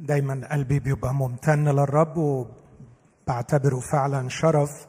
دايما 0.00 0.48
قلبي 0.52 0.78
بيبقى 0.78 1.14
ممتن 1.14 1.68
للرب 1.68 2.16
وبعتبره 3.26 3.80
فعلا 3.80 4.28
شرف 4.28 4.86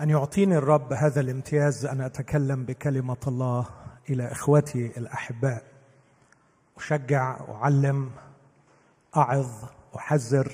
أن 0.00 0.10
يعطيني 0.10 0.56
الرب 0.56 0.92
هذا 0.92 1.20
الامتياز 1.20 1.86
أن 1.86 2.00
أتكلم 2.00 2.64
بكلمة 2.64 3.16
الله 3.26 3.66
إلى 4.10 4.32
إخوتي 4.32 4.86
الأحباء. 4.86 5.62
أشجع 6.76 7.40
أعلم 7.48 8.10
أعظ 9.16 9.48
أحذر. 9.96 10.52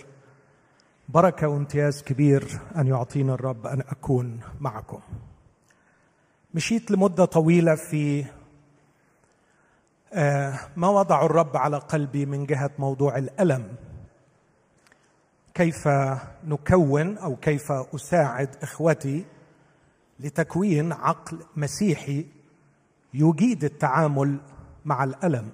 بركة 1.09 1.49
وامتياز 1.49 2.03
كبير 2.03 2.61
أن 2.77 2.87
يعطيني 2.87 3.33
الرب 3.33 3.67
أن 3.67 3.81
أكون 3.81 4.41
معكم. 4.61 5.01
مشيت 6.55 6.91
لمدة 6.91 7.25
طويلة 7.25 7.75
في 7.75 8.25
ما 10.77 10.89
وضع 10.89 11.25
الرب 11.25 11.57
على 11.57 11.79
قلبي 11.79 12.27
من 12.27 12.47
جهة 12.47 12.71
موضوع 12.79 13.19
الألم؟ 13.19 13.75
كيف 15.55 15.89
نكون 16.45 17.19
أو 17.19 17.37
كيف 17.37 17.73
أساعد 17.73 18.49
إخوتي 18.63 19.25
لتكوين 20.21 20.93
عقل 20.93 21.39
مسيحي 21.57 22.27
يجيد 23.15 23.65
التعامل 23.65 24.41
مع 24.85 25.05
الألم؟ 25.05 25.51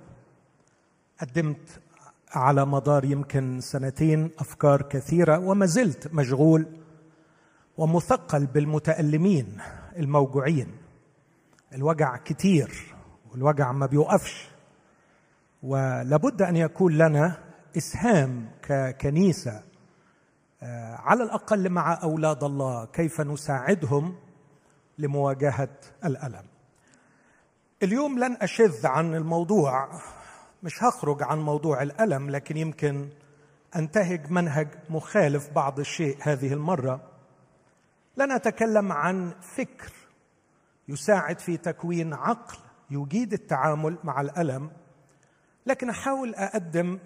قدمت 1.20 1.80
على 2.32 2.66
مدار 2.66 3.04
يمكن 3.04 3.60
سنتين 3.60 4.30
أفكار 4.38 4.82
كثيرة 4.82 5.38
وما 5.38 5.66
زلت 5.66 6.14
مشغول 6.14 6.66
ومثقل 7.76 8.46
بالمتألمين 8.46 9.58
الموجوعين. 9.96 10.68
الوجع 11.74 12.16
كتير. 12.16 12.97
والوجع 13.32 13.72
ما 13.72 13.86
بيوقفش. 13.86 14.48
ولابد 15.62 16.42
أن 16.42 16.56
يكون 16.56 16.92
لنا 16.98 17.38
إسهام 17.76 18.50
ككنيسة 18.62 19.62
آه، 20.62 20.94
على 20.96 21.22
الأقل 21.22 21.70
مع 21.70 22.02
أولاد 22.02 22.44
الله 22.44 22.84
كيف 22.84 23.20
نساعدهم 23.20 24.16
لمواجهة 24.98 25.68
الألم. 26.04 26.44
اليوم 27.82 28.18
لن 28.18 28.36
أشذ 28.40 28.86
عن 28.86 29.14
الموضوع 29.14 29.88
مش 30.62 30.82
هخرج 30.82 31.22
عن 31.22 31.38
موضوع 31.38 31.82
الألم 31.82 32.30
لكن 32.30 32.56
يمكن 32.56 33.08
أنتهج 33.76 34.30
منهج 34.30 34.68
مخالف 34.90 35.50
بعض 35.50 35.80
الشيء 35.80 36.16
هذه 36.20 36.52
المرة. 36.52 37.00
لن 38.16 38.32
أتكلم 38.32 38.92
عن 38.92 39.32
فكر 39.40 39.92
يساعد 40.88 41.38
في 41.38 41.56
تكوين 41.56 42.14
عقل 42.14 42.58
يجيد 42.90 43.32
التعامل 43.32 43.98
مع 44.04 44.20
الألم 44.20 44.70
لكن 45.66 45.90
أحاول 45.90 46.34
أقدم 46.34 46.98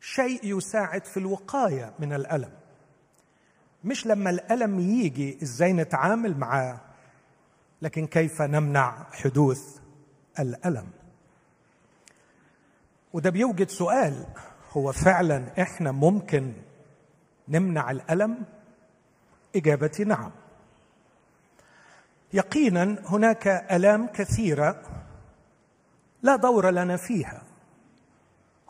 شيء 0.00 0.56
يساعد 0.58 1.04
في 1.04 1.16
الوقاية 1.16 1.94
من 1.98 2.12
الألم. 2.12 2.52
مش 3.84 4.06
لما 4.06 4.30
الألم 4.30 4.80
يجي 4.80 5.38
إزاي 5.42 5.72
نتعامل 5.72 6.38
معاه 6.38 6.80
لكن 7.82 8.06
كيف 8.06 8.42
نمنع 8.42 9.06
حدوث 9.12 9.78
الألم؟ 10.38 10.88
وده 13.12 13.30
بيوجد 13.30 13.68
سؤال 13.68 14.26
هو 14.72 14.92
فعلا 14.92 15.62
إحنا 15.62 15.92
ممكن 15.92 16.52
نمنع 17.48 17.90
الألم؟ 17.90 18.44
إجابتي 19.56 20.04
نعم. 20.04 20.30
يقينا 22.32 22.98
هناك 23.06 23.46
آلام 23.48 24.06
كثيرة 24.06 24.82
لا 26.22 26.36
دور 26.36 26.70
لنا 26.70 26.96
فيها. 26.96 27.42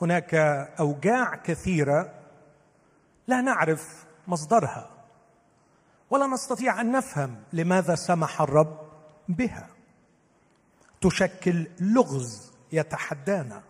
هناك 0.00 0.34
أوجاع 0.80 1.36
كثيرة 1.36 2.14
لا 3.27 3.41
نعرف 3.41 4.04
مصدرها 4.27 4.91
ولا 6.10 6.27
نستطيع 6.27 6.80
أن 6.80 6.92
نفهم 6.92 7.36
لماذا 7.52 7.94
سمح 7.94 8.41
الرب 8.41 8.78
بها. 9.28 9.69
تشكل 11.00 11.66
لغز 11.81 12.53
يتحدانا. 12.72 13.62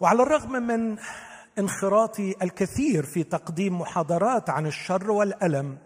وعلى 0.00 0.22
الرغم 0.22 0.52
من 0.52 0.98
انخراطي 1.58 2.34
الكثير 2.42 3.02
في 3.02 3.22
تقديم 3.22 3.80
محاضرات 3.80 4.50
عن 4.50 4.66
الشر 4.66 5.10
والألم 5.10 5.78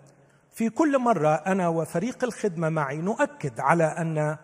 في 0.57 0.71
كل 0.71 0.99
مرة 0.99 1.35
أنا 1.35 1.69
وفريق 1.69 2.25
الخدمة 2.25 2.69
معي 2.69 2.97
نؤكد 2.97 3.61
على 3.61 3.85
أن 3.85 4.37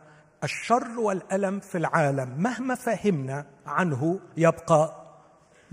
الشر 0.44 1.00
والألم 1.00 1.60
في 1.60 1.78
العالم 1.78 2.42
مهما 2.42 2.74
فهمنا 2.74 3.46
عنه 3.66 4.20
يبقى 4.36 5.06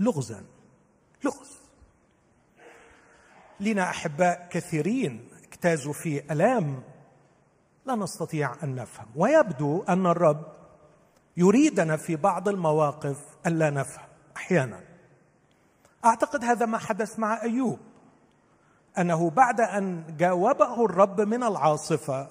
لغزا 0.00 0.44
لغز. 1.24 1.60
لنا 3.60 3.82
أحباء 3.82 4.48
كثيرين 4.50 5.28
اجتازوا 5.44 5.92
في 5.92 6.32
ألام 6.32 6.82
لا 7.86 7.94
نستطيع 7.94 8.54
أن 8.62 8.74
نفهم 8.74 9.06
ويبدو 9.16 9.82
أن 9.82 10.06
الرب 10.06 10.46
يريدنا 11.36 11.96
في 11.96 12.16
بعض 12.16 12.48
المواقف 12.48 13.18
الا 13.46 13.70
نفهم 13.70 14.08
أحيانا. 14.36 14.80
أعتقد 16.04 16.44
هذا 16.44 16.66
ما 16.66 16.78
حدث 16.78 17.18
مع 17.18 17.42
أيوب. 17.42 17.89
أنه 19.00 19.30
بعد 19.30 19.60
أن 19.60 20.16
جاوبه 20.16 20.84
الرب 20.84 21.20
من 21.20 21.42
العاصفة 21.42 22.28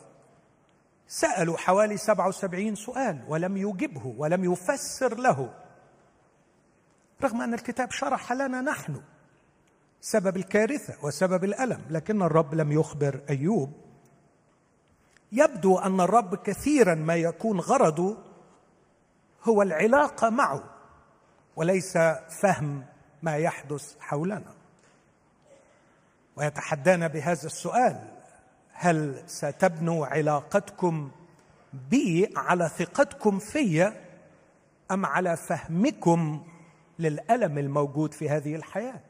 سألوا 1.08 1.58
حوالي 1.58 1.98
77 1.98 2.76
سؤال 2.76 3.24
ولم 3.28 3.58
يجبه 3.58 4.14
ولم 4.18 4.54
يفسر 4.54 5.16
له. 5.18 5.54
رغم 7.24 7.42
أن 7.42 7.54
الكتاب 7.54 7.92
شرح 7.92 8.34
لنا 8.34 8.62
نحن 8.62 9.02
سبب 10.02 10.38
الكارثة 10.38 11.06
وسبب 11.06 11.44
الألم 11.44 11.82
لكن 11.90 12.22
الرب 12.22 12.56
لم 12.56 12.72
يخبر 12.72 13.22
أيوب. 13.30 13.74
يبدو 15.32 15.78
أن 15.78 16.02
الرب 16.02 16.36
كثيرا 16.36 16.96
ما 16.96 17.16
يكون 17.16 17.60
غرضه 17.60 18.18
هو 19.44 19.62
العلاقة 19.62 20.30
معه 20.30 20.64
وليس 21.56 21.98
فهم 22.42 22.86
ما 23.22 23.38
يحدث 23.38 23.96
حولنا. 24.00 24.59
ويتحدانا 26.36 27.08
بهذا 27.08 27.46
السؤال 27.46 28.00
هل 28.74 29.24
ستبنوا 29.28 30.06
علاقتكم 30.08 31.12
بي 31.74 32.34
على 32.36 32.70
ثقتكم 32.70 33.40
في 33.40 33.94
أم 34.92 35.06
على 35.06 35.38
فهمكم 35.38 36.46
للألم 37.00 37.58
الموجود 37.58 38.14
في 38.14 38.30
هذه 38.30 38.56
الحياة؟ 38.56 39.02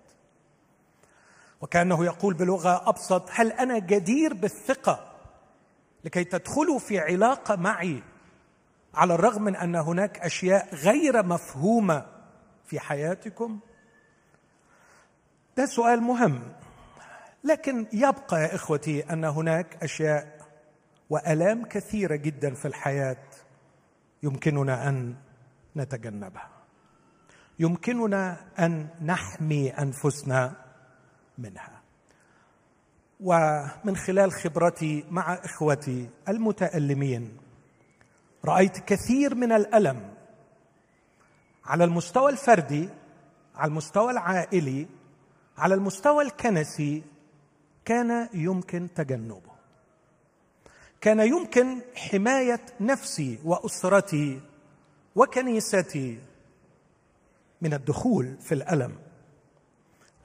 وكأنه 1.61 2.05
يقول 2.05 2.33
بلغة 2.33 2.89
أبسط 2.89 3.29
هل 3.31 3.51
أنا 3.51 3.79
جدير 3.79 4.33
بالثقة 4.33 5.13
لكي 6.05 6.23
تدخلوا 6.23 6.79
في 6.79 6.99
علاقة 6.99 7.55
معي 7.55 8.03
على 8.93 9.13
الرغم 9.13 9.43
من 9.43 9.55
أن 9.55 9.75
هناك 9.75 10.19
أشياء 10.19 10.75
غير 10.75 11.23
مفهومة 11.25 12.05
في 12.65 12.79
حياتكم؟ 12.79 13.59
ده 15.57 15.65
سؤال 15.65 16.01
مهم. 16.01 16.41
لكن 17.43 17.87
يبقى 17.93 18.41
يا 18.41 18.55
إخوتي 18.55 19.01
أن 19.13 19.25
هناك 19.25 19.83
أشياء 19.83 20.39
وألام 21.09 21.65
كثيرة 21.65 22.15
جدا 22.15 22.53
في 22.53 22.67
الحياة 22.67 23.17
يمكننا 24.23 24.89
أن 24.89 25.15
نتجنبها. 25.75 26.49
يمكننا 27.59 28.37
أن 28.59 28.87
نحمي 29.01 29.69
أنفسنا 29.69 30.53
منها. 31.37 31.81
ومن 33.19 33.95
خلال 33.95 34.31
خبرتي 34.31 35.05
مع 35.11 35.33
إخوتي 35.33 36.09
المتألمين 36.29 37.37
رأيت 38.45 38.77
كثير 38.79 39.35
من 39.35 39.51
الألم 39.51 40.13
على 41.65 41.83
المستوى 41.83 42.31
الفردي 42.31 42.89
على 43.55 43.69
المستوى 43.69 44.11
العائلي 44.11 44.87
على 45.57 45.73
المستوى 45.75 46.23
الكنسي 46.23 47.03
كان 47.89 48.29
يمكن 48.33 48.93
تجنبه. 48.95 49.51
كان 51.01 51.19
يمكن 51.19 51.81
حماية 51.95 52.61
نفسي 52.81 53.39
وأسرتي 53.43 54.41
وكنيستي 55.15 56.19
من 57.61 57.73
الدخول 57.73 58.37
في 58.37 58.51
الألم. 58.51 58.95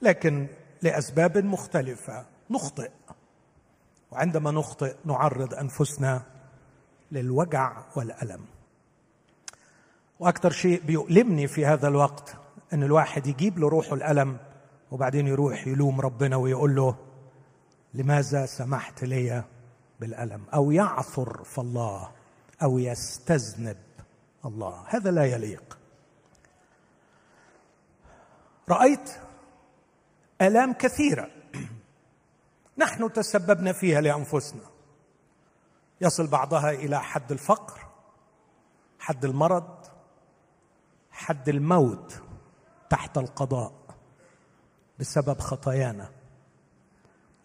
لكن 0.01 0.47
لأسباب 0.81 1.37
مختلفة 1.37 2.25
نخطئ. 2.49 2.91
وعندما 4.11 4.51
نخطئ 4.51 4.95
نعرض 5.05 5.53
أنفسنا 5.53 6.23
للوجع 7.11 7.83
والألم. 7.95 8.45
وأكثر 10.19 10.51
شيء 10.51 10.81
بيؤلمني 10.81 11.47
في 11.47 11.65
هذا 11.65 11.87
الوقت 11.87 12.35
إن 12.73 12.83
الواحد 12.83 13.27
يجيب 13.27 13.59
له 13.59 13.69
روحه 13.69 13.93
الألم 13.93 14.37
وبعدين 14.91 15.27
يروح 15.27 15.67
يلوم 15.67 16.01
ربنا 16.01 16.35
ويقول 16.35 16.75
له 16.75 17.04
لماذا 17.95 18.45
سمحت 18.45 19.03
لي 19.03 19.43
بالألم؟ 19.99 20.45
أو 20.53 20.71
يعثر 20.71 21.43
في 21.43 21.57
الله 21.57 22.11
أو 22.63 22.79
يستذنب 22.79 23.77
الله. 24.45 24.83
هذا 24.87 25.11
لا 25.11 25.25
يليق. 25.25 25.77
رأيت 28.69 29.11
آلام 30.41 30.73
كثيرة. 30.73 31.29
نحن 32.77 33.13
تسببنا 33.13 33.73
فيها 33.73 34.01
لأنفسنا. 34.01 34.61
يصل 36.01 36.27
بعضها 36.27 36.71
إلى 36.71 37.01
حد 37.01 37.31
الفقر 37.31 37.87
حد 38.99 39.25
المرض 39.25 39.85
حد 41.11 41.49
الموت 41.49 42.21
تحت 42.89 43.17
القضاء 43.17 43.73
بسبب 44.99 45.39
خطايانا. 45.39 46.14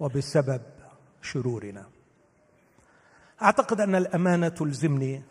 وبسبب 0.01 0.63
شرورنا. 1.23 1.87
أعتقد 3.43 3.81
أن 3.81 3.95
الأمانة 3.95 4.49
تلزمني 4.49 5.23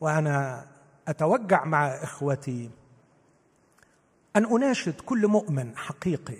وأنا 0.00 0.66
اتوجع 1.08 1.64
مع 1.64 1.86
إخوتي 1.86 2.70
أن 4.36 4.46
أناشد 4.46 5.00
كل 5.00 5.26
مؤمن 5.26 5.76
حقيقي 5.76 6.38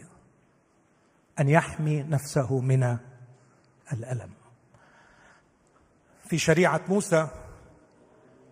أن 1.40 1.48
يحمي 1.48 2.02
نفسه 2.02 2.60
من 2.60 2.98
الألم. 3.92 4.30
في 6.24 6.38
شريعة 6.38 6.80
موسى 6.88 7.28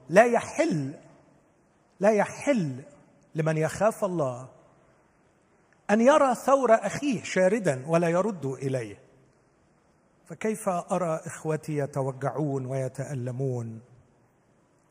لا 0.08 0.25
يحل 0.25 0.94
لا 2.00 2.10
يحل 2.10 2.82
لمن 3.34 3.56
يخاف 3.56 4.04
الله 4.04 4.48
أن 5.90 6.00
يرى 6.00 6.34
ثور 6.34 6.75
أخيه 6.75 7.22
شاردا 7.22 7.84
ولا 7.86 8.08
يرد 8.08 8.46
إليه. 8.46 8.98
فكيف 10.26 10.69
أرى 10.69 11.20
إخوتي 11.26 11.76
يتوجعون 11.76 12.66
ويتألمون؟ 12.66 13.81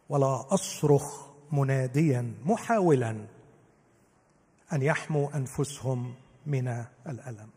ولا 0.09 0.45
أصرخ 0.53 1.27
مناديا 1.51 2.33
محاولا 2.45 3.27
أن 4.73 4.81
يحموا 4.81 5.35
أنفسهم 5.35 6.15
من 6.45 6.67
الألم. 7.07 7.49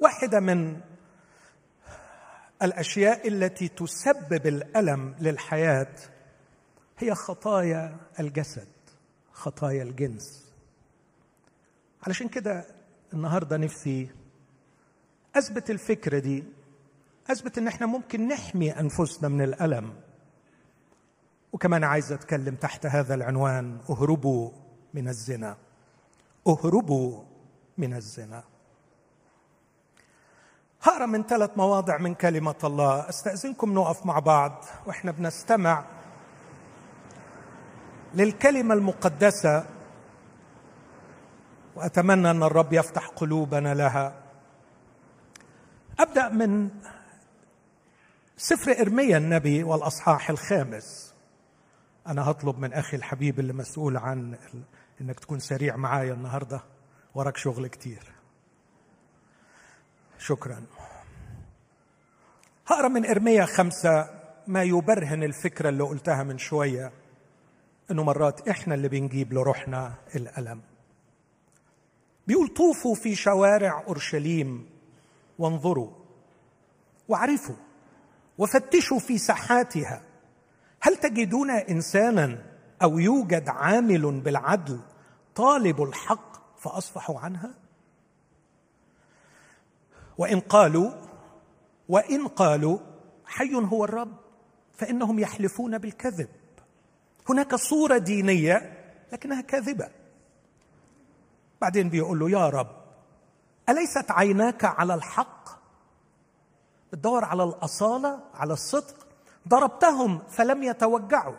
واحدة 0.00 0.40
من 0.40 0.80
الأشياء 2.62 3.28
التي 3.28 3.68
تسبب 3.68 4.46
الألم 4.46 5.14
للحياة 5.20 5.94
هي 6.98 7.14
خطايا 7.14 7.96
الجسد 8.20 8.68
خطايا 9.32 9.82
الجنس. 9.82 10.49
علشان 12.06 12.28
كده 12.28 12.64
النهارده 13.12 13.56
نفسي 13.56 14.10
أثبت 15.36 15.70
الفكرة 15.70 16.18
دي 16.18 16.44
أثبت 17.30 17.58
إن 17.58 17.68
إحنا 17.68 17.86
ممكن 17.86 18.28
نحمي 18.28 18.80
أنفسنا 18.80 19.28
من 19.28 19.42
الألم. 19.42 19.94
وكمان 21.52 21.84
عايز 21.84 22.12
أتكلم 22.12 22.54
تحت 22.54 22.86
هذا 22.86 23.14
العنوان 23.14 23.78
اهربوا 23.90 24.50
من 24.94 25.08
الزنا. 25.08 25.56
اهربوا 26.46 27.22
من 27.78 27.94
الزنا. 27.94 28.42
هقرا 30.82 31.06
من 31.06 31.22
ثلاث 31.22 31.50
مواضع 31.56 31.98
من 31.98 32.14
كلمة 32.14 32.54
الله. 32.64 33.08
أستأذنكم 33.08 33.74
نقف 33.74 34.06
مع 34.06 34.18
بعض 34.18 34.64
وإحنا 34.86 35.10
بنستمع 35.10 35.84
للكلمة 38.14 38.74
المقدسة 38.74 39.66
وأتمنى 41.80 42.30
أن 42.30 42.42
الرب 42.42 42.72
يفتح 42.72 43.06
قلوبنا 43.06 43.74
لها. 43.74 44.14
أبدأ 45.98 46.28
من 46.28 46.70
سفر 48.36 48.80
إرميا 48.80 49.16
النبي 49.16 49.62
والأصحاح 49.62 50.30
الخامس. 50.30 51.14
أنا 52.06 52.30
هطلب 52.30 52.58
من 52.58 52.72
أخي 52.72 52.96
الحبيب 52.96 53.40
اللي 53.40 53.52
مسؤول 53.52 53.96
عن 53.96 54.38
إنك 55.00 55.20
تكون 55.20 55.38
سريع 55.38 55.76
معايا 55.76 56.12
النهارده. 56.12 56.60
وراك 57.14 57.36
شغل 57.36 57.66
كتير. 57.66 58.12
شكرا. 60.18 60.62
هقرأ 62.66 62.88
من 62.88 63.06
إرميا 63.06 63.44
خمسة 63.44 64.10
ما 64.46 64.62
يبرهن 64.62 65.22
الفكرة 65.22 65.68
اللي 65.68 65.84
قلتها 65.84 66.22
من 66.22 66.38
شوية 66.38 66.92
إنه 67.90 68.02
مرات 68.02 68.48
إحنا 68.48 68.74
اللي 68.74 68.88
بنجيب 68.88 69.32
لروحنا 69.32 69.94
الألم. 70.16 70.69
بيقول 72.30 72.48
طوفوا 72.48 72.94
في 72.94 73.14
شوارع 73.14 73.84
أورشليم 73.88 74.66
وانظروا 75.38 75.90
واعرفوا 77.08 77.54
وفتشوا 78.38 78.98
في 78.98 79.18
ساحاتها. 79.18 80.02
هل 80.80 80.96
تجدون 80.96 81.50
إنسانا 81.50 82.42
أو 82.82 82.98
يوجد 82.98 83.48
عامل 83.48 84.20
بالعدل 84.20 84.80
طالب 85.34 85.82
الحق 85.82 86.58
فأصفحوا 86.58 87.20
عنها؟ 87.20 87.54
وإن 90.18 90.40
قالوا 90.40 90.90
وإن 91.88 92.28
قالوا 92.28 92.78
حي 93.24 93.54
هو 93.54 93.84
الرب 93.84 94.16
فإنهم 94.74 95.18
يحلفون 95.18 95.78
بالكذب. 95.78 96.28
هناك 97.28 97.54
صورة 97.54 97.98
دينية 97.98 98.84
لكنها 99.12 99.40
كاذبة. 99.40 99.99
بعدين 101.60 101.88
بيقول 101.88 102.18
له 102.18 102.30
يا 102.30 102.48
رب 102.48 102.80
أليست 103.68 104.10
عيناك 104.10 104.64
على 104.64 104.94
الحق؟ 104.94 105.48
بتدور 106.92 107.24
على 107.24 107.44
الأصالة 107.44 108.20
على 108.34 108.52
الصدق. 108.52 109.06
ضربتهم 109.48 110.18
فلم 110.28 110.62
يتوجعوا. 110.62 111.36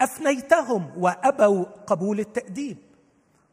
أفنيتهم 0.00 0.92
وأبوا 0.96 1.64
قبول 1.86 2.20
التأديب. 2.20 2.76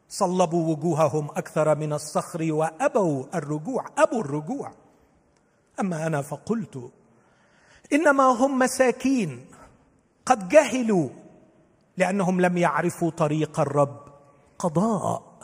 صلبوا 0.08 0.74
وجوههم 0.74 1.30
أكثر 1.30 1.74
من 1.74 1.92
الصخر 1.92 2.52
وأبوا 2.52 3.24
الرجوع 3.34 3.84
أبوا 3.98 4.20
الرجوع. 4.20 4.72
أما 5.80 6.06
أنا 6.06 6.22
فقلت 6.22 6.90
إنما 7.92 8.24
هم 8.24 8.58
مساكين. 8.58 9.46
قد 10.26 10.48
جهلوا 10.48 11.08
لأنهم 11.96 12.40
لم 12.40 12.58
يعرفوا 12.58 13.10
طريق 13.10 13.60
الرب. 13.60 14.00
قضاء. 14.58 15.35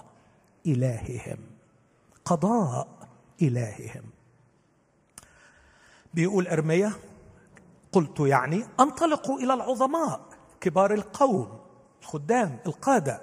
إلههم 0.67 1.39
قضاء 2.25 2.89
إلههم. 3.43 4.03
بيقول 6.15 6.49
إرميا 6.49 6.93
قلت 7.93 8.21
يعني 8.21 8.65
انطلقوا 8.81 9.39
إلى 9.39 9.55
العظماء 9.55 10.21
كبار 10.61 10.95
القوم 10.95 11.61
الخدام 12.03 12.59
القادة 12.67 13.21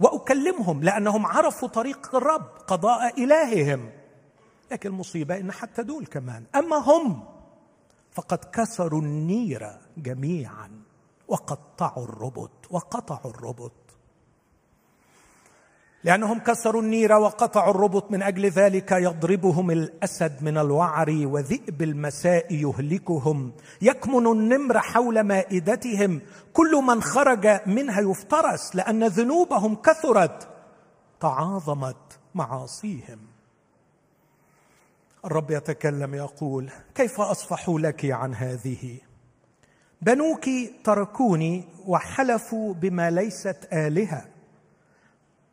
وأكلمهم 0.00 0.82
لأنهم 0.82 1.26
عرفوا 1.26 1.68
طريق 1.68 2.14
الرب 2.14 2.48
قضاء 2.66 3.24
إلههم. 3.24 3.90
لكن 4.70 4.88
المصيبة 4.88 5.36
إن 5.36 5.52
حتى 5.52 5.82
دول 5.82 6.06
كمان. 6.06 6.44
أما 6.54 6.76
هم 6.76 7.24
فقد 8.12 8.38
كسروا 8.38 9.00
النير 9.00 9.78
جميعا 9.96 10.82
وقطعوا 11.28 12.04
الربط 12.04 12.50
وقطعوا 12.70 13.30
الربط. 13.30 13.72
لأنهم 16.04 16.38
كسروا 16.38 16.82
النير 16.82 17.12
وقطعوا 17.12 17.70
الربط 17.70 18.10
من 18.10 18.22
أجل 18.22 18.46
ذلك 18.46 18.92
يضربهم 18.92 19.70
الأسد 19.70 20.42
من 20.42 20.58
الوعر 20.58 21.10
وذئب 21.24 21.82
المساء 21.82 22.54
يهلكهم. 22.54 23.52
يكمن 23.82 24.26
النمر 24.26 24.78
حول 24.78 25.20
مائدتهم. 25.20 26.20
كل 26.52 26.82
من 26.86 27.02
خرج 27.02 27.60
منها 27.66 28.00
يفترس 28.00 28.76
لأن 28.76 29.04
ذنوبهم 29.04 29.74
كثرت. 29.74 30.48
تعاظمت 31.20 32.18
معاصيهم. 32.34 33.18
الرب 35.24 35.50
يتكلم 35.50 36.14
يقول 36.14 36.70
كيف 36.94 37.20
اصفحوا 37.20 37.80
لك 37.80 38.04
عن 38.04 38.34
هذه؟ 38.34 38.98
بنوك 40.02 40.44
تركوني 40.84 41.64
وحلفوا 41.86 42.74
بما 42.74 43.10
ليست 43.10 43.68
آلهة. 43.72 44.29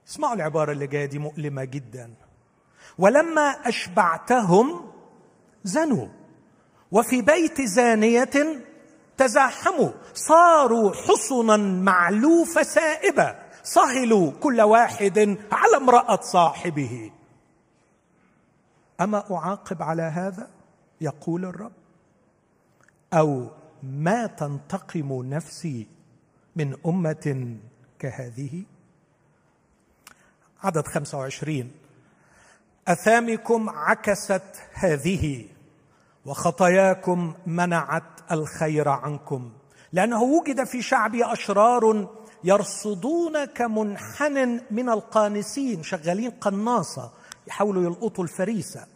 اسمعوا 0.07 0.35
العبارة 0.35 0.71
اللي 0.71 0.87
جاية 0.87 1.05
دي 1.05 1.19
مؤلمة 1.19 1.63
جدا. 1.63 2.13
ولما 2.97 3.41
أشبعتهم 3.41 4.91
زنوا 5.63 6.07
وفي 6.91 7.21
بيت 7.21 7.61
زانية 7.61 8.63
تزاحموا 9.17 9.91
صاروا 10.13 10.91
حصنا 10.93 11.57
معلوفه 11.57 12.63
سائبة 12.63 13.35
صهلوا 13.63 14.31
كل 14.31 14.61
واحد 14.61 15.37
على 15.51 15.77
امرأة 15.77 16.21
صاحبه. 16.21 17.11
أما 19.01 19.23
أعاقب 19.31 19.81
على 19.83 20.01
هذا؟ 20.01 20.49
يقول 21.01 21.45
الرب. 21.45 21.71
أو 23.13 23.47
ما 23.83 24.27
تنتقم 24.27 25.23
نفسي 25.23 25.87
من 26.55 26.75
أمة 26.85 27.55
كهذه؟ 27.99 28.63
عدد 30.67 30.87
25 30.87 31.71
أثامكم 32.87 33.69
عكست 33.69 34.43
هذه 34.73 35.45
وخطاياكم 36.25 37.33
منعت 37.45 38.31
الخير 38.31 38.89
عنكم. 38.89 39.51
لأنه 39.93 40.23
وجد 40.23 40.63
في 40.63 40.81
شعبي 40.81 41.25
أشرار 41.25 42.07
يرصدونك 42.43 43.61
منحن 43.61 44.61
من 44.71 44.89
القانسين 44.89 45.83
شغالين 45.83 46.31
قناصة 46.31 47.11
يحاولوا 47.47 47.83
يلقطوا 47.83 48.23
الفريسة. 48.23 48.87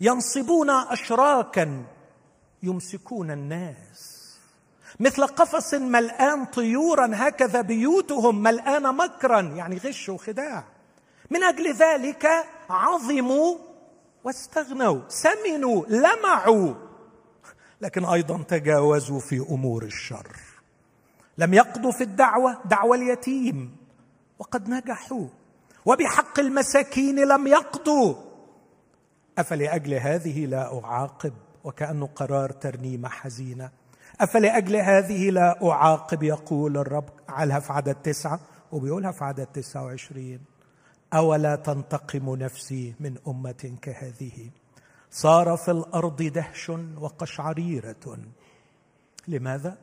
ينصبون 0.00 0.70
اشراكا 0.70 1.84
يمسكون 2.62 3.30
الناس. 3.30 4.34
مثل 5.00 5.26
قفص 5.26 5.74
ملآن 5.74 6.44
طيورا 6.44 7.10
هكذا 7.14 7.60
بيوتهم 7.60 8.42
ملآن 8.42 8.82
مكرا 8.82 9.40
يعني 9.40 9.76
غش 9.76 10.08
وخداع. 10.08 10.77
من 11.30 11.42
أجل 11.42 11.74
ذلك 11.74 12.26
عظموا 12.70 13.58
واستغنوا 14.24 15.00
سمنوا 15.08 15.86
لمعوا. 15.86 16.74
لكن 17.80 18.04
أيضا 18.04 18.42
تجاوزوا 18.42 19.20
في 19.20 19.38
أمور 19.38 19.82
الشر. 19.82 20.26
لم 21.38 21.54
يقضوا 21.54 21.92
في 21.92 22.04
الدعوة 22.04 22.58
دعوى 22.64 22.96
اليتيم. 22.96 23.76
وقد 24.38 24.68
نجحوا. 24.68 25.26
وبحق 25.86 26.40
المساكين 26.40 27.28
لم 27.28 27.46
يقضوا. 27.46 28.14
أفلأجل 29.38 29.94
هذه 29.94 30.46
لا 30.46 30.78
أعاقب؟ 30.78 31.32
وكانه 31.64 32.06
قرار 32.06 32.50
ترنيمه 32.50 33.08
حزينة. 33.08 33.70
أفلأجل 34.20 34.76
هذه 34.76 35.30
لا 35.30 35.70
أعاقب؟ 35.70 36.22
يقول 36.22 36.76
الرب 36.76 37.08
علها 37.28 37.60
في 37.60 37.72
عدد 37.72 37.94
تسعة؟ 37.94 38.40
وبيقولها 38.72 39.12
في 39.12 39.24
عدد 39.24 39.46
تسعة 39.46 39.84
وعشرين. 39.84 40.40
أولا 41.14 41.56
تنتقم 41.56 42.34
نفسي 42.36 42.94
من 43.00 43.18
أمة 43.28 43.78
كهذه؟ 43.82 44.50
صار 45.10 45.56
في 45.56 45.70
الأرض 45.70 46.22
دهش 46.22 46.70
وقشعريرة. 47.00 48.18
لماذا؟ 49.28 49.78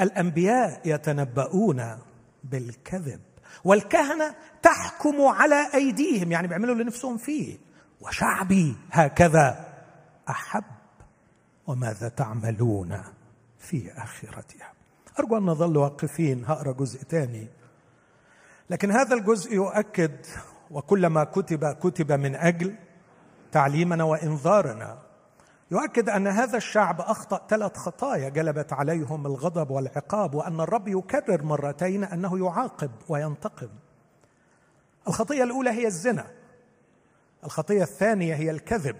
الأنبياء 0.00 0.80
يتنبؤون 0.84 1.98
بالكذب 2.44 3.20
والكهنة 3.64 4.34
تحكم 4.62 5.20
على 5.20 5.74
أيديهم 5.74 6.32
يعني 6.32 6.48
بيعملوا 6.48 6.72
اللي 6.72 6.84
نفسهم 6.84 7.16
فيه. 7.16 7.58
وشعبي 8.00 8.76
هكذا 8.90 9.74
أحب. 10.28 10.64
وماذا 11.66 12.08
تعملون 12.08 13.02
في 13.58 13.92
آخرتها؟ 13.92 14.72
أرجو 15.18 15.36
أن 15.36 15.42
نظل 15.42 15.76
واقفين 15.76 16.44
هقرا 16.44 16.72
جزء 16.72 16.98
ثاني 16.98 17.48
لكن 18.70 18.90
هذا 18.90 19.14
الجزء 19.14 19.54
يؤكد 19.54 20.26
وكلما 20.70 21.24
كتب 21.24 21.72
كتب 21.72 22.12
من 22.12 22.34
أجل 22.34 22.74
تعليمنا 23.52 24.04
وانذارنا 24.04 24.98
يؤكد 25.70 26.08
أن 26.08 26.26
هذا 26.26 26.56
الشعب 26.56 27.00
أخطأ 27.00 27.46
ثلاث 27.48 27.76
خطايا 27.76 28.28
جلبت 28.28 28.72
عليهم 28.72 29.26
الغضب 29.26 29.70
والعقاب 29.70 30.34
وأن 30.34 30.60
الرب 30.60 30.88
يكرر 30.88 31.42
مرتين 31.42 32.04
أنه 32.04 32.38
يعاقب 32.46 32.90
وينتقم. 33.08 33.68
الخطية 35.08 35.42
الأولى 35.42 35.70
هي 35.70 35.86
الزنا 35.86 36.26
الخطية 37.44 37.82
الثانية 37.82 38.34
هي 38.34 38.50
الكذب 38.50 38.96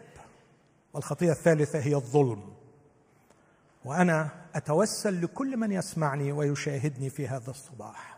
والخطية 0.93 1.31
الثالثة 1.31 1.79
هي 1.79 1.95
الظلم. 1.95 2.43
وأنا 3.85 4.29
أتوسل 4.55 5.23
لكل 5.23 5.57
من 5.57 5.73
يسمعني 5.73 6.33
ويشاهدني 6.33 7.11
في 7.11 7.29
هذا 7.29 7.51
الصباح. 7.51 8.18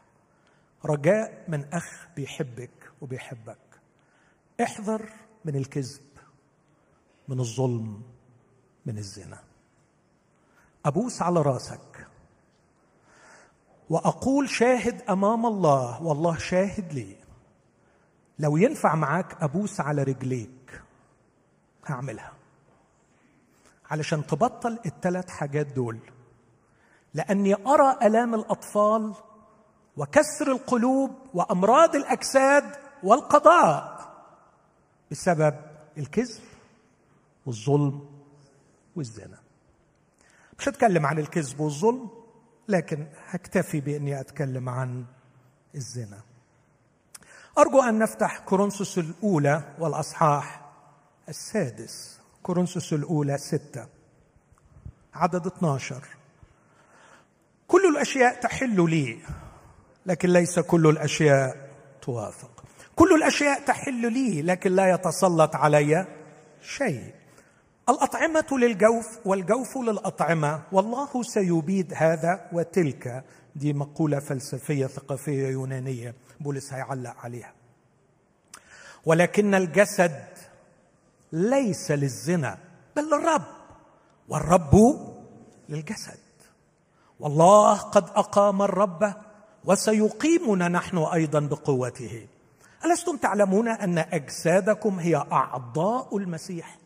رجاء 0.84 1.44
من 1.48 1.64
أخ 1.72 2.08
بيحبك 2.16 2.92
وبيحبك. 3.00 3.58
احذر 4.62 5.10
من 5.44 5.56
الكذب 5.56 6.02
من 7.28 7.40
الظلم 7.40 8.02
من 8.86 8.98
الزنا. 8.98 9.38
أبوس 10.86 11.22
على 11.22 11.42
رأسك. 11.42 12.06
وأقول 13.90 14.48
شاهد 14.48 15.02
أمام 15.02 15.46
الله 15.46 16.02
والله 16.02 16.38
شاهد 16.38 16.92
لي. 16.92 17.16
لو 18.38 18.56
ينفع 18.56 18.94
معاك 18.94 19.42
أبوس 19.42 19.80
على 19.80 20.02
رجليك 20.02 20.82
هعملها. 21.86 22.32
علشان 23.90 24.26
تبطل 24.26 24.78
الثلاث 24.86 25.28
حاجات 25.28 25.66
دول. 25.66 25.98
لأني 27.14 27.54
أرى 27.54 27.98
آلام 28.02 28.34
الأطفال 28.34 29.14
وكسر 29.96 30.52
القلوب 30.52 31.10
وأمراض 31.34 31.96
الأجساد 31.96 32.76
والقضاء 33.02 34.00
بسبب 35.10 35.54
الكذب 35.98 36.40
والظلم 37.46 38.08
والزنا. 38.96 39.38
مش 40.58 40.68
هتكلم 40.68 41.06
عن 41.06 41.18
الكذب 41.18 41.60
والظلم 41.60 42.10
لكن 42.68 43.06
هكتفي 43.26 43.80
بإني 43.80 44.20
أتكلم 44.20 44.68
عن 44.68 45.04
الزنا. 45.74 46.20
أرجو 47.58 47.82
أن 47.82 47.98
نفتح 47.98 48.38
كورنثوس 48.38 48.98
الأولى 48.98 49.74
والأصحاح 49.78 50.70
السادس. 51.28 52.20
كورنثوس 52.42 52.92
الأولى 52.92 53.38
ستة 53.38 53.86
عدد 55.14 55.46
12 55.46 56.04
كل 57.68 57.88
الأشياء 57.96 58.40
تحل 58.40 58.90
لي. 58.90 59.18
لكن 60.06 60.28
ليس 60.28 60.58
كل 60.58 60.86
الأشياء 60.86 61.56
توافق. 62.02 62.64
كل 62.96 63.14
الأشياء 63.14 63.60
تحل 63.64 64.12
لي 64.12 64.42
لكن 64.42 64.72
لا 64.72 64.94
يتسلط 64.94 65.56
علي 65.56 66.06
شيء. 66.62 67.14
الأطعمة 67.88 68.46
للجوف 68.52 69.18
والجوف 69.24 69.76
للأطعمة 69.76 70.62
والله 70.72 71.22
سيبيد 71.22 71.92
هذا 71.96 72.48
وتلك. 72.52 73.24
دي 73.56 73.72
مقولة 73.72 74.18
فلسفية 74.18 74.86
ثقافية 74.86 75.48
يونانية 75.48 76.14
بولس 76.40 76.72
هيعلق 76.72 77.16
عليها. 77.18 77.52
ولكن 79.04 79.54
الجسد 79.54 80.24
ليس 81.32 81.90
للزنا 81.90 82.58
بل 82.96 83.02
للرب. 83.02 83.42
والرب 84.28 84.74
للجسد. 85.68 86.18
والله 87.20 87.76
قد 87.76 88.04
أقام 88.04 88.62
الرب 88.62 89.14
وسيقيمنا 89.64 90.68
نحن 90.68 90.98
أيضا 90.98 91.40
بقوته. 91.40 92.26
ألستم 92.84 93.16
تعلمون 93.16 93.68
أن 93.68 93.98
أجسادكم 93.98 94.98
هي 94.98 95.16
أعضاء 95.32 96.16
المسيح؟ 96.16 96.78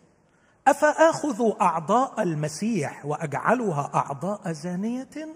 أفآخذ 0.69 1.53
أعضاء 1.61 2.23
المسيح 2.23 3.07
وأجعلها 3.07 3.91
أعضاء 3.95 4.53
زانية 4.53 5.29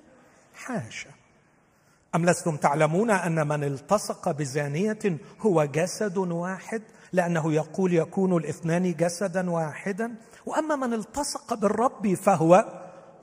حاشا؟ 0.54 1.10
أم 2.14 2.26
لستم 2.26 2.56
تعلمون 2.56 3.10
أن 3.10 3.48
من 3.48 3.64
التصق 3.64 4.30
بزانية 4.30 5.18
هو 5.40 5.64
جسد 5.64 6.18
واحد؟ 6.18 6.82
لأنه 7.12 7.52
يقول 7.52 7.94
يكون 7.94 8.36
الاثنان 8.36 8.92
جسدا 8.92 9.50
واحدا. 9.50 10.14
وأما 10.46 10.76
من 10.76 10.94
التصق 10.94 11.54
بالرب 11.54 12.14
فهو 12.14 12.64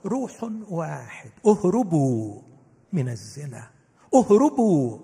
روح 0.06 0.50
واحد. 0.68 1.30
اهربوا 1.46 2.42
من 2.92 3.08
الزنا. 3.08 3.75
اهربوا 4.20 4.98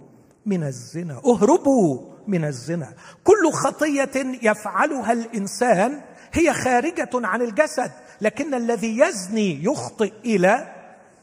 من 0.46 0.64
الزنا 0.64 1.20
اهربوا 1.26 2.12
من 2.26 2.44
الزنا. 2.44 2.94
كل 3.24 3.52
خطية 3.52 4.38
يفعلها 4.42 5.12
الإنسان 5.12 6.00
هي 6.32 6.52
خارجة 6.52 7.10
عن 7.14 7.42
الجسد 7.42 7.90
لكن 8.20 8.54
الذي 8.54 8.98
يزني 8.98 9.64
يخطئ 9.64 10.12
إلى 10.24 10.74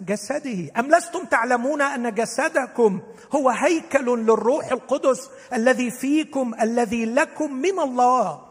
جسده. 0.02 0.72
أم 0.80 0.96
لستم 0.96 1.26
تعلمون 1.26 1.82
أن 1.82 2.14
جسدكم 2.14 3.02
هو 3.36 3.50
هيكل 3.50 4.06
للروح 4.06 4.72
القدس 4.72 5.30
الذي 5.54 5.92
فيكم 5.92 6.54
الذي 6.62 7.06
لكم 7.06 7.54
من 7.54 7.80
الله؟ 7.80 8.42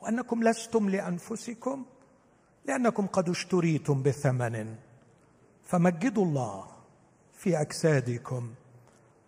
وأنكم 0.00 0.42
لستم 0.42 0.88
لأنفسكم 0.88 1.84
لأنكم 2.66 3.06
قد 3.06 3.28
اشتريتم 3.28 4.02
بثمن. 4.02 4.74
فمجدوا 5.64 6.24
الله. 6.24 6.75
في 7.46 7.60
أجسادكم 7.60 8.54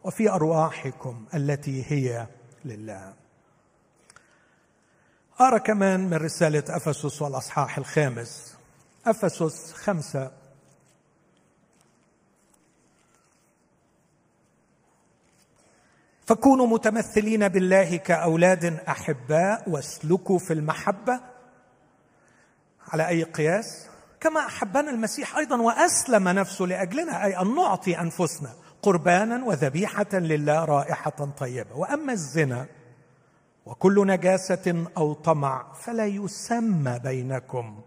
وفي 0.04 0.30
أرواحكم 0.30 1.26
التي 1.34 1.84
هي 1.92 2.26
لله. 2.64 3.14
أرى 5.40 5.60
كمان 5.60 6.00
من 6.00 6.14
رسالة 6.14 6.64
أفسس 6.68 7.22
والأصحاح 7.22 7.78
الخامس. 7.78 8.56
أفسس 9.06 9.72
خمسة. 9.72 10.32
فكونوا 16.26 16.66
متمثلين 16.66 17.48
بالله 17.48 17.96
كأولاد 17.96 18.64
أحباء 18.64 19.70
واسلكوا 19.70 20.38
في 20.38 20.52
المحبة. 20.52 21.20
على 22.88 23.08
أي 23.08 23.22
قياس؟ 23.22 23.88
كما 24.20 24.40
أحبنا 24.40 24.90
المسيح 24.90 25.36
أيضا 25.36 25.60
وأسلم 25.60 26.28
نفسه 26.28 26.64
لأجلنا 26.64 27.24
أي 27.24 27.40
أن 27.40 27.54
نعطي 27.54 28.00
أنفسنا 28.00 28.50
قربانا 28.82 29.44
وذبيحة 29.44 30.06
لله 30.12 30.64
رائحة 30.64 31.28
طيبة. 31.38 31.76
وأما 31.76 32.12
الزنا 32.12 32.66
وكل 33.66 34.06
نجاسة 34.06 34.84
أو 34.96 35.12
طمع 35.12 35.72
فلا 35.72 36.06
يسمى 36.06 36.98
بينكم 36.98 37.80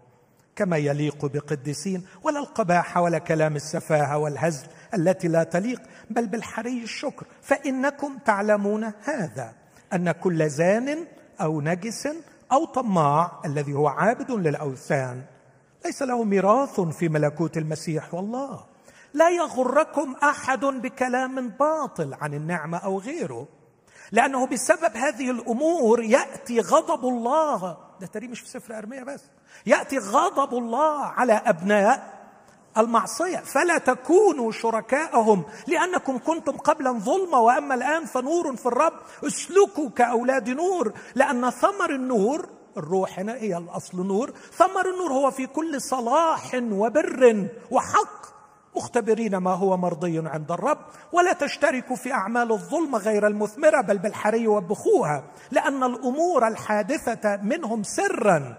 كما 0.56 0.76
يليق 0.76 1.26
بقديسين 1.26 2.06
ولا 2.22 2.38
القباحه 2.38 3.00
ولا 3.00 3.18
كلام 3.18 3.56
السفاهة 3.56 4.18
والهزل 4.18 4.66
التي 4.94 5.28
لا 5.28 5.44
تليق 5.44 5.82
بل 6.10 6.26
بالحري 6.26 6.82
الشكر. 6.82 7.26
فإنكم 7.42 8.18
تعلمون 8.18 8.92
هذا 9.04 9.54
أن 9.92 10.12
كل 10.12 10.50
زان 10.50 11.06
أو 11.40 11.60
نجس 11.60 12.08
أو 12.52 12.64
طماع 12.64 13.40
الذي 13.44 13.74
هو 13.74 13.88
عابد 13.88 14.30
للأوثان 14.30 15.22
ليس 15.84 16.02
له 16.02 16.24
ميراث 16.24 16.80
في 16.80 17.08
ملكوت 17.08 17.56
المسيح 17.56 18.14
والله. 18.14 18.64
لا 19.14 19.30
يغركم 19.30 20.14
أحد 20.22 20.64
بكلام 20.64 21.48
باطل 21.48 22.14
عن 22.20 22.34
النعمة 22.34 22.78
أو 22.78 22.98
غيره. 22.98 23.48
لأنه 24.12 24.46
بسبب 24.46 24.96
هذه 24.96 25.30
الأمور 25.30 26.02
يأتي 26.02 26.60
غضب 26.60 27.08
الله. 27.08 27.76
ده 28.00 28.06
تري 28.06 28.28
مش 28.28 28.40
في 28.40 28.48
سفر 28.48 28.78
ارميا 28.78 29.04
بس. 29.04 29.20
يأتي 29.66 29.98
غضب 29.98 30.54
الله 30.54 31.04
على 31.04 31.32
أبناء 31.32 32.22
المعصية. 32.78 33.38
فلا 33.38 33.78
تكونوا 33.78 34.52
شركاءهم 34.52 35.44
لأنكم 35.66 36.18
كنتم 36.18 36.52
قبلا 36.52 36.92
ظلمه 36.92 37.38
وأما 37.38 37.74
الآن 37.74 38.04
فنور 38.04 38.56
في 38.56 38.66
الرب. 38.66 38.94
اسلكوا 39.26 39.88
كأولاد 39.90 40.50
نور 40.50 40.92
لأن 41.14 41.50
ثمر 41.50 41.90
النور 41.90 42.48
الروح 42.76 43.18
هنا 43.18 43.34
هي 43.34 43.56
الأصل 43.56 44.06
نور. 44.06 44.32
ثمر 44.52 44.90
النور 44.94 45.12
هو 45.12 45.30
في 45.30 45.46
كل 45.46 45.80
صلاح 45.80 46.54
وبر 46.54 47.48
وحق. 47.70 48.22
مختبرين 48.76 49.36
ما 49.36 49.54
هو 49.54 49.76
مرضي 49.76 50.28
عند 50.28 50.52
الرب. 50.52 50.78
ولا 51.12 51.32
تشتركوا 51.32 51.96
في 51.96 52.12
أعمال 52.12 52.52
الظلم 52.52 52.96
غير 52.96 53.26
المثمرة 53.26 53.80
بل 53.80 53.98
بالحري 53.98 54.46
وبخوها. 54.46 55.24
لأن 55.50 55.82
الأمور 55.82 56.48
الحادثة 56.48 57.36
منهم 57.36 57.82
سرا. 57.82 58.56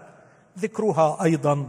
ذكرها 0.58 1.22
أيضا 1.24 1.68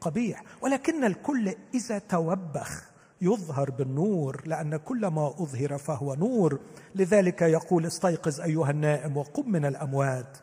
قبيح. 0.00 0.42
ولكن 0.62 1.04
الكل 1.04 1.54
إذا 1.74 1.98
توبخ 1.98 2.82
يظهر 3.20 3.70
بالنور 3.70 4.42
لأن 4.46 4.76
كل 4.76 5.06
ما 5.06 5.28
أظهر 5.28 5.78
فهو 5.78 6.14
نور. 6.14 6.58
لذلك 6.94 7.42
يقول 7.42 7.86
استيقظ 7.86 8.40
أيها 8.40 8.70
النائم 8.70 9.16
وقم 9.16 9.50
من 9.50 9.64
الأموات. 9.64 10.38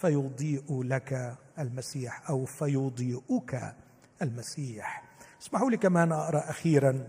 فيضيء 0.00 0.82
لك 0.82 1.38
المسيح 1.58 2.30
أو 2.30 2.44
فيضيئك 2.44 3.74
المسيح. 4.22 5.04
اسمحوا 5.42 5.70
لي 5.70 5.76
كمان 5.76 6.12
أقرأ 6.12 6.50
أخيرا 6.50 7.08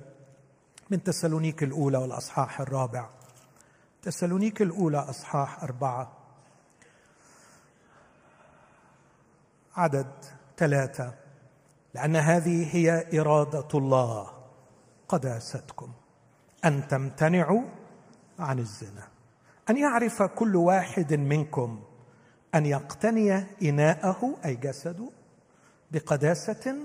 من 0.89 1.03
تسالونيك 1.03 1.63
الأولى 1.63 1.97
والأصحاح 1.97 2.61
الرابع. 2.61 3.09
تسالونيك 4.01 4.61
الأولى 4.61 4.97
أصحاح 4.97 5.63
أربعة. 5.63 6.11
عدد 9.75 10.11
ثلاثة. 10.57 11.13
لأن 11.93 12.15
هذه 12.15 12.75
هي 12.75 13.19
إرادة 13.19 13.67
الله 13.73 14.31
قداستكم. 15.07 15.93
أن 16.65 16.87
تمتنعوا 16.87 17.63
عن 18.39 18.59
الزنا. 18.59 19.07
أن 19.69 19.77
يعرف 19.77 20.23
كل 20.23 20.55
واحد 20.55 21.13
منكم 21.13 21.83
أن 22.55 22.65
يقتني 22.65 23.45
إناءه 23.61 24.35
أي 24.45 24.55
جسده 24.55 25.09
بقداسة 25.91 26.75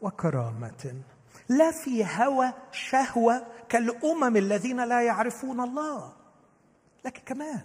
وكرامة. 0.00 1.02
لا 1.48 1.70
في 1.70 2.04
هوى 2.04 2.52
شهوة 2.72 3.46
كالأمم 3.68 4.36
الذين 4.36 4.88
لا 4.88 5.02
يعرفون 5.02 5.60
الله. 5.60 6.12
لكن 7.04 7.22
كمان. 7.26 7.64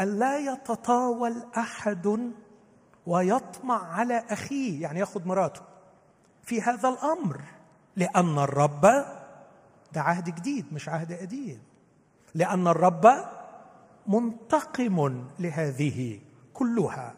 أن 0.00 0.18
لا 0.18 0.38
يتطاول 0.38 1.42
أحد 1.56 2.32
ويطمع 3.06 3.92
على 3.92 4.24
أخيه 4.30 4.82
يعني 4.82 5.00
يأخذ 5.00 5.28
مراته. 5.28 5.62
في 6.42 6.62
هذا 6.62 6.88
الأمر. 6.88 7.40
لأن 7.96 8.38
الرب 8.38 8.80
ده 9.92 10.00
عهد 10.00 10.24
جديد 10.24 10.72
مش 10.72 10.88
عهد 10.88 11.12
قديم. 11.12 11.62
لأن 12.34 12.66
الرب 12.66 13.06
منتقم 14.08 15.24
لهذه 15.38 16.20
كلها 16.54 17.14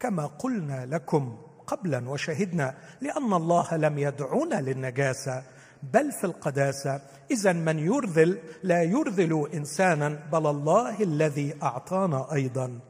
كما 0.00 0.26
قلنا 0.26 0.86
لكم 0.86 1.38
قبلا 1.66 2.08
وشهدنا 2.08 2.74
لأن 3.00 3.32
الله 3.32 3.76
لم 3.76 3.98
يدعونا 3.98 4.60
للنجاسة 4.60 5.42
بل 5.82 6.12
في 6.12 6.24
القداسة. 6.24 7.00
اذا 7.30 7.52
من 7.52 7.78
يرذل؟ 7.78 8.38
لا 8.62 8.82
يرذل 8.82 9.48
انسانا 9.54 10.08
بل 10.08 10.46
الله 10.46 11.02
الذي 11.02 11.62
أعطانا 11.62 12.32
أيضا. 12.32 12.80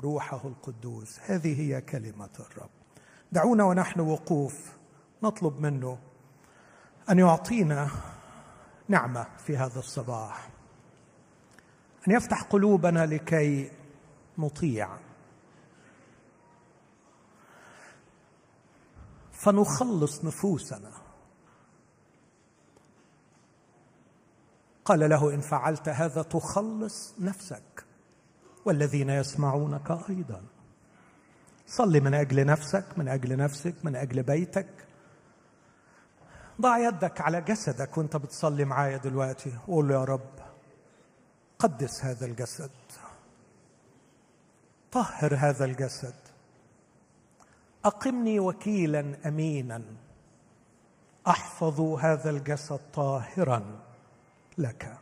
روحه 0.00 0.40
القدوس 0.44 1.20
هذه 1.26 1.60
هي 1.60 1.80
كلمة 1.80 2.30
الرب. 2.40 2.70
دعونا 3.32 3.64
ونحن 3.64 4.00
وقوف 4.00 4.76
نطلب 5.22 5.60
منه 5.60 5.98
أن 7.10 7.18
يعطينا 7.18 7.88
نعمة 8.88 9.26
في 9.46 9.56
هذا 9.56 9.78
الصباح. 9.78 10.55
أن 12.08 12.12
يفتح 12.12 12.42
قلوبنا 12.42 13.06
لكي 13.06 13.70
نطيع. 14.38 14.88
فنخلص 19.32 20.24
نفوسنا. 20.24 20.90
قال 24.84 25.10
له 25.10 25.34
إن 25.34 25.40
فعلت 25.40 25.88
هذا 25.88 26.22
تخلص 26.22 27.14
نفسك. 27.20 27.84
والذين 28.64 29.10
يسمعونك 29.10 29.90
أيضا. 29.90 30.42
صل 31.66 32.00
من 32.00 32.14
أجل 32.14 32.46
نفسك 32.46 32.84
من 32.96 33.08
أجل 33.08 33.36
نفسك 33.36 33.74
من 33.84 33.96
أجل 33.96 34.22
بيتك. 34.22 34.86
ضع 36.60 36.78
يدك 36.78 37.20
على 37.20 37.40
جسدك 37.40 37.98
وأنت 37.98 38.16
بتصلي 38.16 38.64
معايا 38.64 38.96
دلوقتي. 38.96 39.58
وقول 39.68 39.88
له 39.88 39.94
يا 39.94 40.04
رب 40.04 40.45
قدس 41.58 42.04
هذا 42.04 42.26
الجسد. 42.26 42.70
طهر 44.92 45.34
هذا 45.34 45.64
الجسد. 45.64 46.14
أقمني 47.84 48.40
وكيلا 48.40 49.28
امينا. 49.28 49.82
أحفظ 51.26 51.80
هذا 51.80 52.30
الجسد 52.30 52.80
طاهرا 52.94 53.80
لك. 54.58 54.98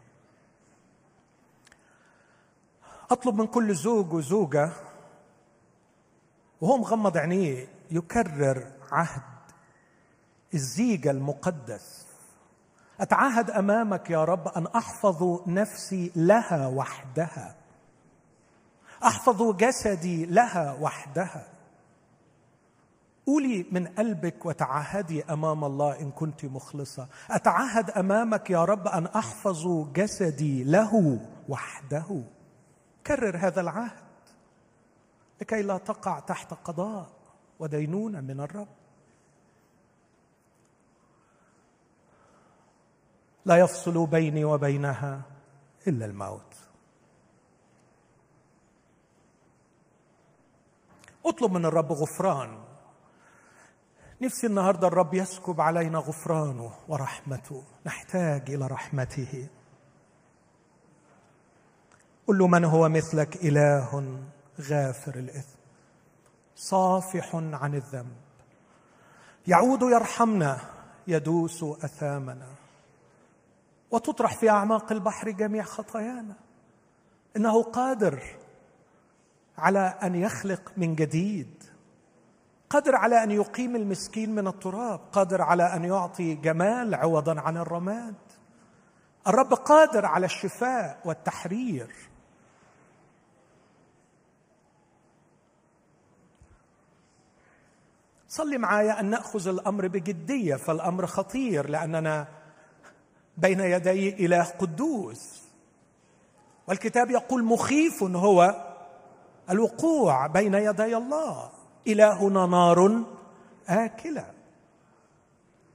أطلب 3.10 3.34
من 3.34 3.46
كل 3.46 3.74
زوج 3.74 4.12
وزوجة 4.12 4.72
وهو 6.60 6.76
مغمض 6.76 7.16
عينيه 7.16 7.68
يكرر 7.90 8.72
عهد 8.92 9.22
الزيجة 10.54 11.10
المقدس. 11.10 12.03
اتعهد 13.00 13.50
أمامك 13.50 14.10
يا 14.10 14.24
رب 14.24 14.48
أن 14.48 14.66
أحفظ 14.66 15.48
نفسي 15.48 16.12
لها 16.16 16.66
وحدها. 16.66 17.56
أحفظ 19.04 19.56
جسدي 19.56 20.26
لها 20.26 20.76
وحدها. 20.80 21.48
قولي 23.26 23.66
من 23.72 23.86
قلبك 23.86 24.46
وتعهدي 24.46 25.24
أمام 25.24 25.64
الله 25.64 26.00
إن 26.00 26.10
كنت 26.10 26.44
مخلصة. 26.44 27.08
اتعهد 27.30 27.90
أمامك 27.90 28.50
يا 28.50 28.64
رب 28.64 28.88
أن 28.88 29.06
أحفظ 29.06 29.92
جسدي 29.92 30.64
له 30.64 31.20
وحده. 31.48 32.22
كرر 33.06 33.36
هذا 33.36 33.60
العهد 33.60 34.04
لكي 35.40 35.62
لا 35.62 35.78
تقع 35.78 36.18
تحت 36.18 36.54
قضاء 36.54 37.06
ودينونه 37.58 38.20
من 38.20 38.40
الرب. 38.40 38.68
لا 43.44 43.56
يفصل 43.56 44.06
بيني 44.06 44.44
وبينها 44.44 45.22
إلا 45.86 46.06
الموت. 46.06 46.54
اطلب 51.26 51.52
من 51.52 51.64
الرب 51.64 51.92
غفران. 51.92 52.64
نفسي 54.22 54.46
النهارده 54.46 54.88
الرب 54.88 55.14
يسكب 55.14 55.60
علينا 55.60 55.98
غفرانه 55.98 56.72
ورحمته. 56.88 57.64
نحتاج 57.86 58.50
إلى 58.50 58.66
رحمته. 58.66 59.48
قل 62.26 62.38
له 62.38 62.46
من 62.46 62.64
هو 62.64 62.88
مثلك 62.88 63.36
إله 63.36 64.18
غافر 64.60 65.14
الإثم 65.14 65.58
صافح 66.56 67.34
عن 67.34 67.74
الذنب. 67.74 68.16
يعود 69.46 69.82
يرحمنا 69.82 70.60
يدوس 71.06 71.62
أثامنا. 71.62 72.53
وتطرح 73.94 74.36
في 74.36 74.50
أعماق 74.50 74.92
البحر 74.92 75.30
جميع 75.30 75.62
خطايانا. 75.62 76.34
إنه 77.36 77.62
قادر 77.62 78.22
على 79.58 79.98
أن 80.02 80.14
يخلق 80.14 80.72
من 80.76 80.94
جديد. 80.94 81.64
قادر 82.70 82.96
على 82.96 83.22
أن 83.22 83.30
يقيم 83.30 83.76
المسكين 83.76 84.34
من 84.34 84.46
التراب. 84.46 85.00
قادر 85.12 85.42
على 85.42 85.76
أن 85.76 85.84
يعطي 85.84 86.34
جمال 86.34 86.94
عوضا 86.94 87.40
عن 87.40 87.56
الرماد. 87.56 88.14
الرب 89.26 89.54
قادر 89.54 90.06
على 90.06 90.26
الشفاء 90.26 91.00
والتحرير. 91.04 91.94
صلي 98.28 98.58
معايا 98.58 99.00
أن 99.00 99.10
نأخذ 99.10 99.48
الأمر 99.48 99.88
بجدية 99.88 100.56
فالأمر 100.56 101.06
خطير 101.06 101.68
لأننا 101.68 102.43
بين 103.36 103.60
يدي 103.60 104.26
إله 104.26 104.44
قدوس. 104.44 105.42
والكتاب 106.68 107.10
يقول 107.10 107.44
مخيف 107.44 108.02
هو 108.02 108.66
الوقوع 109.50 110.26
بين 110.26 110.54
يدي 110.54 110.96
الله. 110.96 111.50
إلهنا 111.86 112.46
نار 112.46 113.02
آكلة. 113.68 114.30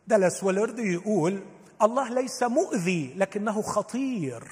دلس 0.08 0.44
والارض 0.44 0.80
يقول 0.80 1.44
الله 1.82 2.10
ليس 2.10 2.44
مؤذي 2.44 3.14
لكنه 3.18 3.62
خطير. 3.62 4.44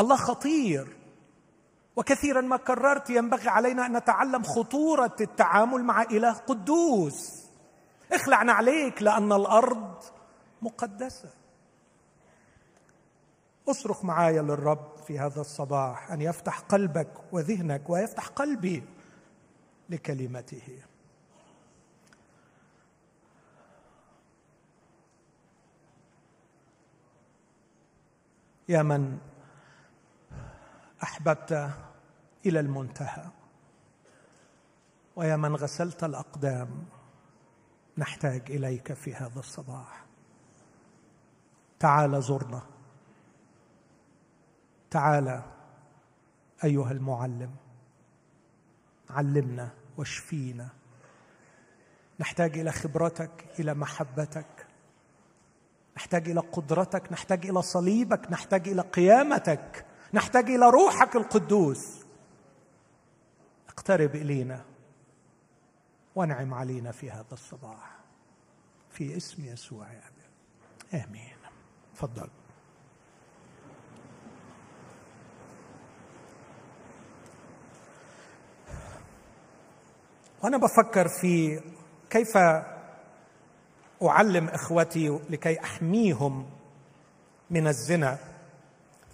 الله 0.00 0.16
خطير. 0.16 0.96
وكثيرا 1.96 2.40
ما 2.40 2.56
كررت 2.56 3.10
ينبغي 3.10 3.48
علينا 3.48 3.86
أن 3.86 3.96
نتعلم 3.96 4.42
خطورة 4.42 5.16
التعامل 5.20 5.84
مع 5.84 6.02
إله 6.02 6.32
قدوس. 6.32 7.42
اخلعنا 8.12 8.52
عليك 8.52 9.02
لأن 9.02 9.32
الأرض 9.32 9.94
مقدسة. 10.62 11.30
أصرخ 13.68 14.04
معايا 14.04 14.42
للرب 14.42 14.96
في 14.96 15.18
هذا 15.18 15.40
الصباح 15.40 16.10
أن 16.10 16.20
يفتح 16.20 16.60
قلبك 16.60 17.12
وذهنك 17.32 17.90
ويفتح 17.90 18.26
قلبي 18.26 18.84
لكلمته. 19.88 20.82
يا 28.68 28.82
من 28.82 29.18
أحببت 31.02 31.70
إلى 32.46 32.60
المنتهى 32.60 33.26
ويا 35.16 35.36
من 35.36 35.56
غسلت 35.56 36.04
الأقدام 36.04 36.84
نحتاج 37.98 38.50
إليك 38.50 38.92
في 38.92 39.14
هذا 39.14 39.40
الصباح. 39.40 40.11
تعال 41.82 42.22
زرنا. 42.22 42.62
تعال 44.90 45.42
أيها 46.64 46.92
المعلم 46.92 47.54
علمنا 49.10 49.68
واشفينا. 49.96 50.68
نحتاج 52.20 52.58
إلى 52.58 52.72
خبرتك 52.72 53.46
إلى 53.58 53.74
محبتك. 53.74 54.66
نحتاج 55.96 56.28
إلى 56.28 56.40
قدرتك 56.40 57.12
نحتاج 57.12 57.46
إلى 57.46 57.62
صليبك 57.62 58.30
نحتاج 58.30 58.68
إلى 58.68 58.82
قيامتك. 58.82 59.86
نحتاج 60.14 60.50
إلى 60.50 60.70
روحك 60.70 61.16
القدوس. 61.16 62.04
اقترب 63.68 64.14
إلينا 64.14 64.64
وانعم 66.14 66.54
علينا 66.54 66.92
في 66.92 67.10
هذا 67.10 67.32
الصباح. 67.32 67.98
في 68.90 69.16
اسم 69.16 69.44
يسوع 69.44 69.92
يا 69.92 70.02
أبي. 70.08 71.04
آمين. 71.04 71.41
تفضل. 71.96 72.28
وأنا 80.42 80.56
بفكر 80.56 81.08
في 81.08 81.60
كيف 82.10 82.36
أعلم 84.02 84.48
إخوتي 84.48 85.18
لكي 85.30 85.60
أحميهم 85.60 86.50
من 87.50 87.66
الزنا. 87.66 88.18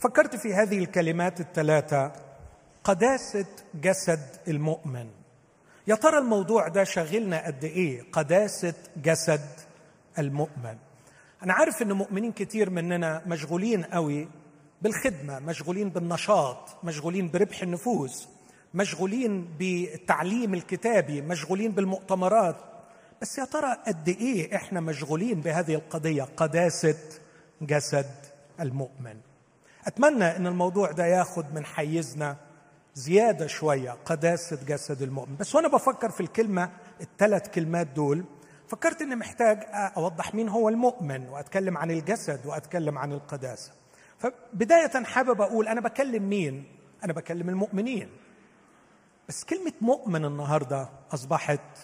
فكرت 0.01 0.37
في 0.37 0.55
هذه 0.55 0.79
الكلمات 0.79 1.41
الثلاثة 1.41 2.13
قداسة 2.85 3.47
جسد 3.75 4.37
المؤمن. 4.49 5.11
يا 5.87 5.95
ترى 5.95 6.19
الموضوع 6.19 6.69
ده 6.69 6.85
شاغلنا 6.85 7.47
قد 7.47 7.65
إيه؟ 7.65 8.03
قداسة 8.13 8.75
جسد 8.97 9.47
المؤمن. 10.19 10.77
أنا 11.43 11.53
عارف 11.53 11.83
ان 11.83 11.93
مؤمنين 11.93 12.33
كتير 12.33 12.71
مننا 12.71 13.23
مشغولين 13.27 13.85
قوي 13.85 14.29
بالخدمة 14.83 15.39
مشغولين 15.39 15.89
بالنشاط 15.89 16.85
مشغولين 16.85 17.31
بربح 17.31 17.63
النفوس 17.63 18.29
مشغولين 18.75 19.49
بالتعليم 19.59 20.55
الكتابي 20.55 21.21
مشغولين 21.21 21.73
بالمؤتمرات. 21.73 22.57
بس 23.23 23.39
يا 23.39 23.45
ترى 23.45 23.77
قد 23.87 24.09
إيه 24.09 24.57
إحنا 24.57 24.81
مشغولين 24.81 25.41
بهذه 25.41 25.75
القضية؟ 25.75 26.23
قداسة 26.23 26.97
جسد 27.63 28.11
المؤمن. 28.61 29.17
أتمنى 29.87 30.37
إن 30.37 30.47
الموضوع 30.47 30.93
ده 30.93 31.07
ياخد 31.07 31.55
من 31.55 31.65
حيزنا 31.65 32.37
زيادة 32.95 33.47
شوية 33.47 33.91
قداسة 33.91 34.59
جسد 34.67 35.03
المؤمن. 35.03 35.37
بس 35.37 35.55
وأنا 35.55 35.69
بفكر 35.69 36.11
في 36.11 36.21
الكلمة 36.21 36.71
الثلاث 37.01 37.49
كلمات 37.49 37.87
دول 37.87 38.25
فكرت 38.69 39.03
إني 39.03 39.17
محتاج 39.17 39.67
أوضح 39.97 40.35
مين 40.35 40.49
هو 40.49 40.69
المؤمن 40.69 41.29
وأتكلم 41.29 41.79
عن 41.79 41.91
الجسد 41.91 42.47
وأتكلم 42.47 42.99
عن 42.99 43.13
القداسة. 43.13 43.73
فبداية 44.19 45.05
حابب 45.05 45.41
أقول 45.41 45.69
أنا 45.69 45.81
بكلم 45.81 46.29
مين؟ 46.29 46.65
أنا 47.05 47.13
بكلم 47.13 47.49
المؤمنين. 47.49 48.11
بس 49.29 49.45
كلمة 49.45 49.73
مؤمن 49.81 50.25
النهارده 50.25 50.89
أصبحت 51.15 51.79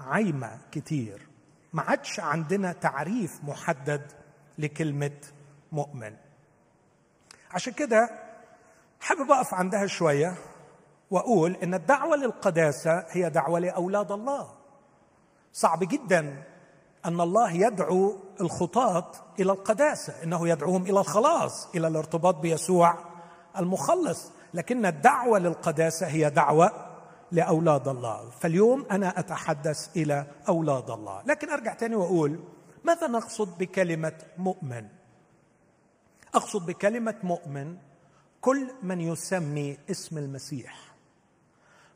عايمة 0.00 0.58
كتير. 0.72 1.26
ما 1.72 1.82
عادش 1.82 2.20
عندنا 2.20 2.72
تعريف 2.72 3.44
محدد 3.44 4.12
لكلمة 4.58 5.20
مؤمن. 5.72 6.16
عشان 7.50 7.72
كده 7.72 8.10
حابب 9.00 9.30
أقف 9.30 9.54
عندها 9.54 9.86
شوية 9.86 10.34
وأقول 11.10 11.56
إن 11.62 11.74
الدعوة 11.74 12.16
للقداسة 12.16 13.06
هي 13.10 13.30
دعوة 13.30 13.58
لأولاد 13.58 14.12
الله. 14.12 14.55
صعب 15.56 15.78
جدا 15.84 16.42
أن 17.04 17.20
الله 17.20 17.50
يدعو 17.50 18.16
الخطاة 18.40 19.12
إلى 19.40 19.52
القداسة 19.52 20.22
إنه 20.22 20.48
يدعوهم 20.48 20.82
إلى 20.82 21.00
الخلاص 21.00 21.68
إلى 21.74 21.88
الارتباط 21.88 22.34
بيسوع 22.34 22.98
المخلص. 23.58 24.32
لكن 24.54 24.86
الدعوة 24.86 25.38
للقداسة 25.38 26.06
هي 26.06 26.30
دعوة 26.30 26.70
لأولاد 27.32 27.88
الله. 27.88 28.30
فاليوم 28.30 28.86
أنا 28.90 29.18
أتحدث 29.18 29.96
إلى 29.96 30.26
أولاد 30.48 30.90
الله. 30.90 31.22
لكن 31.26 31.50
أرجع 31.50 31.74
تاني 31.74 31.96
وأقول 31.96 32.40
ماذا 32.84 33.06
نقصد 33.06 33.58
بكلمة 33.58 34.18
مؤمن؟ 34.38 34.88
أقصد 36.34 36.66
بكلمة 36.66 37.14
مؤمن 37.22 37.76
كل 38.40 38.70
من 38.82 39.00
يسمي 39.00 39.78
اسم 39.90 40.18
المسيح. 40.18 40.94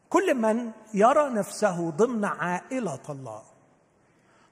كل 0.08 0.34
من 0.34 0.70
يرى 0.94 1.28
نفسه 1.28 1.90
ضمن 1.90 2.24
عائلة 2.24 3.02
الله. 3.10 3.49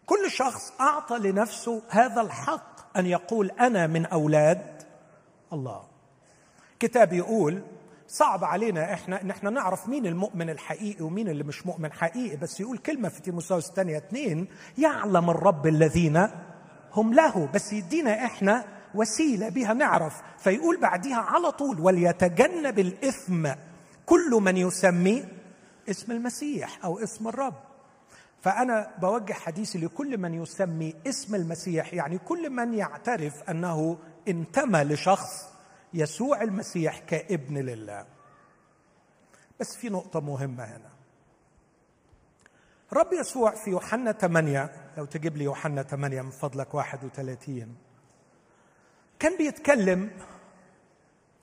كل 0.09 0.31
شخص 0.31 0.73
أعطى 0.81 1.19
لنفسه 1.19 1.83
هذا 1.89 2.21
الحق 2.21 2.97
أن 2.99 3.07
يقول 3.07 3.51
أنا 3.51 3.87
من 3.87 4.07
أولاد 4.07 4.83
الله. 5.53 5.83
كتاب 6.81 7.13
يقول 7.13 7.63
صعب 8.09 8.45
علينا 8.45 8.93
إحنا 8.93 9.23
ان 9.23 9.31
إحنا 9.31 9.51
نعرف 9.51 9.89
مين 9.89 10.07
المؤمن 10.07 10.51
الحقيقي 10.51 11.05
ومين 11.05 11.29
اللي 11.29 11.45
مش 11.45 11.67
مؤمن 11.67 11.93
حقيقي 11.93 12.37
بس 12.37 12.61
يقول 12.61 12.79
كلمة 12.79 13.09
في 13.09 13.23
تيموثاوس 13.23 13.69
الثانية 13.69 13.97
اثنين 13.97 14.49
يعلم 14.79 15.31
الرب 15.31 15.67
الذين 15.67 16.29
هم 16.93 17.15
له 17.15 17.47
بس 17.55 17.73
يدينا 17.73 18.25
إحنا 18.25 18.65
وسيلة 18.95 19.49
بها 19.49 19.73
نعرف. 19.75 20.23
فيقول 20.39 20.81
بعديها 20.81 21.21
على 21.21 21.51
طول 21.51 21.81
وليتجنب 21.81 22.79
الإثم 22.79 23.49
كل 24.07 24.31
من 24.31 24.57
يسمي 24.57 25.25
اسم 25.91 26.13
المسيح 26.13 26.85
أو 26.85 26.99
اسم 26.99 27.29
الرب. 27.29 27.55
فأنا 28.41 28.95
بوجه 28.99 29.33
حديثي 29.33 29.79
لكل 29.79 30.19
من 30.19 30.35
يسمي 30.35 30.95
اسم 31.07 31.35
المسيح 31.35 31.95
يعني 31.95 32.19
كل 32.19 32.51
من 32.51 32.75
يعترف 32.75 33.51
أنه 33.51 33.99
انتمى 34.29 34.85
لشخص 34.85 35.49
يسوع 35.95 36.43
المسيح 36.43 36.99
كابن 36.99 37.59
لله. 37.59 38.07
بس 39.61 39.77
في 39.77 39.89
نقطة 39.89 40.21
مهمة 40.21 40.65
هنا. 40.65 40.91
رب 42.93 43.13
يسوع 43.13 43.51
في 43.51 43.71
يوحنا 43.71 44.13
8 44.13 44.71
لو 44.97 45.05
تجيب 45.05 45.37
لي 45.37 45.45
يوحنا 45.45 45.83
8 45.83 46.23
من 46.23 46.31
فضلك 46.31 46.75
31 46.75 47.77
كان 49.19 49.37
بيتكلم 49.37 50.11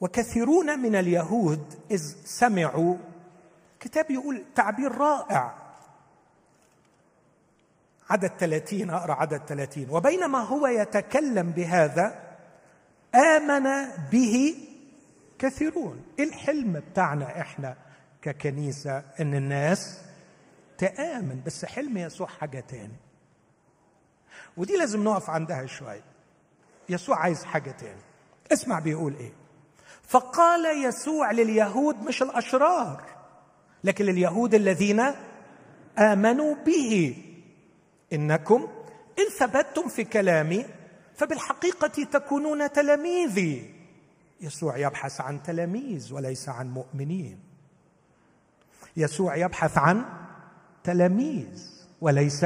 وكثيرون 0.02 0.80
من 0.80 0.96
اليهود 0.96 1.74
إذ 1.92 2.16
سمعوا 2.26 2.96
كتاب 3.80 4.12
يقول 4.12 4.44
تعبير 4.56 4.92
رائع 4.92 5.65
عدد 8.10 8.32
30 8.40 8.90
أقرأ 8.90 9.14
عدد 9.14 9.42
30 9.48 9.90
وبينما 9.90 10.40
هو 10.40 10.68
يتكلم 10.68 11.52
بهذا 11.52 12.26
آمن 13.16 13.90
به 14.12 14.56
كثيرون. 15.40 16.04
الحلم 16.20 16.84
بتاعنا 16.92 17.42
إحنا 17.42 17.76
ككنيسة 18.22 19.04
إن 19.20 19.36
الناس 19.36 20.02
تآمن 20.78 21.42
بس 21.46 21.66
حلم 21.66 21.98
يسوع 21.98 22.28
حاجة 22.28 22.60
تاني. 22.60 22.98
ودي 24.58 24.78
لازم 24.78 25.04
نقف 25.04 25.30
عندها 25.30 25.66
شوية. 25.66 26.04
يسوع 26.90 27.20
عايز 27.20 27.44
حاجة 27.44 27.72
تاني. 27.72 28.02
اسمع 28.54 28.80
بيقول 28.80 29.16
إيه. 29.16 29.34
فقال 30.04 30.86
يسوع 30.86 31.32
لليهود 31.32 32.04
مش 32.04 32.22
الأشرار 32.22 33.04
لكن 33.84 34.06
لليهود 34.06 34.54
الذين 34.54 35.04
آمنوا 36.00 36.56
به. 36.56 37.25
إنكم 38.14 38.68
إن 39.20 39.30
ثبتتم 39.40 39.90
في 39.90 40.04
كلامي 40.04 40.66
فبالحقيقة 41.16 42.04
تكونون 42.04 42.72
تلاميذي. 42.72 43.76
يسوع 44.42 44.78
يبحث 44.78 45.22
عن 45.22 45.44
تلاميذ 45.44 46.14
وليس 46.14 46.50
عن 46.50 46.72
مؤمنين. 46.72 47.40
يسوع 48.98 49.36
يبحث 49.36 49.78
عن 49.78 50.06
تلاميذ 50.84 51.70
وليس 52.02 52.46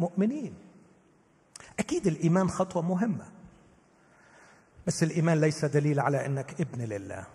مؤمنين. 0.00 0.54
أكيد 1.78 2.06
الإيمان 2.06 2.48
خطوة 2.48 2.82
مهمة. 2.82 3.26
بس 4.86 5.02
الإيمان 5.02 5.40
ليس 5.40 5.64
دليل 5.64 6.00
على 6.00 6.26
إنك 6.26 6.60
ابن 6.60 6.82
لله. 6.82 7.26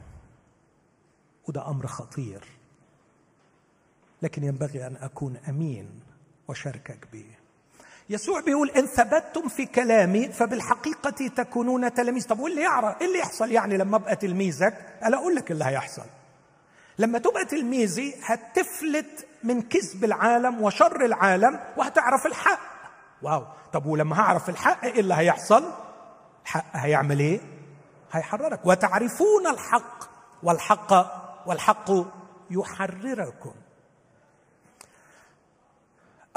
وده 1.47 1.69
أمر 1.69 1.87
خطير. 1.87 2.43
لكن 4.21 4.43
ينبغي 4.43 4.87
أن 4.87 4.95
أكون 4.95 5.37
أمين. 5.37 6.08
وشاركك 6.49 7.07
به 7.13 7.25
يسوع 8.09 8.39
بيقول 8.39 8.69
إن 8.69 8.85
ثبتتم 8.85 9.47
في 9.47 9.65
كلامي 9.65 10.27
فبالحقيقة 10.27 11.27
تكونون 11.27 11.93
تلاميذ. 11.93 12.27
طب 12.27 12.39
واللي 12.39 12.61
يعرف؟ 12.61 13.01
إيه 13.01 13.07
اللي 13.07 13.19
يحصل 13.19 13.51
يعني 13.51 13.77
لما 13.77 13.95
أبقى 13.97 14.15
تلميذك؟ 14.15 14.97
أنا 15.03 15.17
أقول 15.17 15.35
لك 15.35 15.51
اللي 15.51 15.65
هيحصل. 15.65 16.05
لما 16.99 17.19
تبقى 17.19 17.45
تلميذي 17.45 18.15
هتفلت 18.23 19.27
من 19.43 19.61
كذب 19.61 20.03
العالم 20.03 20.61
وشر 20.63 21.05
العالم 21.05 21.59
وهتعرف 21.77 22.25
الحق. 22.25 22.59
واو. 23.21 23.45
طب 23.73 23.85
ولما 23.85 24.19
هعرف 24.19 24.49
الحق 24.49 24.85
إيه 24.85 24.99
اللي 24.99 25.13
هيحصل؟ 25.13 25.63
الحق 26.43 26.65
هيعمل 26.73 27.19
إيه؟ 27.19 27.39
هيحررك. 28.11 28.65
وتعرفون 28.65 29.47
الحق 29.47 30.09
والحق 30.43 30.93
والحق 31.47 31.91
يحرركم. 32.51 33.53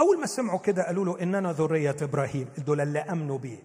أول 0.00 0.20
ما 0.20 0.26
سمعوا 0.26 0.58
كده 0.58 0.86
قالوا 0.86 1.04
له 1.04 1.22
إننا 1.22 1.52
ذرية 1.52 1.96
إبراهيم. 2.02 2.48
دول 2.58 2.80
اللي 2.80 2.98
أمنوا 2.98 3.38
به. 3.38 3.58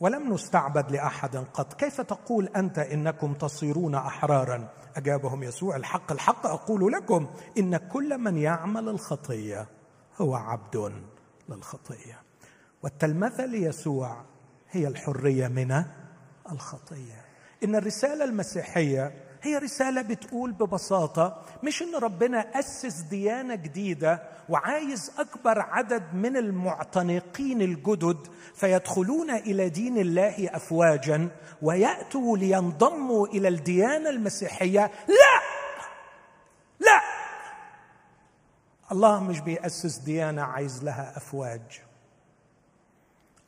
ولم 0.00 0.34
نستعبد 0.34 0.90
لأحد 0.92 1.36
قط. 1.36 1.74
كيف 1.74 2.00
تقول 2.00 2.48
أنت 2.56 2.78
إنكم 2.78 3.34
تصيرون 3.34 3.94
أحرارا؟ 3.94 4.68
أجابهم 4.96 5.42
يسوع 5.42 5.76
الحق 5.76 6.12
الحق. 6.12 6.46
أقول 6.46 6.92
لكم 6.92 7.26
إن 7.58 7.76
كل 7.76 8.18
من 8.18 8.36
يعمل 8.36 8.88
الخطية 8.88 9.66
هو 10.20 10.34
عبد 10.34 10.92
للخطية. 11.48 12.22
والتلمذة 12.82 13.46
ليسوع 13.46 14.24
هي 14.70 14.88
الحرية 14.88 15.48
من 15.48 15.84
الخطية. 16.52 17.24
إن 17.64 17.74
الرسالة 17.76 18.24
المسيحية 18.24 19.31
هي 19.42 19.58
رسالة 19.58 20.02
بتقول 20.02 20.52
ببساطة 20.52 21.42
مش 21.62 21.82
إن 21.82 21.94
ربنا 21.96 22.38
أسس 22.58 23.00
ديانة 23.00 23.54
جديدة 23.54 24.22
وعايز 24.48 25.12
أكبر 25.18 25.60
عدد 25.60 26.14
من 26.14 26.36
المعتنقين 26.36 27.62
الجدد 27.62 28.18
فيدخلون 28.54 29.30
إلى 29.30 29.68
دين 29.68 29.98
الله 29.98 30.48
أفواجا 30.56 31.28
ويأتوا 31.62 32.38
لينضموا 32.38 33.26
إلى 33.26 33.48
الديانة 33.48 34.10
المسيحية. 34.10 34.90
لا! 35.08 35.42
لا! 36.80 37.00
الله 38.92 39.24
مش 39.24 39.40
بيأسس 39.40 39.96
ديانة 39.98 40.42
عايز 40.42 40.84
لها 40.84 41.16
أفواج. 41.16 41.80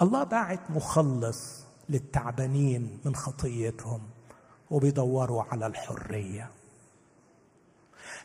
الله 0.02 0.24
باعت 0.24 0.70
مخلص 0.70 1.64
للتعبانين 1.88 3.00
من 3.04 3.14
خطيتهم. 3.14 4.13
وبيدوروا 4.70 5.42
على 5.52 5.66
الحرية. 5.66 6.50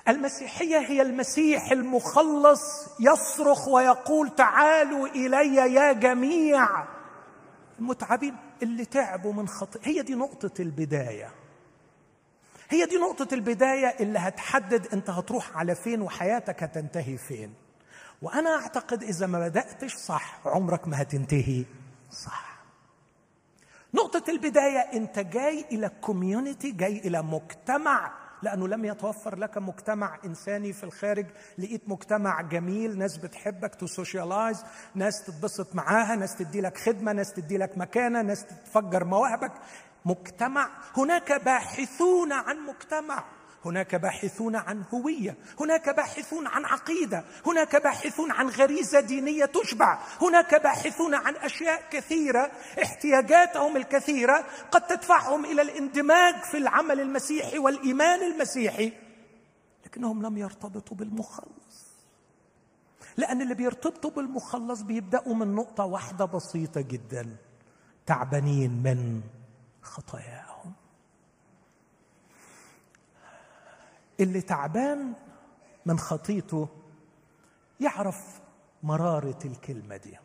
المسيحية 0.07 0.77
هي 0.77 1.01
المسيح 1.01 1.71
المخلص 1.71 2.61
يصرخ 2.99 3.67
ويقول 3.67 4.35
تعالوا 4.35 5.07
إلي 5.07 5.55
يا 5.55 5.93
جميع. 5.93 6.67
المتعبين 7.79 8.35
اللي 8.63 8.85
تعبوا 8.85 9.33
من 9.33 9.47
خطيئة 9.47 9.85
هي 9.87 10.01
دي 10.01 10.15
نقطة 10.15 10.61
البداية. 10.61 11.31
هي 12.69 12.85
دي 12.85 12.97
نقطة 12.97 13.33
البداية 13.33 13.95
اللي 13.99 14.19
هتحدد 14.19 14.87
أنت 14.93 15.09
هتروح 15.09 15.57
على 15.57 15.75
فين 15.75 16.01
وحياتك 16.01 16.63
هتنتهي 16.63 17.17
فين. 17.17 17.53
وأنا 18.21 18.49
أعتقد 18.55 19.03
إذا 19.03 19.27
ما 19.27 19.39
بدأتش 19.47 19.95
صح 19.95 20.39
عمرك 20.45 20.87
ما 20.87 21.01
هتنتهي 21.01 21.65
صح. 22.11 22.48
نقطة 23.93 24.31
البداية 24.31 24.79
أنت 24.79 25.19
جاي 25.19 25.65
إلى 25.71 25.91
community 26.01 26.71
جاي 26.71 26.97
إلى 26.97 27.21
مجتمع 27.21 28.11
لأنه 28.43 28.67
لم 28.67 28.85
يتوفر 28.85 29.35
لك 29.35 29.57
مجتمع 29.57 30.17
إنساني 30.25 30.73
في 30.73 30.83
الخارج. 30.83 31.25
لقيت 31.57 31.89
مجتمع 31.89 32.41
جميل 32.41 32.97
ناس 32.97 33.17
بتحبك 33.17 33.75
ت 33.75 33.84
socialize 33.84 34.63
ناس 34.95 35.23
تتبسط 35.25 35.75
معاها 35.75 36.15
ناس 36.15 36.35
تدي 36.35 36.61
لك 36.61 36.77
خدمة 36.77 37.11
ناس 37.11 37.33
تدي 37.33 37.57
لك 37.57 37.77
مكانة 37.77 38.21
ناس 38.21 38.45
تتفجر 38.45 39.03
مواهبك. 39.03 39.51
مجتمع 40.05 40.69
هناك 40.97 41.45
باحثون 41.45 42.31
عن 42.31 42.57
مجتمع. 42.57 43.23
هناك 43.65 43.95
باحثون 43.95 44.55
عن 44.55 44.83
هوية 44.93 45.37
هناك 45.59 45.89
باحثون 45.89 46.47
عن 46.47 46.65
عقيدة 46.65 47.23
هناك 47.45 47.75
باحثون 47.83 48.31
عن 48.31 48.47
غريزة 48.49 48.99
دينية 48.99 49.45
تشبع 49.45 49.99
هناك 50.21 50.61
باحثون 50.63 51.15
عن 51.15 51.35
أشياء 51.35 51.89
كثيرة 51.91 52.51
احتياجاتهم 52.83 53.77
الكثيرة 53.77 54.45
قد 54.71 54.87
تدفعهم 54.87 55.45
إلى 55.45 55.61
الاندماج 55.61 56.35
في 56.51 56.57
العمل 56.57 56.99
المسيحي 56.99 57.59
والإيمان 57.59 58.31
المسيحي 58.31 58.93
لكنهم 59.85 60.21
لم 60.25 60.37
يرتبطوا 60.37 60.97
بالمخلص. 60.97 61.89
لأن 63.17 63.41
اللي 63.41 63.55
بيرتبطوا 63.55 64.11
بالمخلص 64.11 64.81
بيبدأوا 64.81 65.35
من 65.35 65.55
نقطة 65.55 65.85
واحدة 65.85 66.25
بسيطة 66.25 66.81
جدا 66.81 67.37
تعبانين 68.05 68.71
من 68.83 69.21
خطاياهم 69.81 70.48
اللي 74.19 74.41
تعبان 74.41 75.13
من 75.85 75.99
خطيته 75.99 76.67
يعرف 77.79 78.41
مرارة 78.83 79.39
الكلمة 79.45 79.97
دي. 79.97 80.17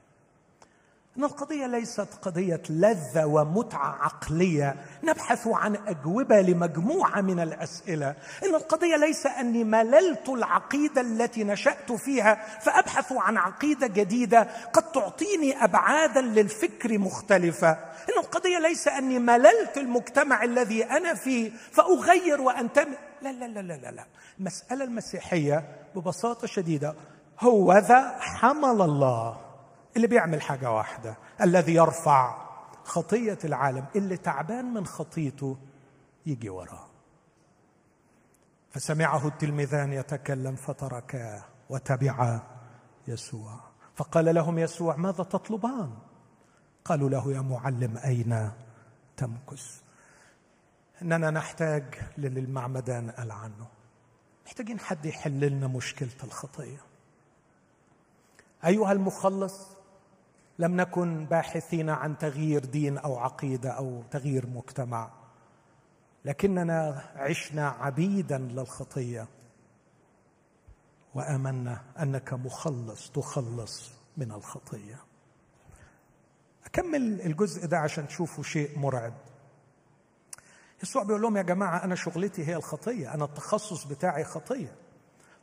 إن 1.19 1.25
القضية 1.25 1.67
ليست 1.67 2.09
قضية 2.23 2.63
لذة 2.71 3.25
ومتعة 3.25 3.99
عقلية 4.01 4.77
نبحث 5.05 5.47
عن 5.47 5.77
أجوبة 5.87 6.41
لمجموعة 6.41 7.21
من 7.21 7.41
الأسئلة. 7.41 8.15
إن 8.45 8.55
القضية 8.55 8.97
ليس 8.97 9.27
أني 9.27 9.65
مللت 9.65 10.29
العقيدة 10.29 11.01
التي 11.01 11.45
نشأت 11.45 11.93
فيها 11.93 12.59
فأبحث 12.61 13.13
عن 13.13 13.37
عقيدة 13.37 13.87
جديدة 13.87 14.49
قد 14.73 14.93
تعطيني 14.93 15.65
أبعادا 15.65 16.21
للفكر 16.21 16.99
مختلفة. 16.99 17.71
إن 17.71 18.19
القضية 18.19 18.59
ليس 18.59 18.89
أني 18.89 19.19
مللت 19.19 19.77
المجتمع 19.77 20.45
الذي 20.45 20.85
أنا 20.85 21.15
فيه 21.15 21.51
فأغير 21.73 22.41
وانتمي 22.41 22.97
لا 23.23 23.33
لا 23.33 23.47
لا 23.47 23.61
لا 23.61 23.91
لا. 23.91 24.05
المسألة 24.39 24.85
المسيحية 24.85 25.65
ببساطة 25.97 26.47
شديدة 26.47 26.95
هو 27.41 27.73
ذا 27.73 28.17
حمل 28.21 28.83
الله. 28.83 29.44
اللي 29.97 30.07
بيعمل 30.07 30.43
حاجة 30.43 30.71
واحدة 30.71 31.17
الذي 31.41 31.75
يرفع 31.75 32.45
خطية 32.85 33.39
العالم 33.45 33.87
اللي 33.97 34.17
تعبان 34.17 34.75
من 34.75 34.87
خطيته 34.87 35.57
يجي 36.27 36.49
وراه 36.49 36.87
فسمعه 38.71 39.29
التلميذان 39.29 39.93
يتكلم 39.93 40.57
فتركاه 40.57 41.45
وتبعا 41.71 42.43
يسوع. 43.09 43.61
فقال 43.95 44.35
لهم 44.35 44.59
يسوع 44.59 44.97
ماذا 44.97 45.25
تطلبان؟ 45.25 45.95
قالوا 46.85 47.11
له 47.11 47.33
يا 47.33 47.41
معلم 47.41 47.97
أين 47.97 48.51
تمكث؟ 49.17 49.83
إننا 51.03 51.31
نحتاج 51.31 51.85
للي 52.19 52.41
المعمدان 52.41 53.11
قال 53.11 53.33
عنه 53.33 53.67
محتاجين 54.47 54.81
حد 54.81 55.07
يحل 55.07 55.41
لنا 55.41 55.67
مشكلة 55.67 56.09
الخطية. 56.25 56.81
أيها 58.65 58.93
المخلص 58.93 59.74
لم 60.59 60.77
نكن 60.81 61.25
باحثين 61.27 61.91
عن 61.91 62.19
تغيير 62.19 62.65
دين 62.65 62.99
أو 62.99 63.19
عقيدة 63.19 63.71
أو 63.71 64.03
تغيير 64.11 64.47
مجتمع 64.47 65.11
لكننا 66.25 67.05
عشنا 67.17 67.69
عبيدا 67.69 68.39
للخطية 68.39 69.29
وآمنا 71.15 71.83
أنك 72.01 72.33
مخلص 72.33 73.11
تخلص 73.11 73.93
من 74.17 74.33
الخطية. 74.33 74.99
أكمل 76.67 77.21
الجزء 77.21 77.67
ده 77.67 77.79
عشان 77.79 78.09
تشوفوا 78.09 78.45
شيء 78.45 78.79
مرعب. 78.79 79.15
يسوع 80.83 81.03
بيقول 81.03 81.23
لهم 81.23 81.37
يا 81.37 81.43
جماعة 81.43 81.85
أنا 81.85 81.95
شغلتي 81.95 82.47
هي 82.49 82.57
الخطية 82.57 83.15
أنا 83.15 83.25
التخصص 83.25 83.85
بتاعي 83.85 84.25
خطية. 84.25 84.75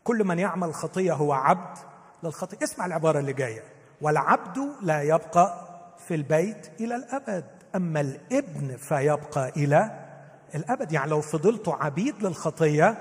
كل 0.03 0.23
من 0.23 0.39
يعمل 0.39 0.73
خطية 0.73 1.13
هو 1.13 1.33
عبد 1.33 1.77
للخطية. 2.23 2.57
اسمع 2.63 2.85
العبارة 2.85 3.19
اللي 3.19 3.33
جاية. 3.33 3.80
والعبد 4.01 4.69
لا 4.81 5.01
يبقى 5.01 5.67
في 6.07 6.15
البيت 6.15 6.71
إلى 6.79 6.95
الأبد. 6.95 7.45
أما 7.75 8.01
الابن 8.01 8.77
فيبقى 8.77 9.49
إلى 9.49 10.07
الأبد. 10.55 10.91
يعني 10.91 11.09
لو 11.09 11.21
فضلتوا 11.21 11.73
عبيد 11.73 12.23
للخطية 12.23 12.97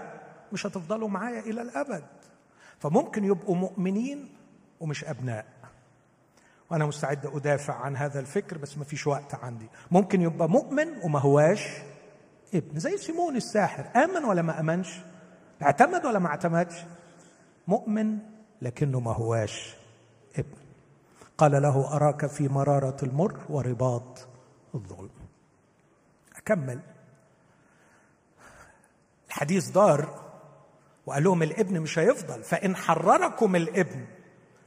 مش 0.52 0.66
هتفضلوا 0.66 1.08
معايا 1.08 1.40
إلى 1.40 1.62
الأبد. 1.62 2.02
فممكن 2.78 3.24
يبقوا 3.24 3.56
مؤمنين 3.56 4.28
ومش 4.80 5.04
أبناء. 5.04 5.44
وأنا 6.70 6.86
مستعد 6.86 7.26
أدافع 7.26 7.74
عن 7.74 7.96
هذا 7.96 8.20
الفكر 8.20 8.58
بس 8.58 8.78
ما 8.78 8.84
فيش 8.84 9.06
وقت 9.06 9.34
عندي. 9.34 9.66
ممكن 9.90 10.20
يبقى 10.20 10.48
مؤمن 10.48 10.88
وما 11.02 11.18
هواش 11.18 11.68
ابن. 12.54 12.78
زي 12.78 12.96
سيمون 12.96 13.36
الساحر. 13.36 14.02
آمن 14.04 14.24
ولا 14.24 14.42
ما 14.42 14.60
آمنش؟ 14.60 15.00
اعتمد 15.62 16.06
ولا 16.06 16.18
ما 16.18 16.28
اعتمدش؟ 16.28 16.74
مؤمن 17.68 18.18
لكنه 18.62 19.00
ما 19.00 19.12
هواش 19.12 19.76
ابن. 20.38 20.59
قال 21.40 21.62
له 21.62 21.96
أراك 21.96 22.26
في 22.26 22.48
مرارة 22.48 22.96
المر 23.02 23.40
ورباط 23.48 24.28
الظلم. 24.74 25.10
أكمل. 26.36 26.80
الحديث 29.28 29.68
دار 29.68 30.30
وقال 31.06 31.24
لهم 31.24 31.42
الابن 31.42 31.80
مش 31.80 31.98
هيفضل. 31.98 32.42
فإن 32.42 32.76
حرركم 32.76 33.56
الابن 33.56 34.04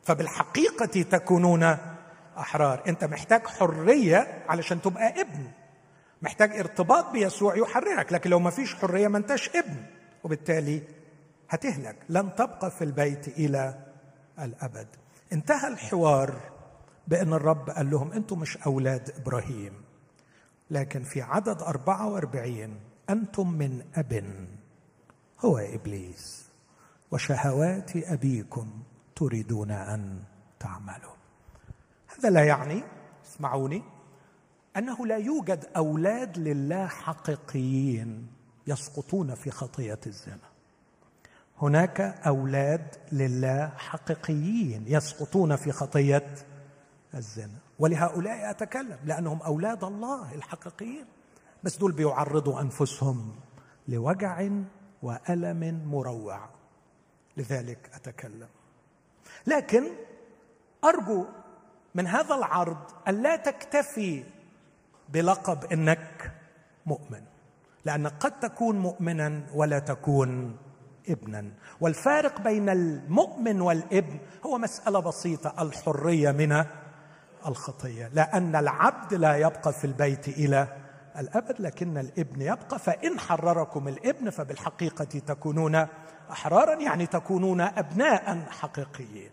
فبالحقيقة 0.03 1.01
تكونون 1.01 1.77
أحرار. 2.37 2.83
أنت 2.87 3.03
محتاج 3.03 3.47
حرية 3.47 4.43
علشان 4.49 4.81
تبقى 4.81 5.21
ابن. 5.21 5.51
محتاج 6.21 6.59
ارتباط 6.59 7.09
بيسوع 7.11 7.57
يحررك. 7.57 8.13
لكن 8.13 8.29
لو 8.29 8.39
ما 8.39 8.49
فيش 8.49 8.75
حرية 8.75 9.07
ما 9.07 9.17
انتش 9.17 9.49
ابن. 9.55 9.85
وبالتالي 10.23 10.81
هتهلك. 11.49 11.95
لن 12.09 12.35
تبقى 12.35 12.71
في 12.71 12.83
البيت 12.83 13.27
إلى 13.27 13.79
الأبد. 14.39 14.87
انتهى 15.33 15.67
الحوار. 15.67 16.52
بأن 17.07 17.33
الرب 17.33 17.69
قال 17.69 17.89
لهم 17.91 18.11
أنتم 18.11 18.39
مش 18.39 18.57
أولاد 18.57 19.09
إبراهيم 19.19 19.73
لكن 20.71 21.03
في 21.03 21.21
عدد 21.21 21.61
44 21.61 22.79
أنتم 23.09 23.51
من 23.51 23.85
اب 23.95 24.23
هو 25.45 25.57
إبليس 25.57 26.49
وشهوات 27.11 27.91
أبيكم 27.95 28.83
تريدون 29.15 29.71
أن 29.71 30.23
تعملوا. 30.59 31.13
هذا 32.07 32.29
لا 32.29 32.43
يعني 32.43 32.83
اسمعوني 33.25 33.83
أنه 34.77 35.05
لا 35.05 35.17
يوجد 35.17 35.65
أولاد 35.75 36.37
لله 36.37 36.87
حقيقيين 36.87 38.27
يسقطون 38.67 39.35
في 39.35 39.51
خطية 39.51 39.99
الزنا. 40.07 40.53
هناك 41.61 42.01
أولاد 42.01 42.95
لله 43.11 43.71
حقيقيين 43.77 44.85
يسقطون 44.87 45.55
في 45.55 45.71
خطية 45.71 46.35
الزنا. 47.15 47.59
ولهؤلاء 47.79 48.49
أتكلم 48.49 48.97
لأنهم 49.05 49.41
أولاد 49.41 49.83
الله 49.83 50.33
الحقيقيين. 50.33 51.05
بس 51.63 51.77
دول 51.77 51.91
بيعرضوا 51.91 52.61
أنفسهم 52.61 53.35
لوجع 53.87 54.49
وألم 55.01 55.81
مروع. 55.85 56.49
لذلك 57.37 57.89
أتكلم. 57.93 58.47
لكن 59.47 59.83
أرجو 60.83 61.25
من 61.95 62.07
هذا 62.07 62.35
العرض 62.35 62.77
أن 63.07 63.23
لا 63.23 63.35
تكتفي 63.35 64.23
بلقب 65.09 65.65
إنك 65.65 66.31
مؤمن 66.85 67.21
لانك 67.85 68.13
قد 68.19 68.39
تكون 68.39 68.79
مؤمنا 68.79 69.43
ولا 69.53 69.79
تكون 69.79 70.57
ابنا. 71.09 71.51
والفارق 71.81 72.41
بين 72.41 72.69
المؤمن 72.69 73.61
والابن 73.61 74.19
هو 74.45 74.57
مسألة 74.57 74.99
بسيطة 74.99 75.61
الحرية 75.61 76.31
من 76.31 76.65
الخطية 77.47 78.07
لأن 78.07 78.55
العبد 78.55 79.13
لا 79.13 79.35
يبقى 79.37 79.73
في 79.73 79.85
البيت 79.87 80.27
إلى 80.27 80.67
الأبد 81.19 81.61
لكن 81.61 81.97
الإبن 81.97 82.41
يبقى 82.41 82.79
فإن 82.79 83.19
حرركم 83.19 83.87
الإبن 83.87 84.29
فبالحقيقة 84.29 85.03
تكونون 85.05 85.87
أحرارا 86.31 86.73
يعني 86.81 87.05
تكونون 87.05 87.61
أبناء 87.61 88.45
حقيقيين. 88.49 89.31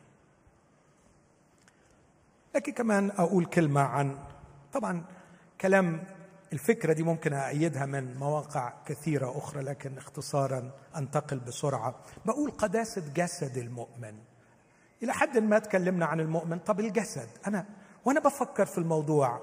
لكن 2.55 2.73
كمان 2.73 3.11
أقول 3.11 3.44
كلمة 3.44 3.81
عن 3.81 4.18
طبعا 4.73 5.05
كلام 5.61 6.05
الفكرة 6.53 6.92
دي 6.92 7.03
ممكن 7.03 7.33
أأيدها 7.33 7.87
من 7.87 8.16
مواقع 8.16 8.73
كثيرة 8.87 9.38
أخرى 9.38 9.62
لكن 9.62 9.99
اختصارا 9.99 10.70
أنتقل 10.96 11.38
بسرعة. 11.38 11.94
بقول 12.27 12.51
قداسة 12.51 13.03
جسد 13.14 13.57
المؤمن. 13.57 14.14
إلى 15.03 15.12
حد 15.12 15.38
ما 15.38 15.59
تكلمنا 15.59 16.07
عن 16.07 16.20
المؤمن 16.20 16.59
طب 16.59 16.81
الجسد 16.81 17.29
أنا 17.46 17.66
وأنا 18.04 18.20
بفكر 18.20 18.66
في 18.66 18.78
الموضوع. 18.78 19.40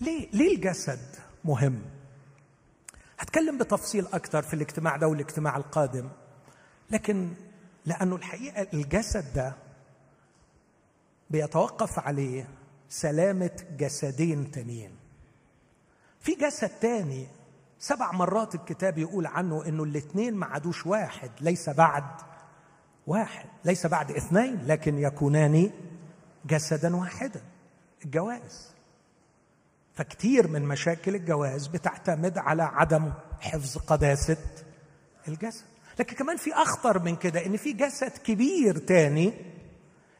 ليه 0.00 0.28
ليه 0.32 0.56
الجسد 0.56 1.16
مهم؟ 1.44 1.82
هتكلم 3.18 3.58
بتفصيل 3.58 4.06
أكثر 4.06 4.42
في 4.42 4.54
الاجتماع 4.54 4.96
ده 4.96 5.08
والاجتماع 5.08 5.56
القادم. 5.56 6.08
لكن 6.90 7.28
لأنه 7.86 8.16
الحقيقة 8.16 8.66
الجسد 8.74 9.32
ده 9.34 9.52
بيتوقف 11.30 11.98
عليه 11.98 12.48
سلامة 12.88 13.50
جسدين 13.78 14.50
تانيين. 14.50 14.90
في 16.20 16.34
جسد 16.34 16.68
تاني 16.68 17.26
سبع 17.78 18.12
مرات 18.12 18.54
الكتاب 18.54 18.98
يقول 18.98 19.26
عنه 19.26 19.64
إنه 19.66 19.82
الاثنين 19.82 20.34
ما 20.34 20.46
عادوش 20.46 20.86
واحد 20.86 21.30
ليس 21.40 21.70
بعد 21.70 22.04
واحد 23.06 23.46
ليس 23.64 23.86
بعد 23.86 24.10
اثنين 24.10 24.66
لكن 24.66 24.98
يكونان 24.98 25.70
جسدا 26.50 26.96
واحدا 26.96 27.40
الجواز. 28.04 28.68
فكتير 29.94 30.48
من 30.48 30.62
مشاكل 30.62 31.14
الجواز 31.14 31.66
بتعتمد 31.66 32.38
على 32.38 32.62
عدم 32.62 33.12
حفظ 33.40 33.76
قداسة 33.78 34.36
الجسد. 35.28 35.64
لكن 35.98 36.16
كمان 36.16 36.36
في 36.36 36.54
أخطر 36.54 36.98
من 37.02 37.16
كده 37.16 37.46
إن 37.46 37.56
في 37.56 37.72
جسد 37.72 38.12
كبير 38.24 38.78
تاني 38.78 39.32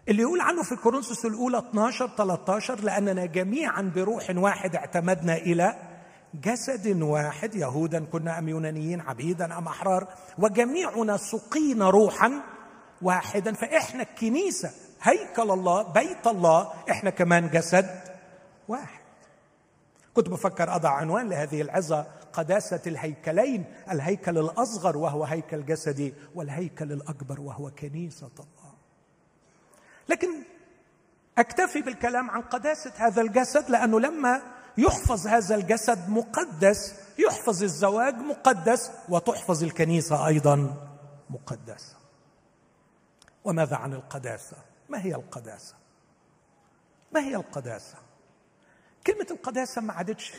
اللي 0.09 0.23
يقول 0.23 0.41
عنه 0.41 0.63
في 0.63 0.77
كورنثوس 0.77 1.27
الأولى 1.27 1.59
12 1.59 2.09
13 2.17 2.81
لأننا 2.81 3.27
جميعا 3.27 3.93
بروح 3.95 4.31
واحد 4.31 4.77
اعتمدنا 4.77 5.37
إلى 5.37 5.75
جسد 6.35 7.03
واحد 7.03 7.55
يهودا 7.55 8.05
كنا 8.05 8.39
أم 8.39 8.49
يونانيين 8.49 9.01
عبيدا 9.01 9.59
أم 9.59 9.67
أحرار 9.67 10.09
وجميعنا 10.39 11.17
سقينا 11.17 11.91
روحا 11.91 12.33
واحدا. 13.03 13.53
فإحنا 13.53 14.03
الكنيسة 14.03 14.71
هيكل 15.03 15.51
الله 15.51 15.83
بيت 15.93 16.27
الله. 16.27 16.73
إحنا 16.91 17.11
كمان 17.11 17.49
جسد 17.51 18.01
واحد. 18.69 19.01
كنت 20.15 20.29
بفكر 20.29 20.75
أضع 20.75 20.91
عنوان 20.91 21.29
لهذه 21.29 21.63
العظة 21.63 22.07
قداسة 22.33 22.83
الهيكلين 22.87 23.65
الهيكل 23.91 24.39
الأصغر 24.39 24.97
وهو 24.97 25.25
هيكل 25.25 25.67
جسدي 25.67 26.15
والهيكل 26.35 26.93
الأكبر 26.93 27.41
وهو 27.41 27.71
كنيسة 27.71 28.31
الله. 28.39 28.75
لكن 30.09 30.29
أكتفي 31.39 31.83
بالكلام 31.83 32.31
عن 32.31 32.43
قداسة 32.43 32.93
هذا 32.97 33.23
الجسد 33.23 33.71
لأنه 33.71 34.01
لما 34.01 34.43
يحفظ 34.79 35.27
هذا 35.27 35.55
الجسد 35.55 36.09
مقدس 36.09 36.95
يحفظ 37.19 37.63
الزواج 37.63 38.15
مقدس 38.15 38.91
وتحفظ 39.09 39.63
الكنيسة 39.63 40.27
أيضا 40.27 40.75
مقدسة. 41.31 41.97
وماذا 43.45 43.77
عن 43.77 43.93
القداسة؟ 43.93 44.57
ما 44.89 45.03
هي 45.03 45.15
القداسة؟ 45.15 45.75
ما 47.15 47.21
هي 47.21 47.37
القداسة؟ 47.37 47.99
كلمة 49.07 49.27
القداسة 49.31 49.81
ما 49.81 49.93
عادتش 49.93 50.33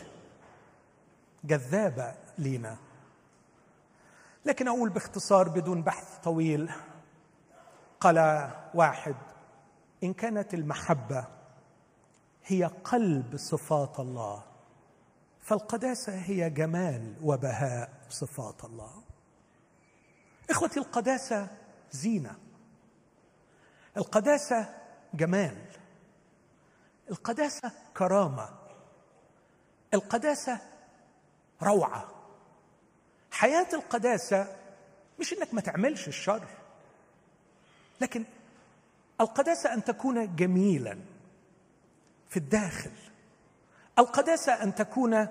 جذابة 1.44 2.16
لينا 2.38 2.78
لكن 4.46 4.68
أقول 4.68 4.90
باختصار 4.90 5.50
بدون 5.50 5.82
بحث 5.82 6.18
طويل 6.24 6.72
قال 8.00 8.50
واحد 8.74 9.16
إن 10.04 10.14
كانت 10.14 10.54
المحبة 10.54 11.26
هي 12.46 12.64
قلب 12.64 13.38
صفات 13.38 14.00
الله 14.00 14.44
فالقداسة 15.40 16.14
هي 16.16 16.50
جمال 16.50 17.16
وبهاء 17.24 17.90
صفات 18.10 18.66
الله 18.66 19.04
إخوتي 20.50 20.80
القداسة 20.80 21.48
زينة 21.92 22.36
القداسة 24.00 24.76
جمال. 25.14 25.58
القداسة 27.12 27.72
كرامة. 27.98 28.50
القداسة 29.94 30.60
روعة. 31.64 32.12
حياة 33.32 33.68
القداسة 33.74 34.56
مش 35.20 35.34
إنك 35.34 35.54
ما 35.54 35.62
تعملش 35.62 36.08
الشر 36.08 36.48
لكن 38.02 38.26
القداسة 39.22 39.74
أن 39.74 39.84
تكون 39.84 40.36
جميلا 40.36 40.98
في 42.30 42.38
الداخل. 42.38 42.92
القداسة 44.00 44.64
أن 44.64 44.76
تكون 44.76 45.28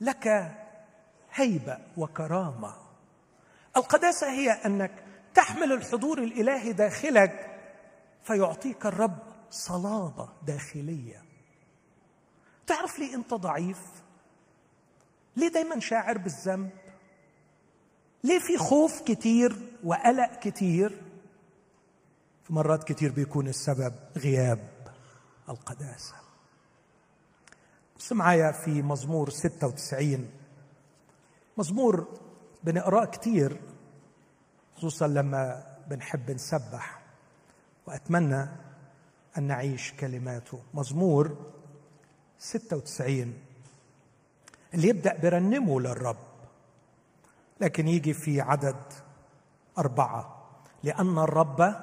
لك 0.00 0.56
هيبة 1.34 1.78
وكرامة. 1.96 2.74
القداسة 3.76 4.30
هي 4.30 4.50
أنك 4.50 4.90
تحمل 5.34 5.72
الحضور 5.72 6.18
الإلهي 6.18 6.72
داخلك 6.72 7.47
فيعطيك 8.28 8.86
الرب 8.86 9.18
صلابة 9.50 10.28
داخلية. 10.46 11.22
تعرف 12.66 12.98
ليه 12.98 13.14
انت 13.14 13.34
ضعيف؟ 13.34 13.80
ليه 15.36 15.48
دايما 15.48 15.80
شاعر 15.80 16.18
بالذنب؟ 16.18 16.70
ليه 18.24 18.38
في 18.38 18.58
خوف 18.58 19.00
كتير 19.00 19.56
وقلق 19.84 20.38
كتير؟ 20.38 21.02
في 22.44 22.52
مرات 22.52 22.84
كتير 22.84 23.12
بيكون 23.12 23.48
السبب 23.48 23.94
غياب 24.16 24.68
القداسة. 25.48 26.14
بص 27.96 28.12
معايا 28.12 28.52
في 28.52 28.82
مزمور 28.82 29.30
96 29.30 30.30
مزمور 31.56 32.20
بنقراه 32.64 33.04
كتير 33.04 33.60
خصوصا 34.76 35.06
لما 35.06 35.66
بنحب 35.90 36.30
نسبح. 36.30 37.07
وأتمنى 37.88 38.48
أن 39.38 39.42
نعيش 39.42 39.92
كلماته 39.92 40.60
مزمور 40.74 41.36
96 42.38 43.34
اللي 44.74 44.88
يبدأ 44.88 45.16
برنمه 45.22 45.80
للرب 45.80 46.16
لكن 47.60 47.88
يجي 47.88 48.14
في 48.14 48.40
عدد 48.40 48.76
أربعة 49.78 50.48
لأن 50.82 51.18
الرب 51.18 51.74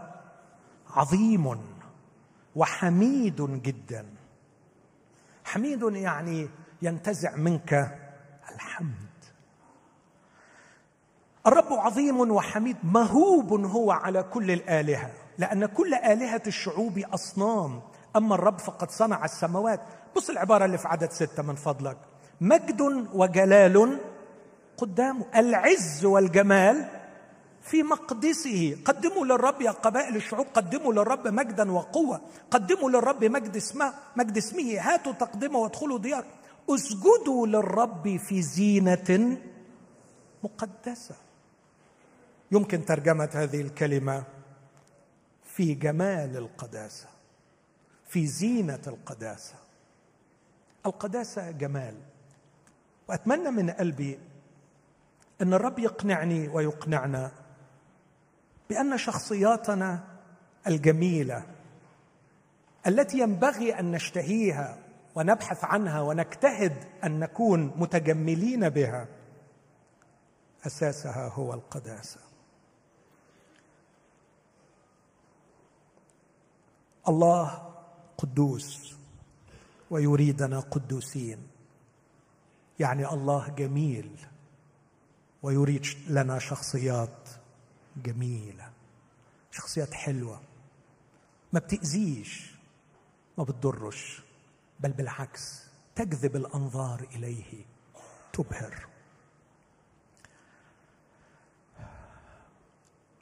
عظيم 0.89 1.57
وحميد 2.55 3.61
جدا. 3.61 4.05
حميد 5.43 5.81
يعني 5.83 6.49
ينتزع 6.81 7.35
منك 7.35 7.99
الحمد. 8.51 9.05
الرب 11.47 11.73
عظيم 11.73 12.31
وحميد 12.31 12.77
مهوب 12.83 13.53
هو 13.53 13.91
على 13.91 14.23
كل 14.23 14.51
الآلهة. 14.51 15.24
لأن 15.37 15.65
كل 15.65 15.93
آلهة 15.93 16.41
الشعوب 16.47 17.03
أصنام. 17.13 17.81
أما 18.15 18.35
الرب 18.35 18.59
فقد 18.59 18.91
صنع 18.91 19.25
السماوات. 19.25 19.79
بص 20.15 20.29
العبارة 20.29 20.65
اللي 20.65 20.77
في 20.77 20.87
عدد 20.87 21.11
ستة 21.11 21.43
من 21.43 21.55
فضلك. 21.55 21.97
مجد 22.41 22.81
وجلال 23.13 23.99
قدامه 24.77 25.25
العز 25.35 26.05
والجمال 26.05 26.85
في 27.61 27.83
مقدسه. 27.83 28.77
قدموا 28.85 29.25
للرب 29.25 29.61
يا 29.61 29.71
قبائل 29.71 30.15
الشعوب. 30.15 30.47
قدموا 30.53 30.93
للرب 30.93 31.27
مجدا 31.27 31.71
وقوة. 31.71 32.21
قدموا 32.51 32.89
للرب 32.89 33.23
مجد 33.23 33.55
اسمه 33.55 33.93
مجد 34.15 34.37
اسمه. 34.37 34.79
هاتوا 34.79 35.11
تقدمة 35.11 35.59
وادخلوا 35.59 35.99
ديار. 35.99 36.25
اسجدوا 36.69 37.47
للرب 37.47 38.17
في 38.17 38.41
زينة 38.41 39.37
مقدسة. 40.43 41.15
يمكن 42.51 42.85
ترجمة 42.85 43.29
هذه 43.33 43.61
الكلمة. 43.61 44.23
في 45.55 45.73
جمال 45.73 46.37
القداسة 46.37 47.07
في 48.07 48.27
زينة 48.27 48.81
القداسة. 48.87 49.55
القداسة 50.85 51.51
جمال 51.51 51.95
وأتمنى 53.07 53.51
من 53.51 53.69
قلبي 53.69 54.19
أن 55.41 55.53
الرب 55.53 55.79
يقنعني 55.79 56.47
ويقنعنا 56.47 57.31
بأن 58.69 58.97
شخصياتنا 58.97 60.03
الجميلة 60.67 61.45
التي 62.87 63.19
ينبغي 63.19 63.79
أن 63.79 63.91
نشتهيها 63.91 64.77
ونبحث 65.15 65.63
عنها 65.63 66.01
ونجتهد 66.01 66.85
أن 67.03 67.19
نكون 67.19 67.73
متجملين 67.75 68.69
بها 68.69 69.07
أساسها 70.67 71.27
هو 71.27 71.53
القداسة. 71.53 72.19
الله 77.07 77.73
قدوس 78.17 78.95
ويريدنا 79.91 80.59
قدوسين. 80.59 81.47
يعني 82.79 83.09
الله 83.09 83.49
جميل 83.49 84.19
ويريد 85.43 85.85
لنا 86.07 86.39
شخصيات 86.39 87.29
جميلة 87.97 88.69
شخصيات 89.51 89.93
حلوة. 89.93 90.41
ما 91.53 91.59
بتأذيش 91.59 92.55
ما 93.37 93.43
بتضرش 93.43 94.21
بل 94.79 94.91
بالعكس 94.91 95.63
تجذب 95.95 96.35
الأنظار 96.35 97.07
إليه 97.15 97.65
تبهر. 98.33 98.85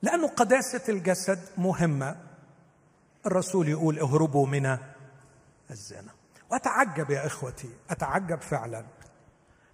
لأن 0.01 0.27
قداسة 0.27 0.84
الجسد 0.89 1.39
مهمة. 1.57 2.32
الرسول 3.26 3.69
يقول 3.69 3.99
اهربوا 3.99 4.47
من 4.47 4.78
الزنا. 5.71 6.11
وأتعجب 6.51 7.09
يا 7.09 7.26
إخوتي 7.26 7.69
أتعجب 7.89 8.41
فعلا. 8.41 8.86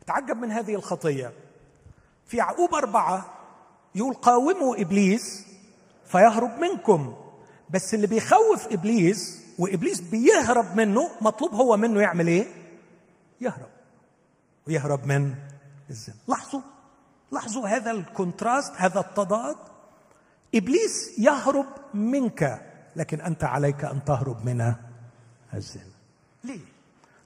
أتعجب 0.02 0.38
من 0.38 0.52
هذه 0.52 0.76
الخطية. 0.76 1.34
في 2.26 2.38
يعقوب 2.38 2.76
أربعة 2.76 3.34
يقول 3.96 4.14
قاوموا 4.14 4.82
إبليس 4.82 5.46
فيهرب 6.06 6.60
منكم. 6.60 7.16
بس 7.70 7.94
اللي 7.94 8.08
بيخوف 8.08 8.68
إبليس 8.68 9.40
وإبليس 9.60 10.02
بيهرب 10.02 10.76
منه 10.76 11.10
مطلوب 11.22 11.54
هو 11.54 11.78
منه 11.78 12.02
يعمل 12.02 12.28
إيه؟ 12.28 12.48
يهرب. 13.42 13.70
ويهرب 14.68 15.06
من 15.06 15.36
الزنا. 15.90 16.16
لاحظوا 16.28 16.62
لاحظوا 17.32 17.68
هذا 17.68 17.92
الكونتراست 17.92 18.74
هذا 18.78 19.00
التضاد؟ 19.00 19.56
إبليس 20.56 21.20
يهرب 21.20 21.66
منك. 21.94 22.69
لكن 22.96 23.22
أنت 23.22 23.44
عليك 23.44 23.86
أن 23.86 24.06
تهرب 24.06 24.46
من 24.46 24.76
الزنا. 25.54 25.84
ليه؟ 26.44 26.60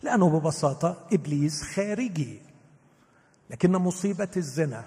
لأنه 0.04 0.40
ببساطة 0.40 1.08
إبليس 1.14 1.64
خارجي. 1.64 2.42
لكن 3.50 3.72
مصيبة 3.72 4.32
الزنا 4.38 4.84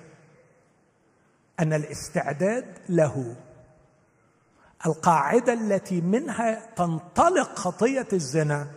أن 1.60 1.72
الاستعداد 1.72 2.78
له. 2.88 3.36
القاعدة 4.86 5.52
التي 5.52 6.00
منها 6.00 6.74
تنطلق 6.74 7.58
خطية 7.58 8.08
الزنا 8.12 8.70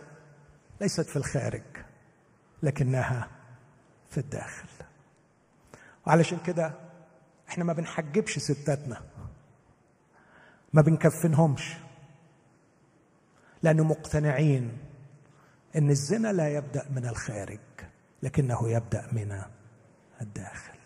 ليست 0.80 1.08
في 1.10 1.16
الخارج 1.16 1.62
لكنها 2.62 3.28
في 4.10 4.18
الداخل. 4.18 4.68
وعلشان 6.06 6.38
كده 6.38 6.74
إحنا 7.48 7.64
ما 7.64 7.72
بنحجبش 7.72 8.38
ستاتنا 8.38 9.02
ما 10.72 10.82
بنكفنهمش. 10.82 11.76
لأنه 13.62 13.84
مقتنعين 13.84 14.78
أن 15.76 15.90
الزنا 15.90 16.32
لا 16.32 16.48
يبدأ 16.48 16.86
من 16.96 17.06
الخارج 17.06 17.58
لكنه 18.22 18.70
يبدأ 18.70 19.06
من 19.12 19.42
الداخل. 20.20 20.80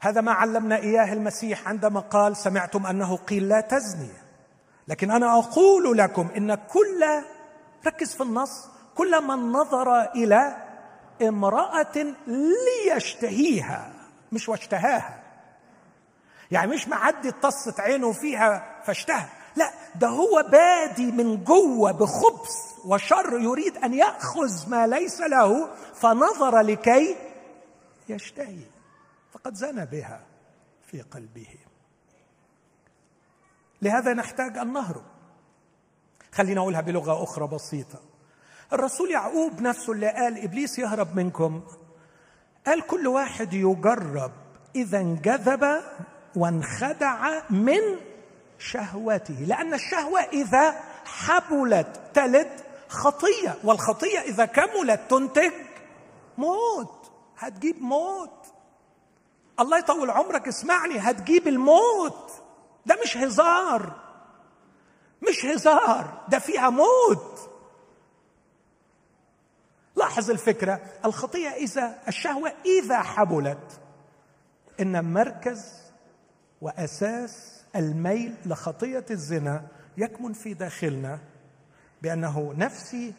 هذا 0.00 0.20
ما 0.20 0.32
علمنا 0.32 0.76
إياه 0.76 1.12
المسيح 1.12 1.68
عندما 1.68 2.00
قال 2.00 2.36
سمعتم 2.36 2.86
أنه 2.86 3.16
قيل 3.16 3.48
لا 3.48 3.60
تزني. 3.60 4.12
لكن 4.88 5.10
أنا 5.10 5.38
أقول 5.38 5.98
لكم 5.98 6.28
إن 6.36 6.54
كل 6.54 7.04
ركز 7.86 8.14
في 8.14 8.22
النص 8.22 8.68
كل 8.94 9.24
من 9.24 9.52
نظر 9.52 10.02
إلى 10.02 10.56
امرأة 11.22 12.14
ليشتهيها 12.86 13.92
مش 14.32 14.48
واشتهاها. 14.48 15.22
يعني 16.50 16.70
مش 16.70 16.88
معدي 16.88 17.28
اتصت 17.28 17.80
عينه 17.80 18.12
فيها 18.12 18.82
فاشتهى. 18.84 19.26
لا 19.56 19.72
ده 19.94 20.08
هو 20.08 20.44
بادي 20.52 21.12
من 21.12 21.44
جوة 21.44 21.92
بخبث 21.92 22.50
وشر 22.84 23.38
يريد 23.40 23.76
أن 23.76 23.94
يأخذ 23.94 24.70
ما 24.70 24.86
ليس 24.86 25.20
له 25.20 25.74
فنظر 25.94 26.60
لكي 26.60 27.16
يشتهي 28.08 28.64
فقد 29.32 29.54
زنى 29.54 29.86
بها 29.86 30.26
في 30.86 31.02
قلبه. 31.02 31.48
لهذا 33.82 34.14
نحتاج 34.14 34.58
أن 34.58 34.72
نهرب. 34.72 35.04
خلينا 36.32 36.60
أقولها 36.60 36.80
بلغة 36.80 37.22
أخرى 37.22 37.46
بسيطة. 37.46 38.00
الرسول 38.72 39.10
يعقوب 39.10 39.60
نفسه 39.60 39.92
اللي 39.92 40.08
قال 40.08 40.44
إبليس 40.44 40.78
يهرب 40.78 41.16
منكم. 41.16 41.62
قال 42.66 42.86
كل 42.86 43.06
واحد 43.06 43.52
يجرب 43.52 44.32
إذا 44.76 44.98
انجذب 44.98 45.82
وانخدع 46.36 47.50
من 47.50 47.80
شهوته 48.60 49.34
لأن 49.34 49.74
الشهوة 49.74 50.20
إذا 50.20 50.80
حبلت 51.04 52.00
تلد 52.14 52.60
خطية 52.88 53.58
والخطية 53.64 54.18
إذا 54.18 54.44
كملت 54.44 55.00
تنتج 55.10 55.52
موت 56.38 57.10
هتجيب 57.38 57.82
موت. 57.82 58.46
الله 59.60 59.78
يطول 59.78 60.10
عمرك 60.10 60.48
اسمعني 60.48 60.98
هتجيب 60.98 61.48
الموت. 61.48 62.30
ده 62.86 62.98
مش 63.04 63.16
هزار 63.16 63.92
مش 65.28 65.44
هزار 65.46 66.24
ده 66.28 66.38
فيها 66.38 66.70
موت. 66.70 67.50
لاحظ 69.96 70.30
الفكرة 70.30 70.80
الخطية 71.04 71.48
إذا 71.48 71.98
الشهوة 72.08 72.52
إذا 72.66 73.02
حبلت 73.02 73.80
إن 74.80 75.12
مركز 75.12 75.64
وأساس 76.60 77.59
الميل 77.76 78.34
لخطية 78.46 79.04
الزنا 79.10 79.66
يكمن 79.96 80.32
في 80.32 80.54
داخلنا 80.54 81.20
بأنه 82.02 82.54
نفسي 82.56 83.14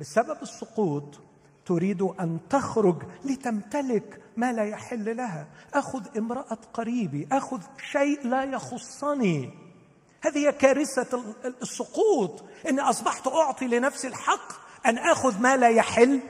بسبب 0.00 0.42
السقوط 0.42 1.20
تريد 1.66 2.02
أن 2.02 2.38
تخرج 2.50 3.02
لتمتلك 3.24 4.20
ما 4.36 4.52
لا 4.52 4.64
يحل 4.64 5.16
لها. 5.16 5.46
أخذ 5.74 6.18
امرأة 6.18 6.58
قريبي 6.74 7.28
أخذ 7.32 7.60
شيء 7.92 8.26
لا 8.26 8.44
يخصني. 8.44 9.50
هذه 10.20 10.50
كارثة 10.50 11.22
السقوط. 11.62 12.44
إني 12.68 12.80
أصبحت 12.80 13.26
أعطي 13.26 13.66
لنفسي 13.66 14.08
الحق 14.08 14.52
أن 14.86 14.98
أخذ 14.98 15.40
ما 15.40 15.56
لا 15.56 15.68
يحل. 15.68 16.20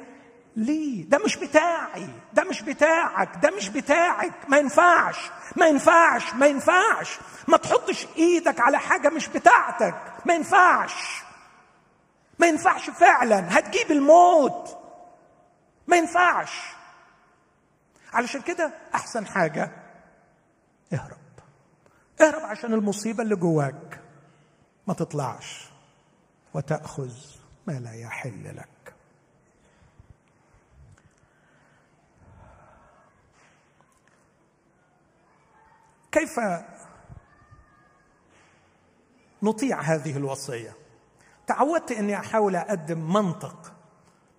لي 0.57 1.03
ده 1.03 1.19
مش 1.19 1.37
بتاعي. 1.37 2.09
ده 2.33 2.45
مش 2.45 2.63
بتاعك. 2.63 3.37
ده 3.43 3.51
مش 3.51 3.69
بتاعك. 3.69 4.33
ما 4.49 4.59
ينفعش. 4.59 5.31
ما 5.57 5.67
ينفعش. 5.67 6.35
ما 6.35 6.47
ينفعش. 6.47 7.19
ما 7.49 7.57
تحطش 7.57 8.07
إيدك 8.17 8.61
على 8.61 8.79
حاجة 8.79 9.09
مش 9.09 9.29
بتاعتك. 9.29 10.13
ما 10.27 10.35
ينفعش. 10.35 11.23
ما 12.39 12.47
ينفعش 12.47 12.91
فعلا. 12.91 13.59
هتجيب 13.59 13.91
الموت. 13.91 14.79
ما 15.87 15.97
ينفعش. 15.97 16.63
علشان 18.13 18.41
كده 18.41 18.73
أحسن 18.95 19.27
حاجة 19.27 19.71
اهرب. 20.93 21.17
اهرب 22.21 22.43
عشان 22.43 22.75
المصيبة 22.75 23.23
اللي 23.23 23.37
جواك. 23.37 24.01
ما 24.87 24.95
تطلعش. 24.95 25.69
وتأخذ 26.55 27.13
ما 27.67 27.73
لا 27.73 27.95
يحل 27.95 28.57
لك. 28.57 28.96
كيف 36.13 36.41
نطيع 39.43 39.81
هذه 39.81 40.17
الوصية؟ 40.17 40.73
تعودت 41.47 41.93
إني 41.93 42.17
أحاول 42.17 42.57
أقدم 42.57 43.13
منطق 43.13 43.73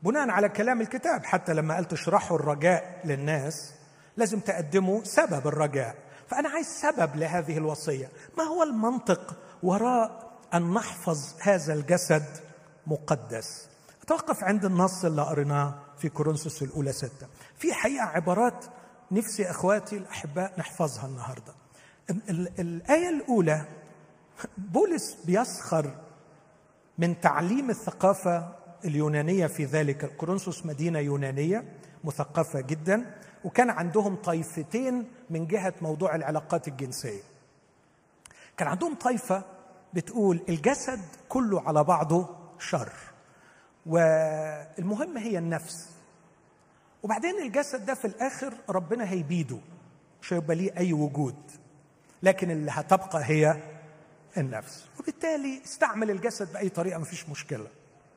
بناء 0.03 0.29
على 0.29 0.49
كلام 0.49 0.81
الكتاب. 0.81 1.25
حتى 1.25 1.53
لما 1.53 1.77
قلت 1.77 1.93
اشرحوا 1.93 2.37
الرجاء 2.37 3.01
للناس 3.05 3.73
لازم 4.17 4.39
تقدموا 4.39 5.03
سبب 5.03 5.47
الرجاء. 5.47 5.95
فأنا 6.27 6.49
عايز 6.49 6.67
سبب 6.67 7.15
لهذه 7.15 7.57
الوصية. 7.57 8.09
ما 8.37 8.43
هو 8.43 8.63
المنطق 8.63 9.35
وراء 9.63 10.31
أن 10.53 10.73
نحفظ 10.73 11.35
هذا 11.41 11.73
الجسد 11.73 12.25
مقدس؟ 12.87 13.69
أتوقف 14.03 14.43
عند 14.43 14.65
النص 14.65 15.05
اللي 15.05 15.21
قريناه 15.21 15.75
في 15.97 16.09
كورنثوس 16.09 16.63
الأولى 16.63 16.91
ستة. 16.91 17.27
في 17.57 17.73
حقيقة 17.73 18.05
عبارات 18.05 18.65
نفسي 19.11 19.49
اخواتي 19.49 19.97
الاحباء 19.97 20.53
نحفظها 20.59 21.05
النهارده. 21.05 21.53
الايه 22.59 23.09
الاولى 23.09 23.65
بولس 24.57 25.17
بيسخر 25.25 25.95
من 26.97 27.21
تعليم 27.21 27.69
الثقافة 27.69 28.55
اليونانية 28.85 29.47
في 29.47 29.65
ذلك 29.65 30.15
كورنثوس 30.17 30.65
مدينة 30.65 30.99
يونانية 30.99 31.63
مثقفة 32.03 32.61
جدا 32.61 33.15
وكان 33.43 33.69
عندهم 33.69 34.15
طائفتين 34.15 35.07
من 35.29 35.47
جهة 35.47 35.73
موضوع 35.81 36.15
العلاقات 36.15 36.67
الجنسية. 36.67 37.21
كان 38.57 38.67
عندهم 38.67 38.95
طائفة 38.95 39.43
بتقول 39.93 40.41
الجسد 40.49 41.01
كله 41.29 41.61
على 41.61 41.83
بعضه 41.83 42.29
شر 42.59 42.91
والمهم 43.85 45.17
هي 45.17 45.37
النفس. 45.37 45.96
وبعدين 47.03 47.41
الجسد 47.41 47.85
ده 47.85 47.93
في 47.93 48.05
الآخر 48.05 48.53
ربنا 48.69 49.09
هيبيده 49.09 49.57
مش 50.21 50.33
هيبقى 50.33 50.55
ليه 50.55 50.77
أي 50.77 50.93
وجود 50.93 51.35
لكن 52.23 52.51
اللي 52.51 52.71
هتبقى 52.71 53.23
هي 53.25 53.57
النفس. 54.37 54.85
وبالتالي 54.99 55.61
استعمل 55.65 56.11
الجسد 56.11 56.53
بأي 56.53 56.69
طريقة 56.69 56.97
ما 56.99 57.05
فيش 57.05 57.29
مشكلة 57.29 57.67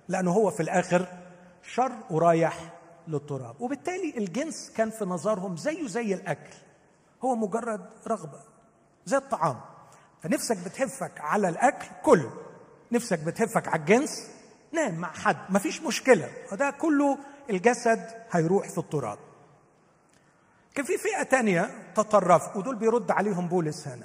لأنه 0.08 0.30
هو 0.32 0.50
في 0.50 0.60
الآخر 0.62 1.06
شر 1.62 1.92
ورايح 2.10 2.72
للتراب. 3.08 3.60
وبالتالي 3.60 4.18
الجنس 4.18 4.72
كان 4.76 4.90
في 4.90 5.04
نظرهم 5.04 5.56
زيه 5.56 5.86
زي 5.86 6.14
الأكل 6.14 6.54
هو 7.24 7.34
مجرد 7.36 7.86
رغبة 8.06 8.40
زي 9.06 9.16
الطعام. 9.16 9.60
فنفسك 10.22 10.56
بتهفك 10.64 11.20
على 11.20 11.48
الأكل 11.48 11.86
كل 12.02 12.30
نفسك 12.92 13.18
بتهفك 13.18 13.68
على 13.68 13.80
الجنس 13.80 14.28
نام 14.72 14.94
مع 14.94 15.12
حد 15.12 15.36
ما 15.50 15.58
فيش 15.58 15.82
مشكلة. 15.82 16.28
وده 16.52 16.70
كله 16.70 17.18
الجسد 17.50 18.06
هيروح 18.30 18.68
في 18.68 18.78
التراب. 18.78 19.18
كان 20.74 20.84
في 20.84 20.98
فئة 20.98 21.22
تانية 21.22 21.70
تطرف 21.94 22.56
ودول 22.56 22.76
بيرد 22.76 23.10
عليهم 23.10 23.48
بولس 23.48 23.88
هنا. 23.88 24.04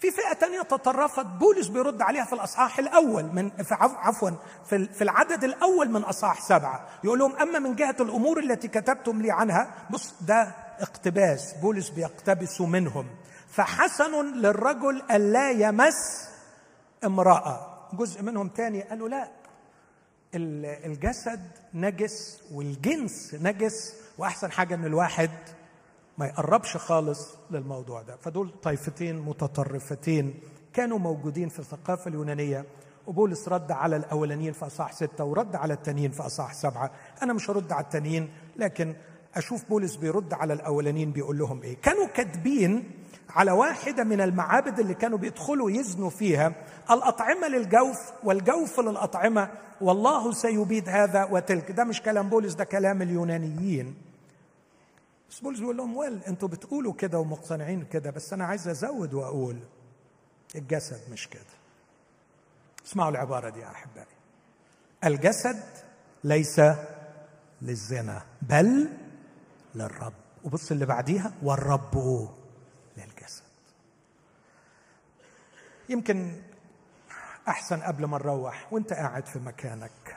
في 0.00 0.10
فئة 0.10 0.32
تانية 0.32 0.62
تطرفت 0.62 1.26
بولس 1.26 1.66
بيرد 1.68 2.02
عليها 2.02 2.24
في 2.24 2.32
الأصحاح 2.32 2.78
الأول 2.78 3.24
من 3.24 3.50
في 3.50 3.74
عفوا 3.80 4.30
في, 4.64 4.86
في 4.86 5.04
العدد 5.04 5.44
الأول 5.44 5.90
من 5.90 6.02
أصحاح 6.02 6.40
سبعة. 6.40 6.88
يقول 7.04 7.18
لهم 7.18 7.36
أما 7.36 7.58
من 7.58 7.76
جهة 7.76 7.96
الأمور 8.00 8.38
التي 8.38 8.68
كتبتم 8.68 9.22
لي 9.22 9.30
عنها 9.30 9.74
بص 9.90 10.14
ده 10.22 10.54
اقتباس 10.80 11.52
بولس 11.62 11.88
بيقتبس 11.88 12.60
منهم. 12.60 13.06
فحسن 13.48 14.24
للرجل 14.34 15.02
ألا 15.10 15.50
يمس 15.50 16.28
امرأة. 17.04 17.70
جزء 17.92 18.22
منهم 18.22 18.48
تاني 18.48 18.82
قالوا 18.82 19.08
لا. 19.08 19.28
الجسد 20.34 21.40
نجس 21.74 22.42
والجنس 22.52 23.34
نجس 23.34 23.94
وأحسن 24.18 24.50
حاجة 24.52 24.74
أن 24.74 24.84
الواحد 24.84 25.30
ما 26.18 26.26
يقربش 26.26 26.76
خالص 26.76 27.36
للموضوع 27.50 28.02
ده. 28.02 28.16
فدول 28.16 28.50
طائفتين 28.62 29.18
متطرفتين 29.20 30.34
كانوا 30.72 30.98
موجودين 30.98 31.48
في 31.48 31.58
الثقافة 31.58 32.08
اليونانية 32.08 32.64
وبولس 33.06 33.48
رد 33.48 33.72
على 33.72 33.96
الأولانيين 33.96 34.52
في 34.52 34.66
أصح 34.66 34.92
ستة 34.92 35.24
ورد 35.24 35.56
على 35.56 35.74
التانيين 35.74 36.10
في 36.10 36.22
أصح 36.26 36.52
سبعة. 36.52 36.90
أنا 37.22 37.32
مش 37.32 37.50
هرد 37.50 37.72
على 37.72 37.84
التانيين 37.84 38.28
لكن 38.56 38.94
أشوف 39.34 39.68
بولس 39.68 39.96
بيرد 39.96 40.32
على 40.34 40.52
الأولانيين 40.52 41.12
بيقول 41.12 41.38
لهم 41.38 41.62
إيه. 41.62 41.76
كانوا 41.82 42.06
كاتبين 42.06 42.90
على 43.34 43.52
واحدة 43.52 44.04
من 44.04 44.20
المعابد 44.20 44.80
اللي 44.80 44.94
كانوا 44.94 45.18
بيدخلوا 45.18 45.70
يزنوا 45.70 46.10
فيها 46.10 46.52
الأطعمة 46.90 47.48
للجوف 47.48 47.98
والجوف 48.24 48.80
للأطعمة 48.80 49.50
والله 49.80 50.32
سيبيد 50.32 50.88
هذا 50.88 51.24
وتلك. 51.24 51.70
ده 51.70 51.84
مش 51.84 52.02
كلام 52.02 52.28
بولس 52.28 52.54
ده 52.54 52.64
كلام 52.64 53.02
اليونانيين. 53.02 53.94
بس 55.30 55.40
بولس 55.40 55.58
بيقول 55.60 55.76
لهم 55.76 55.96
ويل 55.96 56.20
أنتوا 56.28 56.48
بتقولوا 56.48 56.92
كده 56.92 57.18
ومقتنعين 57.18 57.84
كده 57.92 58.10
بس 58.10 58.32
أنا 58.32 58.44
عايز 58.44 58.68
أزود 58.68 59.14
وأقول 59.14 59.58
الجسد 60.54 61.00
مش 61.12 61.28
كده. 61.28 61.42
اسمعوا 62.86 63.10
العبارة 63.10 63.48
دي 63.48 63.60
يا 63.60 63.66
أحبائي. 63.70 64.06
الجسد 65.04 65.62
ليس 66.24 66.60
للزنا 67.62 68.22
بل 68.42 68.88
للرب. 69.74 70.12
وبص 70.44 70.70
اللي 70.70 70.86
بعديها 70.86 71.32
والرب 71.42 72.28
للجسد 72.96 73.42
يمكن 75.88 76.42
أحسن 77.48 77.80
قبل 77.80 78.04
ما 78.04 78.18
نروح 78.18 78.72
وأنت 78.72 78.92
قاعد 78.92 79.26
في 79.26 79.38
مكانك. 79.38 80.16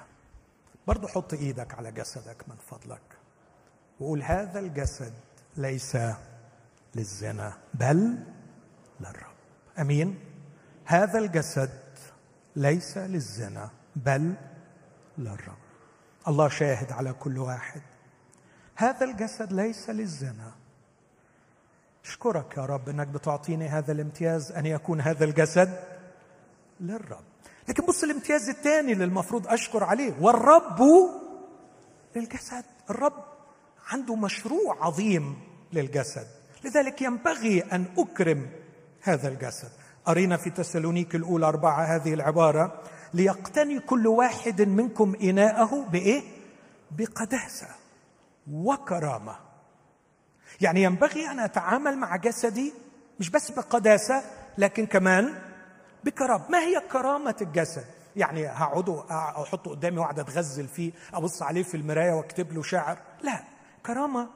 برضه 0.87 1.07
حط 1.07 1.33
إيدك 1.33 1.73
على 1.73 1.91
جسدك 1.91 2.49
من 2.49 2.55
فضلك 2.55 3.01
وقول 3.99 4.23
هذا 4.23 4.59
الجسد 4.59 5.13
ليس 5.57 5.97
للزنا 6.95 7.57
بل 7.73 8.17
للرب. 8.99 9.35
أمين؟ 9.79 10.19
هذا 10.85 11.19
الجسد 11.19 11.79
ليس 12.55 12.97
للزنا 12.97 13.69
بل 13.95 14.35
للرب. 15.17 15.57
الله 16.27 16.49
شاهد 16.49 16.91
على 16.91 17.13
كل 17.13 17.37
واحد. 17.37 17.81
هذا 18.75 19.05
الجسد 19.05 19.53
ليس 19.53 19.89
للزنا 19.89 20.51
أشكرك 22.07 22.57
يا 22.57 22.65
رب 22.65 22.89
إنك 22.89 23.07
بتعطيني 23.07 23.67
هذا 23.67 23.91
الامتياز 23.91 24.51
أن 24.51 24.65
يكون 24.65 25.01
هذا 25.01 25.25
الجسد 25.25 25.79
للرب. 26.79 27.23
لكن 27.67 27.85
بص 27.85 28.03
الامتياز 28.03 28.49
الثاني 28.49 28.91
اللي 28.93 29.03
المفروض 29.03 29.47
أشكر 29.47 29.83
عليه 29.83 30.13
والرب 30.21 30.81
للجسد. 32.15 32.63
الرب 32.89 33.23
عنده 33.91 34.15
مشروع 34.15 34.85
عظيم 34.85 35.39
للجسد. 35.73 36.27
لذلك 36.65 37.01
ينبغي 37.01 37.61
أن 37.61 37.85
أكرم 37.97 38.49
هذا 39.01 39.27
الجسد. 39.27 39.71
أرينا 40.07 40.37
في 40.37 40.49
تسالونيك 40.49 41.15
الأولى 41.15 41.45
أربعة 41.45 41.95
هذه 41.95 42.13
العبارة 42.13 42.81
ليقتني 43.13 43.79
كل 43.79 44.07
واحد 44.07 44.61
منكم 44.61 45.15
إناءه 45.23 45.85
بإيه؟ 45.91 46.21
بقداسة 46.91 47.67
وكرامة. 48.51 49.46
يعني 50.61 50.83
ينبغي 50.83 51.31
أن 51.31 51.39
أتعامل 51.39 51.97
مع 51.97 52.15
جسدي 52.15 52.73
مش 53.19 53.29
بس 53.29 53.51
بقداسة 53.51 54.23
لكن 54.57 54.85
كمان 54.85 55.41
بكرامة. 56.03 56.51
ما 56.51 56.59
هي 56.59 56.81
كرامة 56.91 57.35
الجسد؟ 57.41 57.85
يعني 58.15 58.47
هقعده 58.47 59.03
احطه 59.41 59.71
قدامي 59.71 59.97
وأقعد 59.97 60.19
أتغزل 60.19 60.67
فيه 60.67 60.91
أبص 61.13 61.41
عليه 61.41 61.63
في 61.63 61.77
المراية 61.77 62.11
وأكتب 62.13 62.51
له 62.53 62.63
شعر؟ 62.63 62.97
لا. 63.21 63.43
كرامة 63.85 64.29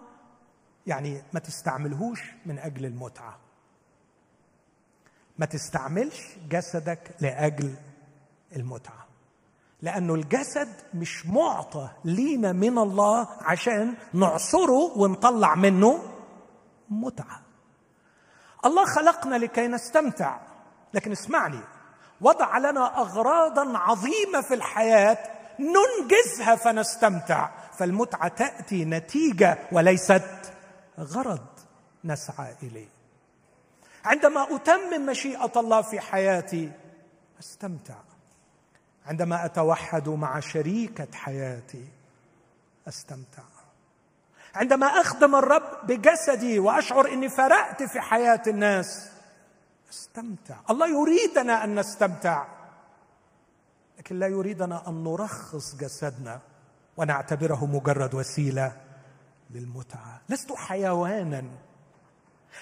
يعني 0.88 1.24
ما 1.34 1.40
تستعملهوش 1.40 2.22
من 2.46 2.60
أجل 2.60 2.86
المتعة. 2.86 3.40
ما 5.38 5.46
تستعملش 5.46 6.38
جسدك 6.50 7.16
لأجل 7.20 7.76
المتعة. 8.56 9.08
لأنه 9.82 10.16
الجسد 10.16 10.70
مش 10.94 11.26
معطى 11.26 11.90
لينا 12.06 12.52
من 12.52 12.78
الله 12.78 13.28
عشان 13.42 13.94
نعصره 14.14 14.98
ونطلع 14.98 15.56
منه 15.56 16.04
متعة. 16.90 17.42
الله 18.66 18.86
خلقنا 18.86 19.36
لكي 19.36 19.68
نستمتع. 19.68 20.40
لكن 20.94 21.12
اسمعني 21.12 21.60
وضع 22.22 22.58
لنا 22.58 22.98
اغراضا 23.02 23.78
عظيمة 23.78 24.42
في 24.42 24.54
الحياة 24.54 25.18
ننجزها 25.60 26.56
فنستمتع. 26.56 27.50
فالمتعة 27.74 28.28
تأتي 28.28 28.86
نتيجة 28.86 29.58
وليست 29.72 30.54
غرض 31.00 31.48
نسعى 32.04 32.56
إليه. 32.64 32.90
عندما 34.06 34.56
أتمم 34.56 35.06
مشيئة 35.06 35.52
الله 35.58 35.82
في 35.82 36.00
حياتي 36.00 36.72
أستمتع. 37.40 37.96
عندما 39.06 39.46
أتوحد 39.46 40.10
مع 40.10 40.40
شريكة 40.40 41.08
حياتي 41.14 41.86
أستمتع. 42.88 43.44
عندما 44.56 44.86
أخدم 44.86 45.36
الرب 45.36 45.88
بجسدي 45.88 46.60
وأشعر 46.60 47.08
إني 47.08 47.30
فرقت 47.30 47.84
في 47.84 48.02
حياة 48.02 48.42
الناس 48.48 49.12
أستمتع. 49.90 50.56
الله 50.70 50.88
يريدنا 50.88 51.64
أن 51.64 51.80
نستمتع 51.80 52.46
لكن 53.98 54.20
لا 54.20 54.28
يريدنا 54.28 54.90
أن 54.90 55.04
نرخص 55.04 55.76
جسدنا 55.76 56.40
ونعتبره 56.98 57.66
مجرد 57.66 58.14
وسيلة 58.14 58.78
للمتعة. 59.50 60.22
لست 60.30 60.52
حيوانا 60.52 61.44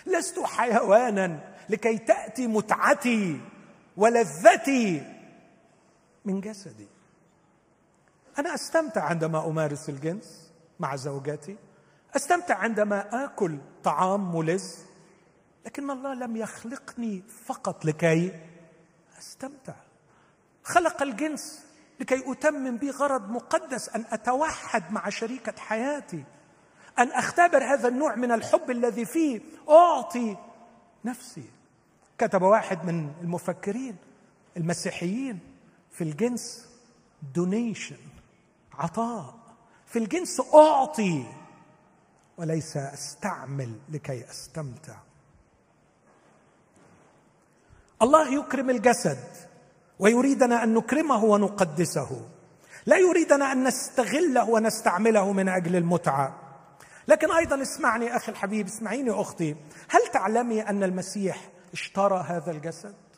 لست 0.06 0.40
حيوانا 0.40 1.40
لكي 1.70 1.98
تأتي 1.98 2.48
متعتي 2.48 3.42
ولذتي. 3.98 5.19
من 6.30 6.42
جسدي. 6.42 6.88
أنا 8.40 8.54
أستمتع 8.54 9.04
عندما 9.04 9.48
أمارس 9.48 9.90
الجنس 9.90 10.52
مع 10.80 10.96
زوجتي 10.96 11.58
أستمتع 12.16 12.56
عندما 12.56 13.26
آكل 13.26 13.58
طعام 13.84 14.36
ملذ 14.36 14.64
لكن 15.66 15.92
الله 15.92 16.14
لم 16.14 16.36
يخلقني 16.36 17.24
فقط 17.46 17.86
لكي 17.86 18.40
أستمتع. 19.20 19.76
خلق 20.64 21.02
الجنس 21.02 21.66
لكي 22.00 22.32
أتمم 22.32 22.78
به 22.78 22.92
غرض 22.92 23.30
مقدس 23.30 23.90
أن 23.90 24.06
أتوحد 24.12 24.92
مع 24.92 25.10
شريكة 25.10 25.54
حياتي. 25.58 26.24
أن 27.00 27.12
أختبر 27.12 27.64
هذا 27.64 27.88
النوع 27.88 28.16
من 28.16 28.32
الحب 28.32 28.72
الذي 28.72 29.06
فيه 29.06 29.42
أعطي 29.70 30.38
نفسي. 31.06 31.50
كتب 32.18 32.42
واحد 32.42 32.86
من 32.86 33.12
المفكرين 33.22 33.96
المسيحيين 34.58 35.49
في 36.00 36.06
الجنس 36.06 36.66
دونيشن 37.36 37.98
عطاء. 38.74 39.36
في 39.86 40.00
الجنس 40.00 40.42
أعطي. 40.56 41.26
وليس 42.38 42.78
أستعمل 42.78 43.80
لكي 43.90 44.30
أستمتع. 44.30 44.96
الله 48.02 48.34
يكرم 48.34 48.70
الجسد 48.70 49.24
ويريدنا 50.00 50.64
أن 50.64 50.74
نكرمه 50.74 51.24
ونقدسه. 51.24 52.30
لا 52.86 52.98
يريدنا 52.98 53.52
أن 53.52 53.64
نستغله 53.64 54.50
ونستعمله 54.50 55.32
من 55.32 55.50
أجل 55.50 55.76
المتعة. 55.76 56.40
لكن 57.08 57.32
أيضا 57.32 57.62
اسمعني 57.62 58.16
أخي 58.16 58.32
الحبيب 58.32 58.66
اسمعيني 58.66 59.12
أختي. 59.12 59.56
هل 59.90 60.08
تعلمي 60.14 60.62
أن 60.62 60.84
المسيح 60.84 61.50
اشترى 61.74 62.26
هذا 62.28 62.52
الجسد؟ 62.52 63.09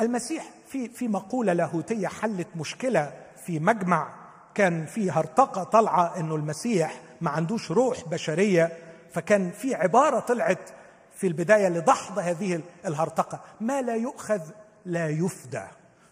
المسيح 0.00 0.44
في 0.68 0.88
في 0.88 1.08
مقولة 1.08 1.52
لاهوتية 1.52 2.08
حلت 2.08 2.48
مشكلة 2.56 3.12
في 3.46 3.58
مجمع 3.58 4.08
كان 4.54 4.86
في 4.86 5.10
هرطقه 5.10 5.64
طالعه 5.64 6.20
إنه 6.20 6.34
المسيح 6.34 7.00
ما 7.20 7.30
عندوش 7.30 7.70
روح 7.70 8.08
بشرية 8.08 8.72
فكان 9.12 9.50
في 9.50 9.74
عبارة 9.74 10.20
طلعت 10.20 10.70
في 11.16 11.26
البداية 11.26 11.68
لدحض 11.68 12.18
هذه 12.18 12.60
الهرطقه 12.86 13.40
ما 13.60 13.82
لا 13.82 13.96
يؤخذ 13.96 14.40
لا 14.86 15.08
يفدى. 15.08 15.62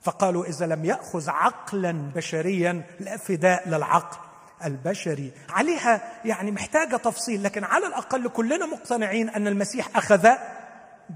فقالوا 0.03 0.45
إذا 0.45 0.67
لم 0.67 0.85
يأخذ 0.85 1.31
عقلا 1.31 1.93
بشريا 1.93 2.83
لا 3.01 3.17
فداء 3.17 3.69
للعقل 3.69 4.19
البشري. 4.65 5.33
عليها 5.51 6.03
يعني 6.25 6.51
محتاجة 6.51 6.97
تفصيل 6.97 7.43
لكن 7.43 7.65
على 7.65 7.87
الأقل 7.87 8.29
كلنا 8.29 8.67
مقتنعين 8.67 9.29
أن 9.29 9.47
المسيح 9.47 9.97
أخذ 9.97 10.29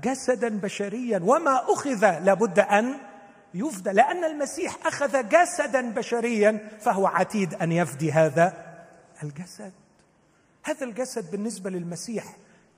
جسدا 0.03 0.49
بشريا 0.49 1.21
وما 1.23 1.73
أخذ 1.73 2.19
لابد 2.19 2.59
أن 2.59 2.95
يفدى 3.55 3.91
لأن 3.91 4.25
المسيح 4.25 4.87
أخذ 4.87 5.29
جسدا 5.29 5.91
بشريا 5.91 6.69
فهو 6.81 7.07
عتيد 7.07 7.55
أن 7.55 7.73
يفدي 7.73 8.13
هذا 8.13 8.53
الجسد. 9.23 9.73
هذا 10.65 10.85
الجسد 10.85 11.31
بالنسبة 11.31 11.71
للمسيح 11.71 12.25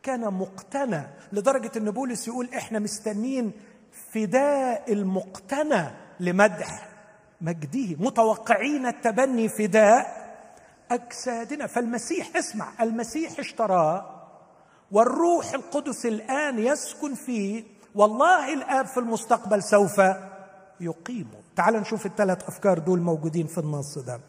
كان 0.02 0.20
مقتنى 0.20 1.02
لدرجة 1.32 1.70
أن 1.76 1.90
بولس 1.90 2.28
يقول 2.28 2.48
إحنا 2.54 2.78
مستنين 2.78 3.52
فداء 4.12 4.92
المقتنى 4.92 5.90
لمدح 6.20 6.88
مجده 7.40 7.96
متوقعين 7.98 8.86
التبني 8.86 9.48
فداء 9.48 10.28
أجسادنا. 10.90 11.66
فالمسيح 11.66 12.36
اسمع 12.36 12.68
المسيح 12.80 13.38
اشتراه 13.38 14.17
والروح 14.92 15.52
القدس 15.54 16.06
الآن 16.06 16.58
يسكن 16.58 17.14
فيه. 17.14 17.64
والله 17.94 18.54
الاب 18.54 18.86
في 18.86 19.00
المستقبل 19.00 19.62
سوف 19.62 20.00
يقيمه 20.80 21.38
تعال 21.56 21.74
نشوف 21.74 22.06
الثلاث 22.06 22.48
أفكار 22.48 22.78
دول 22.78 23.00
موجودين 23.00 23.46
في 23.46 23.58
النص 23.58 23.98
ده. 23.98 24.20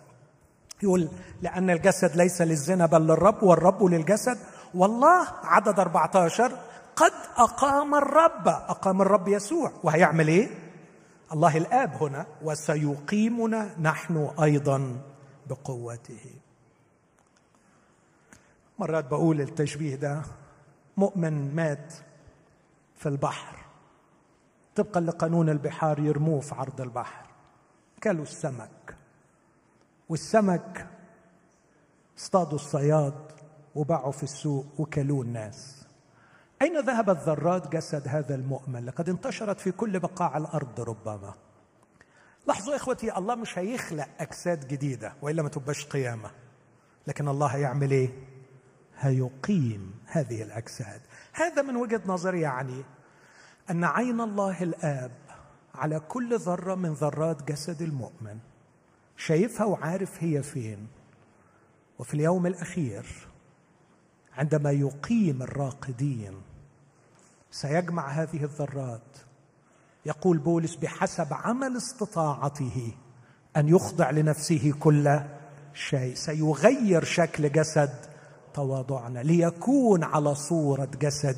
يقول 0.84 1.10
لأن 1.41 1.70
الجسد 1.70 2.16
ليس 2.16 2.41
للزنا 2.41 2.86
بل 2.86 3.01
للرب 3.01 3.43
والرب 3.43 3.84
للجسد. 3.84 4.38
والله 4.74 5.28
عدد 5.43 5.80
14 5.80 6.51
قد 6.95 7.12
أقام 7.38 7.95
الرب. 7.95 8.47
أقام 8.47 9.01
الرب 9.01 9.28
يسوع. 9.28 9.72
وهيعمل 9.84 10.28
إيه؟ 10.28 10.49
الله 11.34 11.57
الآب 11.57 12.03
هنا 12.03 12.26
وسيقيمنا 12.43 13.76
نحن 13.82 14.30
أيضا 14.43 14.95
بقوته. 15.49 16.26
مرات 18.80 19.05
بقول 19.05 19.41
التشبيه 19.41 19.95
ده 19.95 20.22
مؤمن 21.00 21.56
مات 21.56 21.93
في 22.95 23.10
البحر. 23.10 23.56
طبقا 24.76 25.02
لقانون 25.02 25.50
البحار 25.50 26.00
يرموه 26.00 26.39
في 26.39 26.56
عرض 26.56 26.82
البحر. 26.82 27.26
كلوا 28.04 28.24
السمك. 28.24 28.95
والسمك 30.10 30.88
اصطادوا 32.18 32.56
الصياد 32.56 33.32
وباعوا 33.76 34.12
في 34.12 34.24
السوق 34.24 34.66
وكلوه 34.78 35.22
الناس. 35.22 35.88
أين 36.62 36.80
ذهبت 36.80 37.18
ذرات 37.18 37.76
جسد 37.76 38.08
هذا 38.08 38.36
المؤمن؟ 38.36 38.86
لقد 38.86 39.10
انتشرت 39.10 39.60
في 39.60 39.72
كل 39.72 40.00
بقاع 40.00 40.38
الأرض 40.38 40.82
ربما. 40.82 41.34
لاحظوا 42.47 42.76
إخوتي 42.76 43.18
الله 43.18 43.36
مش 43.36 43.60
هيخلق 43.60 44.08
أجساد 44.20 44.68
جديدة 44.68 45.14
وإلا 45.22 45.43
ما 45.43 45.50
تبقاش 45.50 45.86
قيامة. 45.86 46.32
لكن 47.08 47.28
الله 47.28 47.47
هيعمل 47.47 47.91
إيه؟ 47.91 48.10
هيقيم. 49.00 49.99
هذه 50.12 50.43
الأجساد. 50.43 51.01
هذا 51.34 51.62
من 51.62 51.76
وجهة 51.76 52.01
نظري 52.05 52.41
يعني 52.41 52.84
أن 53.70 53.84
عين 53.84 54.22
الله 54.22 54.64
الآب 54.64 55.12
على 55.76 55.99
كل 55.99 56.38
ذرة 56.38 56.76
من 56.76 56.93
ذرات 56.93 57.51
جسد 57.51 57.82
المؤمن 57.82 58.39
شايفها 59.18 59.66
وعارف 59.66 60.24
هي 60.24 60.43
فين. 60.43 60.88
وفي 61.99 62.14
اليوم 62.14 62.47
الأخير 62.47 63.05
عندما 64.38 64.72
يقيم 64.72 65.41
الراقدين 65.41 66.41
سيجمع 67.51 68.07
هذه 68.07 68.43
الذرات 68.43 69.18
يقول 70.05 70.38
بولس 70.38 70.76
بحسب 70.76 71.28
عمل 71.32 71.78
استطاعته 71.78 72.93
أن 73.57 73.70
يخضع 73.70 74.10
لنفسه 74.10 74.74
كل 74.80 75.20
شيء 75.74 76.16
سيغير 76.16 77.03
شكل 77.03 77.51
جسد 77.51 78.09
تواضعنا 78.54 79.20
ليكون 79.20 80.04
على 80.04 80.36
صورة 80.36 80.89
جسد 81.02 81.38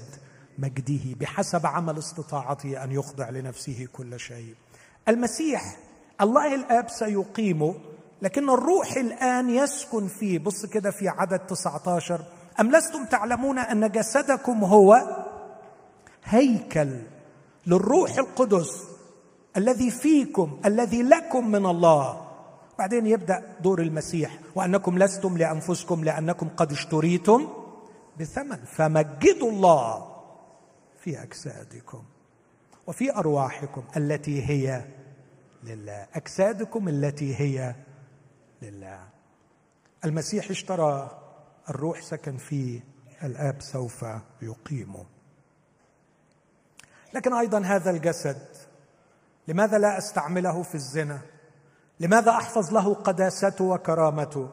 مجده 0.58 1.16
بحسب 1.20 1.66
عمل 1.66 1.98
استطاعته 1.98 2.84
أن 2.84 2.92
يخضع 2.92 3.30
لنفسه 3.30 3.88
كل 3.94 4.20
شيء. 4.20 4.56
المسيح 5.08 5.78
الله 6.22 6.56
الآب 6.56 6.90
سيقيمه 6.90 7.76
لكن 8.22 8.50
الروح 8.50 8.92
الآن 8.98 9.50
يسكن 9.50 10.08
فيه. 10.08 10.40
بص 10.40 10.66
كده 10.66 10.92
في 10.92 11.08
عدد 11.10 11.40
19 11.40 12.22
أم 12.60 12.72
لستم 12.72 13.06
تعلمون 13.06 13.60
أن 13.60 13.92
جسدكم 13.92 14.64
هو 14.64 15.02
هيكل 16.24 17.00
للروح 17.68 18.18
القدس 18.18 18.84
الذي 19.58 19.92
فيكم 19.92 20.60
الذي 20.66 21.04
لكم 21.04 21.52
من 21.52 21.66
الله. 21.66 22.31
بعدين 22.80 23.08
يبدأ 23.08 23.44
دور 23.60 23.82
المسيح 23.82 24.40
وأنكم 24.56 24.98
لستم 24.98 25.38
لأنفسكم 25.38 26.04
لأنكم 26.04 26.50
قد 26.50 26.72
اشتريتم 26.72 27.48
بثمن 28.20 28.66
فمجدوا 28.66 29.52
الله 29.52 30.12
في 31.00 31.24
أجسادكم 31.24 32.04
وفي 32.88 33.16
أرواحكم 33.16 33.84
التي 33.98 34.50
هي 34.50 34.86
لله. 35.64 36.08
أجسادكم 36.14 36.88
التي 36.88 37.36
هي 37.36 37.76
لله. 38.62 39.08
المسيح 40.06 40.50
اشترى 40.50 41.20
الروح 41.70 42.02
سكن 42.02 42.38
فيه 42.38 42.80
الآب 43.24 43.62
سوف 43.62 44.06
يقيمه. 44.42 45.06
لكن 47.14 47.34
أيضا 47.34 47.60
هذا 47.60 47.92
الجسد 47.92 48.48
لماذا 49.48 49.78
لا 49.78 49.98
أستعمله 49.98 50.64
في 50.64 50.76
الزنا؟ 50.76 51.22
لماذا 52.02 52.32
أحفظ 52.32 52.74
له 52.74 52.94
قداسته 52.94 53.64
وكرامته؟ 53.66 54.50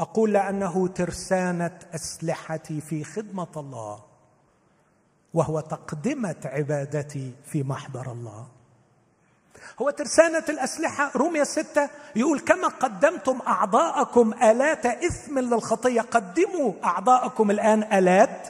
أقول 0.00 0.32
لأنه 0.32 0.88
ترسانة 0.88 1.78
أسلحتي 1.94 2.80
في 2.80 3.04
خدمة 3.04 3.48
الله 3.56 4.02
وهو 5.34 5.60
تقدمة 5.60 6.36
عبادتي 6.44 7.32
في 7.44 7.62
محضر 7.62 8.12
الله. 8.12 8.46
هو 9.82 9.90
ترسانة 9.90 10.44
الأسلحة 10.48 11.10
رومية 11.16 11.44
ستة 11.44 11.88
يقول 12.16 12.40
كما 12.40 12.68
قدمتم 12.68 13.38
أعضاءكم 13.46 14.32
آلات 14.32 14.86
إثم 14.86 15.38
للخطية 15.38 16.00
قدموا 16.00 16.72
أعضاءكم 16.84 17.50
الآن 17.50 17.82
آلات 17.82 18.48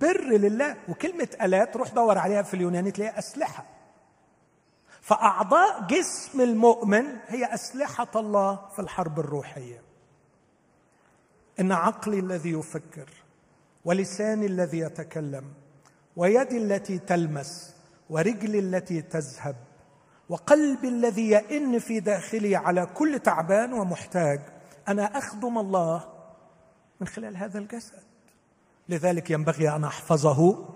بر 0.00 0.20
لله. 0.20 0.76
وكلمة 0.88 1.28
آلات 1.42 1.76
روح 1.76 1.88
دور 1.88 2.18
عليها 2.18 2.42
في 2.42 2.54
اليوناني 2.54 2.90
تلاقيها 2.90 3.18
أسلحة. 3.18 3.73
فأعضاء 5.04 5.86
جسم 5.86 6.40
المؤمن 6.40 7.04
هي 7.26 7.54
أسلحة 7.54 8.10
الله 8.16 8.68
في 8.76 8.78
الحرب 8.78 9.18
الروحية. 9.20 9.82
إن 11.60 11.72
عقلي 11.72 12.18
الذي 12.18 12.50
يفكر 12.50 13.08
ولساني 13.84 14.46
الذي 14.46 14.78
يتكلم 14.78 15.44
ويدي 16.16 16.58
التي 16.58 16.98
تلمس 16.98 17.74
ورجلي 18.10 18.58
التي 18.58 19.02
تذهب 19.02 19.56
وقلبي 20.28 20.88
الذي 20.88 21.30
يئن 21.30 21.78
في 21.78 22.00
داخلي 22.00 22.56
على 22.56 22.86
كل 22.86 23.18
تعبان 23.18 23.72
ومحتاج 23.72 24.40
أنا 24.88 25.18
أخدم 25.18 25.58
الله 25.58 26.08
من 27.00 27.06
خلال 27.06 27.36
هذا 27.36 27.58
الجسد. 27.58 28.02
لذلك 28.88 29.30
ينبغي 29.30 29.68
أن 29.68 29.84
أحفظه 29.84 30.68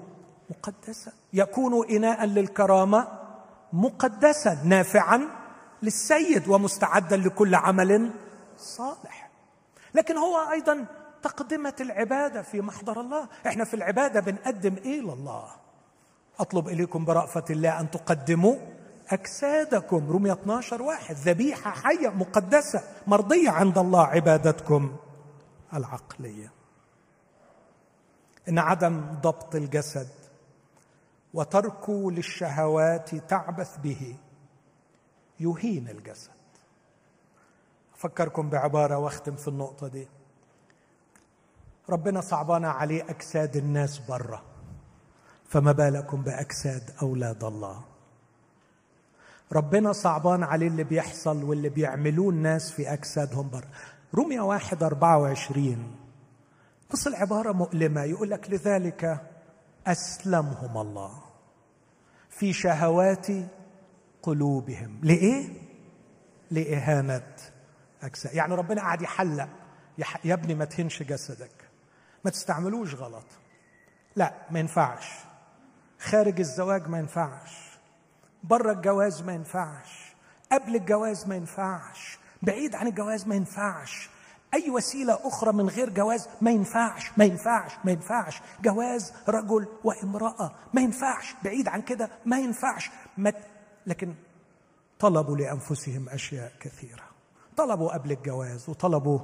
مقدسا. 0.50 1.12
يكون 1.32 1.90
اناء 1.90 2.24
للكرامة 2.24 3.17
مقدسا 3.72 4.58
نافعا 4.64 5.20
للسيد 5.82 6.48
ومستعدا 6.48 7.16
لكل 7.16 7.54
عمل 7.54 8.10
صالح. 8.58 9.30
لكن 9.94 10.16
هو 10.16 10.50
أيضا 10.52 10.86
تقدمة 11.22 11.74
العبادة 11.80 12.42
في 12.42 12.60
محضر 12.60 13.00
الله. 13.00 13.28
إحنا 13.46 13.64
في 13.64 13.74
العبادة 13.74 14.20
بنقدم 14.20 14.76
إيه 14.84 15.00
لله 15.00 15.48
أطلب 16.38 16.68
إليكم 16.68 17.04
برأفة 17.04 17.44
الله 17.50 17.80
أن 17.80 17.90
تقدموا 17.90 18.56
أجسادكم. 19.08 20.10
رمية 20.10 20.32
12 20.32 20.82
واحد. 20.82 21.14
ذبيحة 21.14 21.70
حية 21.70 22.08
مقدسة 22.08 22.82
مرضية 23.06 23.50
عند 23.50 23.78
الله 23.78 24.06
عبادتكم 24.06 24.96
العقلية. 25.74 26.52
إن 28.48 28.58
عدم 28.58 29.00
ضبط 29.22 29.54
الجسد 29.54 30.08
وتركه 31.34 32.10
للشهوات 32.10 33.14
تعبث 33.14 33.76
به. 33.76 34.16
يهين 35.40 35.88
الجسد. 35.88 36.30
أفكركم 37.94 38.50
بعبارة 38.50 38.98
واختم 38.98 39.36
في 39.36 39.48
النقطة 39.48 39.88
دي. 39.88 40.08
ربنا 41.90 42.20
صعبان 42.20 42.64
عليه 42.64 43.10
أجساد 43.10 43.56
الناس 43.56 43.98
بره 43.98 44.42
فما 45.48 45.72
بالكم 45.72 46.22
بأجساد 46.22 46.90
أولاد 47.02 47.44
الله؟ 47.44 47.84
ربنا 49.52 49.92
صعبان 49.92 50.42
عليه 50.42 50.66
اللي 50.66 50.84
بيحصل 50.84 51.44
واللي 51.44 51.68
بيعملوه 51.68 52.30
الناس 52.30 52.70
في 52.70 52.92
أجسادهم 52.92 53.50
بره 53.50 53.68
روميا 54.14 54.42
واحد 54.42 54.82
أربعة 54.82 55.18
وعشرين. 55.18 55.96
بص 56.92 57.06
العبارة 57.06 57.52
مؤلمة. 57.52 58.02
يقول 58.02 58.30
لك 58.30 58.50
لذلك 58.50 59.27
أسلمهم 59.88 60.78
الله 60.78 61.22
في 62.30 62.52
شهوات 62.52 63.26
قلوبهم. 64.22 65.00
لإيه؟ 65.02 65.48
لإهانة 66.50 67.36
أجساد 68.02 68.34
يعني 68.34 68.54
ربنا 68.54 68.80
قاعد 68.80 69.02
يحلق. 69.02 69.48
يا 70.24 70.34
ابني 70.34 70.54
ما 70.54 70.64
تهنش 70.64 71.02
جسدك. 71.02 71.68
ما 72.24 72.30
تستعملوش 72.30 72.94
غلط. 72.94 73.26
لا 74.16 74.34
ما 74.50 74.58
ينفعش. 74.58 75.10
خارج 75.98 76.40
الزواج 76.40 76.88
ما 76.88 76.98
ينفعش. 76.98 77.78
بره 78.44 78.72
الجواز 78.72 79.22
ما 79.22 79.32
ينفعش. 79.32 80.14
قبل 80.52 80.76
الجواز 80.76 81.26
ما 81.26 81.36
ينفعش. 81.36 82.18
بعيد 82.42 82.74
عن 82.74 82.86
الجواز 82.86 83.26
ما 83.26 83.34
ينفعش. 83.34 84.10
أي 84.54 84.70
وسيلة 84.70 85.18
أخرى 85.24 85.52
من 85.52 85.68
غير 85.68 85.90
جواز؟ 85.90 86.28
ما 86.40 86.50
ينفعش 86.50 87.10
ما 87.16 87.24
ينفعش 87.24 87.72
ما 87.84 87.92
ينفعش. 87.92 88.40
جواز 88.62 89.12
رجل 89.28 89.66
وامرأة 89.84 90.52
ما 90.74 90.80
ينفعش. 90.80 91.34
بعيد 91.44 91.68
عن 91.68 91.82
كده 91.82 92.10
ما 92.26 92.38
ينفعش. 92.38 92.90
ما 93.18 93.32
لكن 93.86 94.14
طلبوا 94.98 95.36
لأنفسهم 95.36 96.08
أشياء 96.08 96.52
كثيرة. 96.60 97.04
طلبوا 97.56 97.94
قبل 97.94 98.12
الجواز 98.12 98.68
وطلبوا 98.68 99.20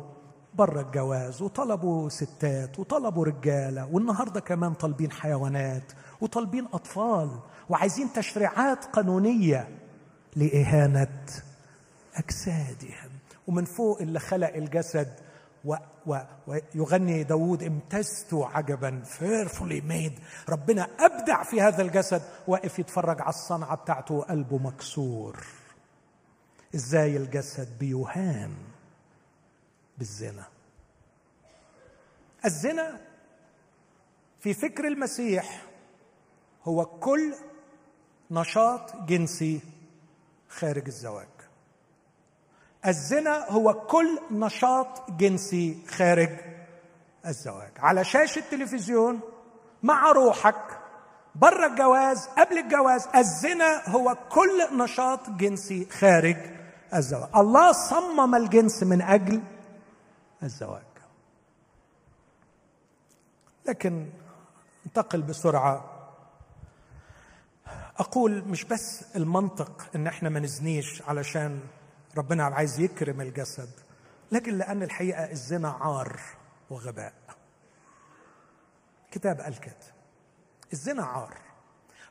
بره 0.55 0.81
الجواز 0.81 1.43
وطلبوا 1.43 2.09
ستات 2.09 2.79
وطلبوا 2.79 3.25
رجالة 3.25 3.87
والنهاردة 3.93 4.41
كمان 4.41 4.75
طالبين 4.75 5.13
حيوانات 5.13 5.93
وطالبين 6.21 6.67
أطفال 6.73 7.39
وعايزين 7.69 8.13
تشريعات 8.13 8.85
قانونية 8.85 9.69
لإهانة 10.37 11.27
أجسادهم. 12.15 13.14
ومن 13.47 13.65
فوق 13.65 14.01
اللي 14.01 14.19
خلق 14.19 14.55
الجسد 14.55 15.21
و 15.65 15.77
و 16.07 16.19
ويغني 16.47 17.23
داود 17.23 17.63
امتزت 17.63 18.35
عجبا 18.35 19.03
fearfully 19.03 19.81
made 19.81 20.19
ربنا 20.49 20.89
أبدع 21.01 21.43
في 21.43 21.61
هذا 21.61 21.83
الجسد. 21.83 22.23
واقف 22.47 22.79
يتفرج 22.79 23.21
على 23.21 23.31
الصنعة 23.31 23.77
بتاعته 23.77 24.15
وقلبه 24.15 24.59
مكسور. 24.59 25.47
إزاي 26.75 27.17
الجسد 27.17 27.79
بيهان 27.79 28.55
بالزنا. 29.99 30.45
الزنا 32.45 33.01
في 34.41 34.55
فكر 34.55 34.87
المسيح 34.87 35.67
هو 36.65 36.85
كل 36.85 37.35
نشاط 38.31 38.97
جنسي 38.97 39.61
خارج 40.49 40.87
الزواج. 40.87 41.34
الزنا 42.87 43.51
هو 43.51 43.75
كل 43.75 44.19
نشاط 44.31 45.11
جنسي 45.11 45.79
خارج 45.89 46.31
الزواج. 47.27 47.71
على 47.79 48.05
شاشة 48.05 48.39
التلفزيون 48.39 49.21
مع 49.83 50.13
روحك 50.13 50.79
بره 51.35 51.67
الجواز 51.67 52.27
قبل 52.27 52.59
الجواز 52.59 53.09
الزنا 53.15 53.89
هو 53.89 54.17
كل 54.31 54.79
نشاط 54.79 55.31
جنسي 55.31 55.87
خارج 55.91 56.37
الزواج. 56.95 57.29
الله 57.37 57.73
صمم 57.73 58.35
الجنس 58.35 58.83
من 58.83 59.03
أجل 59.03 59.43
الزواج. 60.43 60.83
لكن 63.67 64.07
انتقل 64.87 65.23
بسرعة. 65.23 65.85
أقول 67.99 68.45
مش 68.49 68.65
بس 68.65 69.05
المنطق 69.17 69.87
إن 69.95 70.07
إحنا 70.07 70.29
ما 70.29 70.41
نزنيش 70.41 71.03
علشان 71.03 71.61
ربنا 72.17 72.45
عايز 72.45 72.81
يكرم 72.81 73.21
الجسد 73.21 73.71
لكن 74.33 74.59
لأن 74.59 74.83
الحقيقة 74.83 75.31
الزنا 75.31 75.71
عار 75.71 76.21
وغباء. 76.71 77.13
كتاب 79.11 79.41
قال 79.41 79.61
كده 79.61 79.95
الزنا 80.73 81.05
عار. 81.05 81.39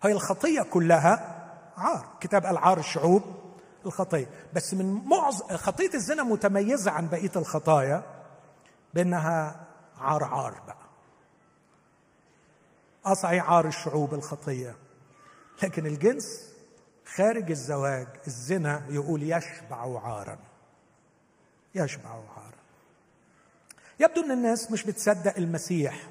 هي 0.03 0.11
الخطية 0.11 0.61
كلها 0.61 1.43
عار. 1.77 2.17
كتاب 2.19 2.45
قال 2.45 2.57
عار 2.57 2.79
الشعوب 2.79 3.23
الخطية. 3.85 4.29
بس 4.53 4.73
من 4.73 4.93
معظم 5.05 5.57
خطية 5.57 5.93
الزنا 5.93 6.23
متميزة 6.23 6.91
عن 6.91 7.07
بقية 7.09 7.31
الخطايا 7.35 8.03
بأنها 8.93 9.65
عار 9.97 10.23
عار 10.23 10.61
بقى. 10.67 10.83
أصعي 13.05 13.39
عار 13.39 13.67
الشعوب 13.67 14.13
الخطية. 14.13 14.75
لكن 15.63 15.85
الجنس 15.85 16.52
خارج 17.05 17.51
الزواج 17.51 18.07
الزنا 18.27 18.83
يقول 18.89 19.23
يشبع 19.23 20.01
عارا. 20.03 20.39
يشبع 21.75 22.09
عارا. 22.09 22.53
يبدو 23.99 24.21
أن 24.21 24.31
الناس 24.31 24.71
مش 24.71 24.83
بتصدق 24.83 25.37
المسيح. 25.37 26.09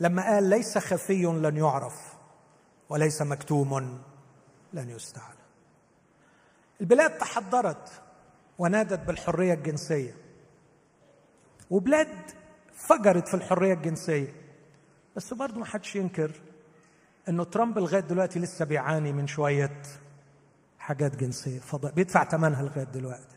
لما 0.00 0.22
قال 0.22 0.44
ليس 0.44 0.78
خفي 0.78 1.22
لن 1.22 1.56
يعرف 1.56 2.14
وليس 2.88 3.22
مكتوم 3.22 4.02
لن 4.72 4.90
يستعلى 4.90 5.38
البلاد 6.80 7.18
تحضرت 7.18 8.02
ونادت 8.58 9.00
بالحرية 9.00 9.54
الجنسية. 9.54 10.14
وبلاد 11.70 12.30
فجرت 12.74 13.28
في 13.28 13.34
الحرية 13.34 13.72
الجنسية. 13.74 14.32
بس 15.16 15.34
برضه 15.34 15.58
ما 15.58 15.64
حدش 15.64 15.96
ينكر 15.96 16.30
إنه 17.28 17.44
ترامب 17.44 17.78
لغاية 17.78 18.00
دلوقتي 18.00 18.38
لسه 18.38 18.64
بيعاني 18.64 19.12
من 19.12 19.26
شوية 19.26 19.82
حاجات 20.88 21.16
جنسية. 21.16 21.60
فضاء 21.60 21.92
بيدفع 21.92 22.24
ثمنها 22.24 22.62
لغاية 22.62 22.84
دلوقتي. 22.84 23.36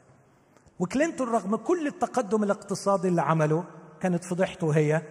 وكلينتون 0.80 1.30
رغم 1.30 1.56
كل 1.56 1.88
التقدم 1.88 2.44
الاقتصادي 2.44 3.08
اللي 3.08 3.22
عمله 3.22 3.64
كانت 4.02 4.24
فضيحته 4.24 4.72
هي 4.72 5.02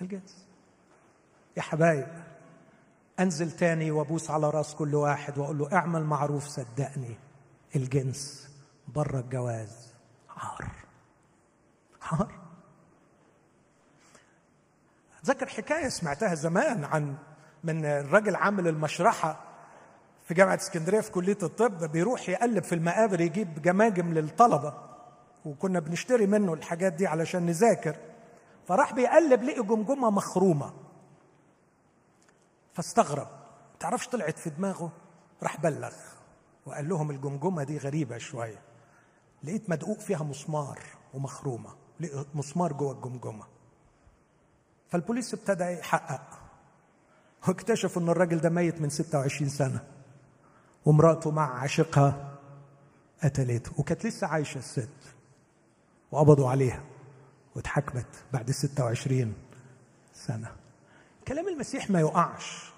الجنس. 0.00 0.46
يا 1.56 1.62
حبايب 1.62 2.06
أنزل 3.20 3.50
تاني 3.50 3.90
وأبوس 3.90 4.30
على 4.30 4.50
رأس 4.50 4.74
كل 4.74 4.94
واحد 4.94 5.38
وأقول 5.38 5.58
له 5.58 5.72
اعمل 5.72 6.04
معروف 6.04 6.46
صدقني 6.46 7.16
الجنس 7.76 8.50
بره 8.88 9.20
الجواز. 9.20 9.92
عار. 10.36 10.70
عار. 12.02 12.32
أتذكر 15.22 15.46
حكاية 15.46 15.88
سمعتها 15.88 16.34
زمان 16.34 16.84
عن 16.84 17.16
من 17.64 17.84
الراجل 17.84 18.36
عامل 18.36 18.68
المشرحة 18.68 19.45
في 20.26 20.34
جامعة 20.34 20.54
اسكندرية 20.54 21.00
في 21.00 21.10
كلية 21.10 21.38
الطب 21.42 21.84
بيروح 21.92 22.28
يقلب 22.28 22.62
في 22.64 22.74
المقابر 22.74 23.20
يجيب 23.20 23.62
جماجم 23.62 24.14
للطلبة 24.14 24.74
وكنا 25.44 25.80
بنشتري 25.80 26.26
منه 26.26 26.54
الحاجات 26.54 26.92
دي 26.92 27.06
علشان 27.06 27.46
نذاكر. 27.46 27.96
فراح 28.68 28.92
بيقلب 28.94 29.42
لقي 29.42 29.62
جمجمة 29.62 30.10
مخرومة. 30.10 30.72
فاستغرب. 32.74 33.28
تعرفش 33.80 34.08
طلعت 34.08 34.38
في 34.38 34.50
دماغه؟ 34.50 34.92
راح 35.42 35.60
بلغ. 35.60 35.94
وقال 36.66 36.88
لهم 36.88 37.10
الجمجمة 37.10 37.62
دي 37.64 37.78
غريبة 37.78 38.18
شوية. 38.18 38.62
لقيت 39.44 39.70
مدقوق 39.70 39.98
فيها 39.98 40.22
مسمار 40.22 40.78
ومخرومة. 41.14 41.70
لقيت 42.00 42.26
مسمار 42.34 42.72
جوه 42.72 42.92
الجمجمة. 42.92 43.44
فالبوليس 44.88 45.34
ابتدى 45.34 45.64
يحقق. 45.64 46.40
واكتشفوا 47.48 48.02
إن 48.02 48.08
الراجل 48.08 48.38
ده 48.38 48.50
ميت 48.50 48.80
من 48.80 48.88
26 48.90 49.48
سنة. 49.48 49.95
ومراته 50.86 51.30
مع 51.30 51.58
عاشقها 51.60 52.38
قتلته. 53.24 53.70
وكانت 53.78 54.06
لسه 54.06 54.26
عايشة 54.26 54.58
الست 54.58 54.88
وقبضوا 56.10 56.50
عليها 56.50 56.82
واتحكمت 57.56 58.06
بعد 58.32 58.50
26 58.50 59.34
سنة. 60.14 60.52
كلام 61.28 61.48
المسيح 61.48 61.90
ما 61.90 62.00
يقعش. 62.00 62.72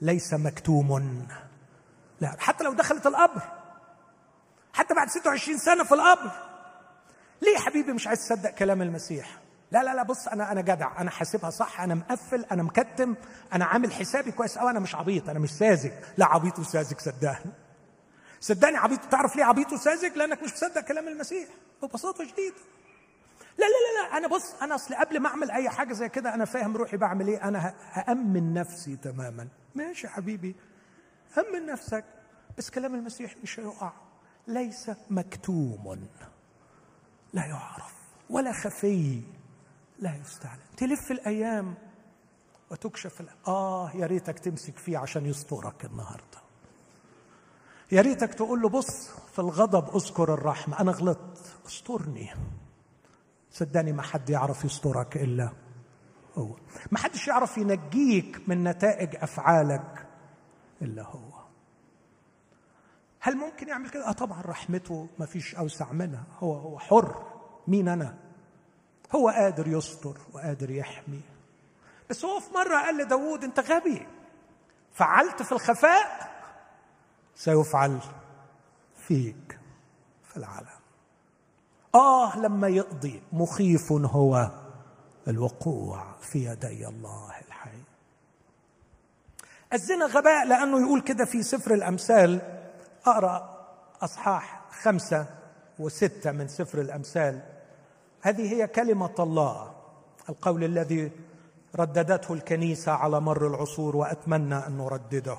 ليس 0.00 0.34
مكتوم. 0.34 1.26
لا 2.20 2.36
حتى 2.38 2.64
لو 2.64 2.72
دخلت 2.72 3.06
القبر. 3.06 3.42
حتى 4.72 4.94
بعد 4.94 5.08
26 5.08 5.58
سنة 5.58 5.84
في 5.84 5.94
القبر. 5.94 6.30
ليه 7.42 7.54
يا 7.54 7.58
حبيبي 7.58 7.92
مش 7.92 8.06
عايز 8.06 8.18
تصدق 8.28 8.50
كلام 8.50 8.82
المسيح؟ 8.82 9.41
لا 9.72 9.82
لا 9.82 9.94
لا 9.94 10.02
بص 10.02 10.28
أنا 10.28 10.52
أنا 10.52 10.60
جدع 10.60 11.00
أنا 11.00 11.10
حاسبها 11.10 11.50
صح 11.50 11.80
أنا 11.80 11.94
مقفل 11.94 12.44
أنا 12.44 12.62
مكتم 12.62 13.14
أنا 13.52 13.64
عامل 13.64 13.92
حسابي 13.92 14.32
كويس 14.32 14.58
قوي 14.58 14.70
أنا 14.70 14.80
مش 14.80 14.94
عبيط 14.94 15.28
أنا 15.28 15.38
مش 15.38 15.50
ساذج. 15.50 15.92
لا 16.16 16.26
عبيط 16.26 16.58
وساذج 16.58 16.98
صدقني. 16.98 17.52
صدقني 18.40 18.76
عبيط. 18.76 19.00
تعرف 19.04 19.36
ليه 19.36 19.44
عبيط 19.44 19.72
وساذج؟ 19.72 20.16
لأنك 20.16 20.42
مش 20.42 20.52
مصدق 20.52 20.80
كلام 20.80 21.08
المسيح 21.08 21.48
ببساطة 21.82 22.24
شديدة. 22.24 22.56
لا 23.58 23.64
لا 23.64 23.68
لا 23.68 24.10
لا 24.10 24.18
أنا 24.18 24.28
بص 24.28 24.54
أنا 24.62 24.74
أصل 24.74 24.94
قبل 24.94 25.20
ما 25.20 25.28
أعمل 25.28 25.50
أي 25.50 25.70
حاجة 25.70 25.92
زي 25.92 26.08
كده 26.08 26.34
أنا 26.34 26.44
فاهم 26.44 26.76
روحي 26.76 26.96
بعمل 26.96 27.28
إيه 27.28 27.48
أنا 27.48 27.74
هأمن 27.92 28.54
نفسي 28.54 28.96
تماما. 28.96 29.48
ماشي 29.74 30.08
حبيبي. 30.08 30.56
أمن 31.38 31.66
نفسك 31.66 32.04
بس 32.58 32.70
كلام 32.70 32.94
المسيح 32.94 33.34
مش 33.42 33.60
هيقع. 33.60 33.92
ليس 34.46 34.90
مكتوم. 35.10 36.08
لا 37.32 37.46
يعرف 37.46 37.94
ولا 38.30 38.52
خفي. 38.52 39.22
لا 40.02 40.16
يستعلن 40.16 40.60
تلف 40.76 41.10
الأيام 41.10 41.74
وتكشف 42.70 43.20
الأيام. 43.20 43.38
آه 43.46 43.90
يا 43.94 44.06
ريتك 44.06 44.38
تمسك 44.38 44.78
فيه 44.78 44.98
عشان 44.98 45.26
يسترك 45.26 45.84
النهارده. 45.84 46.42
يا 47.92 48.00
ريتك 48.02 48.34
تقول 48.34 48.62
له 48.62 48.68
بص 48.68 49.08
في 49.32 49.38
الغضب 49.38 49.96
أذكر 49.96 50.34
الرحمة. 50.34 50.80
أنا 50.80 50.92
غلطت. 50.92 51.56
استرني. 51.66 52.30
صدقني 53.50 53.92
ما 53.92 54.02
حد 54.02 54.30
يعرف 54.30 54.64
يسترك 54.64 55.16
إلا 55.16 55.52
هو. 56.34 56.56
ما 56.90 56.98
حدش 56.98 57.28
يعرف 57.28 57.58
ينجيك 57.58 58.48
من 58.48 58.64
نتائج 58.64 59.16
أفعالك 59.16 60.06
إلا 60.82 61.02
هو. 61.02 61.42
هل 63.20 63.36
ممكن 63.36 63.68
يعمل 63.68 63.90
كده؟ 63.90 64.08
آه 64.08 64.12
طبعا 64.12 64.42
رحمته 64.42 65.08
ما 65.18 65.26
فيش 65.26 65.54
أوسع 65.54 65.92
منها. 65.92 66.24
هو 66.38 66.54
هو 66.54 66.78
حر. 66.78 67.24
مين 67.68 67.88
أنا؟ 67.88 68.31
هو 69.14 69.28
قادر 69.28 69.68
يستر 69.68 70.16
وقادر 70.32 70.70
يحمي. 70.70 71.20
بس 72.10 72.24
هو 72.24 72.40
في 72.40 72.54
مرة 72.54 72.76
قال 72.76 72.96
لداوود 72.96 73.44
أنت 73.44 73.60
غبي. 73.60 74.06
فعلت 74.94 75.42
في 75.42 75.52
الخفاء 75.52 76.32
سيفعل 77.34 78.00
فيك 79.06 79.58
في 80.24 80.36
العالم 80.36 80.66
آه 81.94 82.38
لما 82.38 82.68
يقضي 82.68 83.22
مخيف 83.32 83.92
هو 83.92 84.50
الوقوع 85.28 86.14
في 86.20 86.44
يدي 86.44 86.88
الله 86.88 87.32
الحي. 87.48 87.82
الزنا 89.72 90.06
غباء 90.06 90.46
لأنه 90.46 90.80
يقول 90.80 91.00
كده 91.00 91.24
في 91.24 91.42
سفر 91.42 91.74
الأمثال. 91.74 92.40
أقرأ 93.06 93.66
أصحاح 94.02 94.62
خمسة 94.82 95.26
وستة 95.78 96.32
من 96.32 96.48
سفر 96.48 96.80
الأمثال. 96.80 97.51
هذه 98.22 98.54
هي 98.54 98.66
كلمة 98.66 99.14
الله 99.18 99.72
القول 100.28 100.64
الذي 100.64 101.10
رددته 101.76 102.34
الكنيسة 102.34 102.92
على 102.92 103.20
مر 103.20 103.46
العصور 103.46 103.96
وأتمنى 103.96 104.54
أن 104.54 104.78
نردده. 104.78 105.38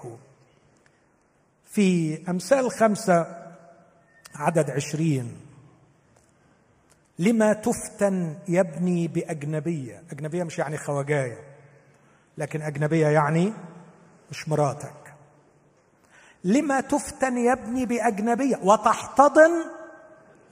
في 1.65 2.19
أمثال 2.29 2.71
خمسة 2.71 3.43
عدد 4.35 4.69
عشرين. 4.69 5.39
لما 7.19 7.53
تفتن 7.53 8.35
يبني 8.47 9.07
بأجنبية 9.07 10.03
أجنبية 10.11 10.43
مش 10.43 10.59
يعني 10.59 10.77
خواجاية 10.77 11.37
لكن 12.37 12.61
أجنبية 12.61 13.07
يعني 13.07 13.53
مش 14.31 14.49
مراتك. 14.49 15.13
لما 16.43 16.81
تفتن 16.81 17.37
يبني 17.37 17.85
بأجنبية 17.85 18.59
وتحتضن 18.63 19.51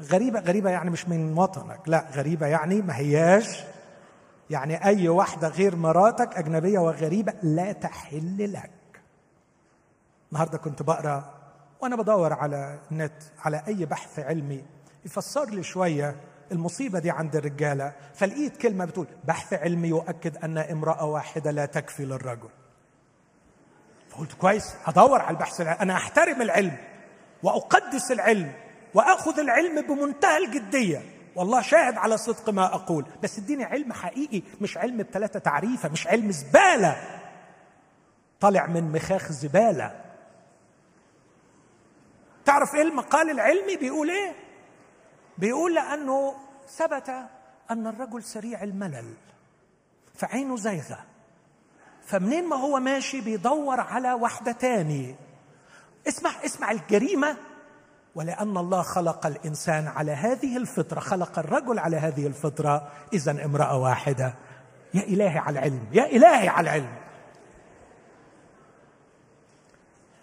غريبة 0.01 0.39
غريبة 0.39 0.69
يعني 0.69 0.89
مش 0.89 1.07
من 1.07 1.37
وطنك 1.37 1.79
لا 1.87 2.05
غريبة 2.13 2.47
يعني 2.47 2.81
ما 2.81 2.97
هياش. 2.97 3.63
يعني 4.49 4.85
أي 4.85 5.09
واحدة 5.09 5.47
غير 5.47 5.75
مراتك 5.75 6.37
أجنبية 6.37 6.79
وغريبة 6.79 7.33
لا 7.43 7.71
تحل 7.71 8.53
لك. 8.53 8.71
النهاردة 10.31 10.57
كنت 10.57 10.81
بقرأ 10.81 11.33
وأنا 11.81 11.95
بدور 11.95 12.33
على 12.33 12.79
النت 12.91 13.23
على 13.45 13.63
أي 13.67 13.85
بحث 13.85 14.19
علمي 14.19 14.63
يفسر 15.05 15.49
لي 15.49 15.63
شوية 15.63 16.15
المصيبة 16.51 16.99
دي 16.99 17.11
عند 17.11 17.35
الرجالة 17.35 17.93
فلقيت 18.13 18.57
كلمة 18.57 18.85
بتقول 18.85 19.07
بحث 19.25 19.53
علمي 19.53 19.87
يؤكد 19.87 20.37
أن 20.37 20.57
امرأة 20.57 21.05
واحدة 21.05 21.51
لا 21.51 21.65
تكفي 21.65 22.05
للرجل. 22.05 22.49
فقلت 24.09 24.33
كويس 24.33 24.75
هدور 24.83 25.21
على 25.21 25.35
البحث 25.35 25.61
العلمي. 25.61 25.81
أنا 25.81 25.93
أحترم 25.93 26.41
العلم 26.41 26.77
وأقدس 27.43 28.11
العلم. 28.11 28.51
وأخذ 28.93 29.39
العلم 29.39 29.81
بمنتهى 29.81 30.37
الجدية. 30.37 31.01
والله 31.35 31.61
شاهد 31.61 31.97
على 31.97 32.17
صدق 32.17 32.49
ما 32.49 32.65
أقول. 32.75 33.05
بس 33.23 33.37
اديني 33.39 33.63
علم 33.63 33.93
حقيقي 33.93 34.41
مش 34.61 34.77
علم 34.77 34.97
بثلاثة 34.97 35.39
تعريفة 35.39 35.89
مش 35.89 36.07
علم 36.07 36.31
زبالة. 36.31 37.19
طالع 38.39 38.65
من 38.67 38.91
مخاخ 38.91 39.31
زبالة. 39.31 40.01
تعرف 42.45 42.75
إيه 42.75 42.81
المقال 42.81 43.29
العلمي 43.29 43.75
بيقول 43.75 44.09
إيه؟ 44.09 44.33
بيقول 45.37 45.75
لأنه 45.75 46.35
ثبت 46.69 47.09
أن 47.71 47.87
الرجل 47.87 48.23
سريع 48.23 48.63
الملل 48.63 49.13
فعينه 50.15 50.57
زيغة 50.57 51.05
فمنين 52.05 52.49
ما 52.49 52.55
هو 52.55 52.79
ماشي 52.79 53.21
بيدور 53.21 53.79
على 53.79 54.13
واحدة 54.13 54.51
تاني. 54.51 55.15
اسمع 56.07 56.31
اسمع 56.45 56.71
الجريمة 56.71 57.37
ولأن 58.15 58.57
الله 58.57 58.81
خلق 58.81 59.25
الإنسان 59.25 59.87
على 59.87 60.11
هذه 60.11 60.57
الفطرة 60.57 60.99
خلق 60.99 61.39
الرجل 61.39 61.79
على 61.79 61.97
هذه 61.97 62.27
الفطرة 62.27 62.91
إذا 63.13 63.45
امرأة 63.45 63.77
واحدة. 63.77 64.33
يا 64.93 65.01
إلهي 65.01 65.37
على 65.37 65.59
العلم 65.59 65.87
يا 65.91 66.05
إلهي 66.05 66.47
على 66.47 66.69
العلم. 66.69 66.95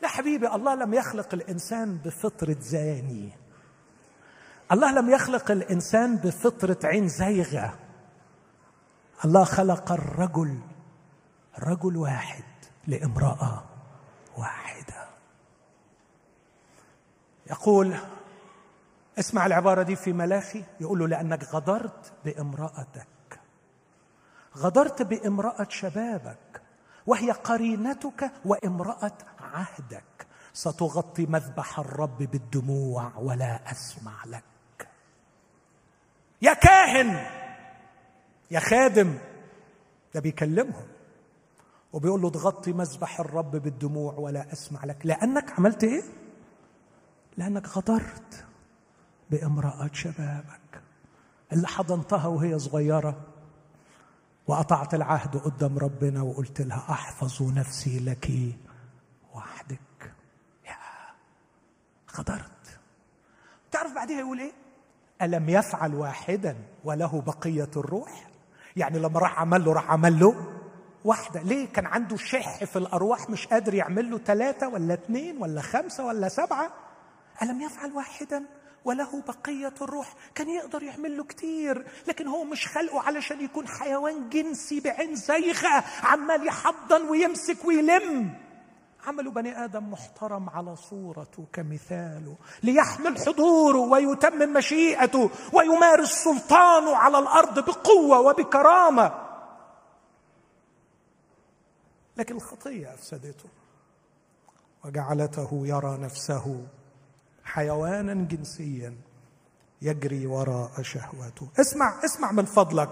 لا 0.03 0.09
حبيبي 0.09 0.49
الله 0.49 0.74
لم 0.74 0.95
يخلق 0.95 1.34
الإنسان 1.34 1.97
بفطرة 1.97 2.57
زاني. 2.61 3.32
الله 4.72 4.93
لم 4.93 5.11
يخلق 5.11 5.51
الإنسان 5.51 6.16
بفطرة 6.16 6.78
عين 6.84 7.09
زيغه 7.09 7.74
الله 9.24 9.45
خلق 9.45 9.93
الرجل 9.93 10.59
رجل 11.59 11.97
واحد 11.97 12.45
لامرأة 12.86 13.64
واحدة. 14.36 14.98
يقول 17.51 17.97
اسمع 19.19 19.47
العبارة 19.47 19.83
دي 19.83 19.97
في 19.97 20.13
ملاخي. 20.13 20.65
يقول 20.81 20.99
له 20.99 21.09
لأنك 21.09 21.45
غدرت 21.45 22.13
بامرأتك. 22.25 23.41
غدرت 24.57 25.03
بامرأة 25.03 25.67
شبابك 25.71 26.63
وهي 27.07 27.31
قرينتك 27.31 28.33
وامرأة 28.45 29.13
عهدك. 29.41 30.27
ستغطي 30.53 31.27
مذبح 31.27 31.79
الرب 31.79 32.19
بالدموع 32.19 33.13
ولا 33.17 33.71
أسمع 33.71 34.25
لك. 34.27 34.89
يا 36.43 36.55
كاهن! 36.55 37.27
يا 38.51 38.61
خادم! 38.61 39.19
ده 40.15 40.21
بيكلمهم 40.21 40.87
وبيقول 41.93 42.23
له 42.23 42.31
تغطي 42.31 42.73
مذبح 42.73 43.21
الرب 43.21 43.51
بالدموع 43.57 44.15
ولا 44.15 44.53
أسمع 44.53 44.85
لك. 44.85 44.97
لأنك 45.05 45.59
عملت 45.59 45.85
إيه؟ 45.85 46.03
لأنك 47.39 47.68
غدرت 47.68 48.45
بامرأة 49.30 49.91
شبابك 49.93 50.82
اللي 51.53 51.68
حضنتها 51.68 52.26
وهي 52.26 52.59
صغيرة 52.59 53.16
وقطعت 54.47 54.95
العهد 54.95 55.36
قدام 55.36 55.78
ربنا 55.78 56.22
وقلت 56.22 56.61
لها 56.61 56.86
أحفظ 56.91 57.43
نفسي 57.59 57.99
لك 57.99 58.30
وحدك. 59.34 60.12
يا 60.66 60.76
غدرت. 62.16 62.78
تعرف 63.70 63.95
بعدها 63.95 64.18
يقول 64.18 64.39
إيه؟ 64.39 64.53
ألم 65.22 65.49
يفعل 65.49 65.95
واحدا 65.95 66.57
وله 66.84 67.20
بقية 67.20 67.70
الروح؟ 67.76 68.30
يعني 68.76 68.99
لما 68.99 69.20
راح 69.20 69.41
عمل 69.41 69.64
له 69.64 69.72
راح 69.72 69.91
عمل 69.91 70.20
له 70.20 70.47
واحدة. 71.05 71.43
ليه؟ 71.43 71.66
كان 71.72 71.86
عنده 71.86 72.16
شح 72.16 72.64
في 72.64 72.76
الأرواح 72.78 73.30
مش 73.30 73.47
قادر 73.47 73.74
يعمل 73.74 74.11
له 74.11 74.18
ثلاثة 74.18 74.68
ولا 74.68 74.95
اثنين 74.95 75.43
ولا 75.43 75.61
خمسة 75.62 76.07
ولا 76.07 76.28
سبعة؟ 76.28 76.88
ألم 77.43 77.61
يفعل 77.61 77.93
واحدا؟ 77.93 78.45
وله 78.84 79.22
بقية 79.22 79.74
الروح. 79.80 80.14
كان 80.34 80.49
يقدر 80.49 80.82
يعمل 80.82 81.16
له 81.16 81.24
كتير 81.24 81.86
لكن 82.07 82.26
هو 82.26 82.45
مش 82.45 82.66
خلقه 82.66 83.01
علشان 83.01 83.41
يكون 83.41 83.68
حيوان 83.68 84.28
جنسي 84.28 84.80
بعين 84.80 85.14
زيغة 85.14 85.84
عمال 86.03 86.47
يحضن 86.47 87.03
ويمسك 87.09 87.64
ويلم. 87.64 88.34
عملوا 89.07 89.32
بني 89.32 89.64
آدم 89.64 89.91
محترم 89.91 90.51
على 90.51 90.76
صورته 90.76 91.47
كمثاله 91.53 92.36
ليحمل 92.62 93.18
حضوره 93.18 93.78
ويتمم 93.78 94.53
مشيئته 94.53 95.30
ويمارس 95.53 96.24
سلطانه 96.24 96.97
على 96.97 97.18
الأرض 97.18 97.64
بقوة 97.64 98.20
وبكرامة. 98.20 99.28
لكن 102.16 102.36
الخطية 102.36 102.95
أفسدته 102.95 103.49
وجعلته 104.84 105.62
يرى 105.64 105.99
نفسه 105.99 106.66
حيوانا 107.49 108.15
جنسيا 108.15 108.95
يجري 109.83 110.27
وراء 110.27 110.83
شهوته. 110.83 111.49
اسمع 111.61 112.05
اسمع 112.05 112.33
من 112.33 112.45
فضلك. 112.45 112.89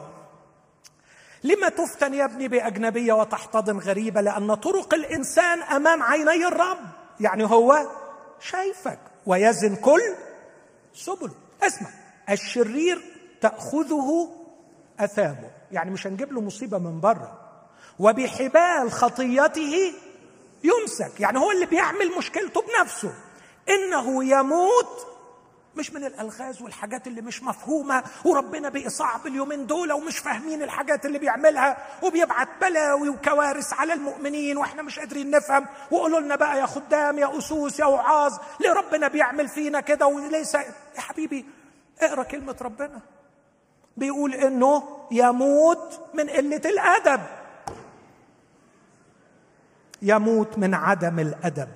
لما 1.44 1.68
تفتن 1.68 2.14
يا 2.14 2.24
ابني 2.24 2.48
بأجنبية 2.48 3.12
وتحتضن 3.12 3.78
غريبة؟ 3.78 4.20
لأن 4.20 4.54
طرق 4.54 4.94
الإنسان 4.94 5.62
أمام 5.62 6.02
عيني 6.02 6.46
الرب. 6.46 6.78
يعني 7.20 7.44
هو 7.44 7.86
شايفك 8.40 8.98
ويزن 9.26 9.76
كل 9.76 10.14
سبل. 10.94 11.30
اسمع. 11.62 11.88
الشرير 12.30 13.02
تأخذه 13.40 14.28
أثامه. 15.00 15.50
يعني 15.72 15.90
مش 15.90 16.06
هنجيب 16.06 16.32
له 16.32 16.40
مصيبة 16.40 16.78
من 16.78 17.00
بره. 17.00 17.38
وبحبال 17.98 18.92
خطيته 18.92 19.92
يمسك. 20.64 21.20
يعني 21.20 21.38
هو 21.38 21.50
اللي 21.50 21.66
بيعمل 21.66 22.16
مشكلته 22.18 22.62
بنفسه. 22.62 23.14
إنه 23.68 24.24
يموت. 24.24 25.06
مش 25.76 25.92
من 25.92 26.04
الألغاز 26.04 26.62
والحاجات 26.62 27.06
اللي 27.06 27.20
مش 27.20 27.42
مفهومة 27.42 28.02
وربنا 28.24 28.68
بقي 28.68 28.88
صعب 28.90 29.26
اليومين 29.26 29.66
دول 29.66 29.92
ومش 29.92 30.18
فاهمين 30.18 30.62
الحاجات 30.62 31.06
اللي 31.06 31.18
بيعملها 31.18 31.76
وبيبعت 32.02 32.48
بلاوي 32.60 33.08
وكوارث 33.08 33.72
على 33.72 33.92
المؤمنين 33.92 34.56
وإحنا 34.56 34.82
مش 34.82 34.98
قادرين 34.98 35.30
نفهم. 35.30 35.66
وقولوا 35.90 36.20
لنا 36.20 36.36
بقى 36.36 36.58
يا 36.58 36.66
خدام 36.66 37.18
يا 37.18 37.38
أسوس 37.38 37.78
يا 37.80 37.84
وعاظ 37.84 38.38
ليه 38.60 38.72
ربنا 38.72 39.08
بيعمل 39.08 39.48
فينا 39.48 39.80
كده 39.80 40.06
وليس 40.06 40.54
يا 40.54 40.64
حبيبي؟ 40.98 41.46
اقرأ 42.00 42.22
كلمة 42.22 42.56
ربنا. 42.62 43.00
بيقول 43.96 44.34
إنه 44.34 44.82
يموت 45.10 46.00
من 46.14 46.30
قلة 46.30 46.62
الأدب. 46.64 47.20
يموت 50.02 50.58
من 50.58 50.74
عدم 50.74 51.18
الأدب. 51.20 51.68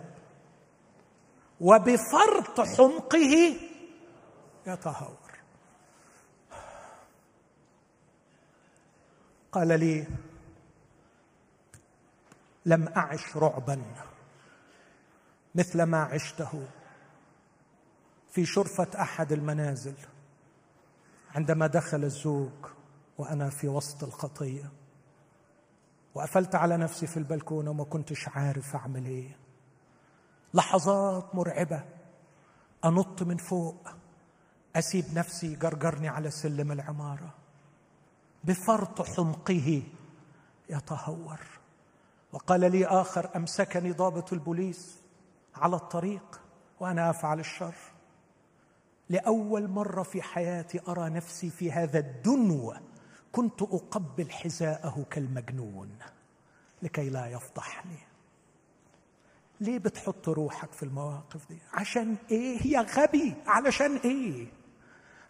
وبفرط 1.61 2.61
حمقه 2.61 3.56
يتهور. 4.66 5.16
قال 9.52 9.80
لي 9.80 10.06
لم 12.66 12.88
أعش 12.88 13.36
رعبا 13.36 13.82
مثل 15.54 15.82
ما 15.82 16.02
عشته 16.02 16.66
في 18.30 18.44
شرفة 18.46 18.88
أحد 19.02 19.32
المنازل 19.32 19.94
عندما 21.34 21.66
دخل 21.66 22.04
الزوج 22.04 22.66
وأنا 23.18 23.50
في 23.50 23.68
وسط 23.68 24.04
الخطيه 24.04 24.70
وقفلت 26.14 26.54
على 26.54 26.76
نفسي 26.76 27.06
في 27.06 27.16
البلكونة 27.16 27.70
وما 27.70 27.84
كنتش 27.84 28.28
عارف 28.28 28.74
أعمل 28.76 29.06
إيه. 29.06 29.36
لحظات 30.55 31.34
مرعبة. 31.34 31.84
أنط 32.84 33.22
من 33.22 33.36
فوق. 33.36 33.88
أسيب 34.76 35.05
نفسي 35.14 35.55
جرجرني 35.55 36.09
على 36.09 36.30
سلم 36.30 36.72
العمارة. 36.72 37.34
بفرط 38.44 39.03
حمقه 39.03 39.82
يتهور. 40.70 41.40
وقال 42.32 42.61
لي 42.61 42.86
آخر 42.86 43.36
أمسكني 43.36 43.92
ضابط 43.92 44.32
البوليس 44.32 44.98
على 45.55 45.76
الطريق 45.76 46.40
وأنا 46.80 47.11
أفعل 47.11 47.40
الشر. 47.40 47.74
لأول 49.09 49.68
مرة 49.68 50.03
في 50.03 50.22
حياتي 50.22 50.80
أرى 50.88 51.11
نفسي 51.11 51.51
في 51.51 51.72
هذا 51.72 51.98
الدنو. 51.98 52.74
كنت 53.32 53.62
أقبل 53.62 54.30
حذاءه 54.30 55.07
كالمجنون 55.11 55.98
لكي 56.82 57.11
لا 57.11 57.26
يفضحني. 57.26 58.09
ليه 59.61 59.78
بتحط 59.78 60.28
روحك 60.28 60.72
في 60.72 60.82
المواقف 60.82 61.48
دي؟ 61.48 61.58
عشان 61.74 62.16
إيه؟ 62.30 62.66
يا 62.66 62.80
غبي. 62.80 63.34
علشان 63.46 63.96
إيه؟ 63.96 64.46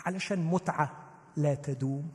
علشان 0.07 0.39
متعة 0.45 0.91
لا 1.37 1.55
تدوم. 1.55 2.13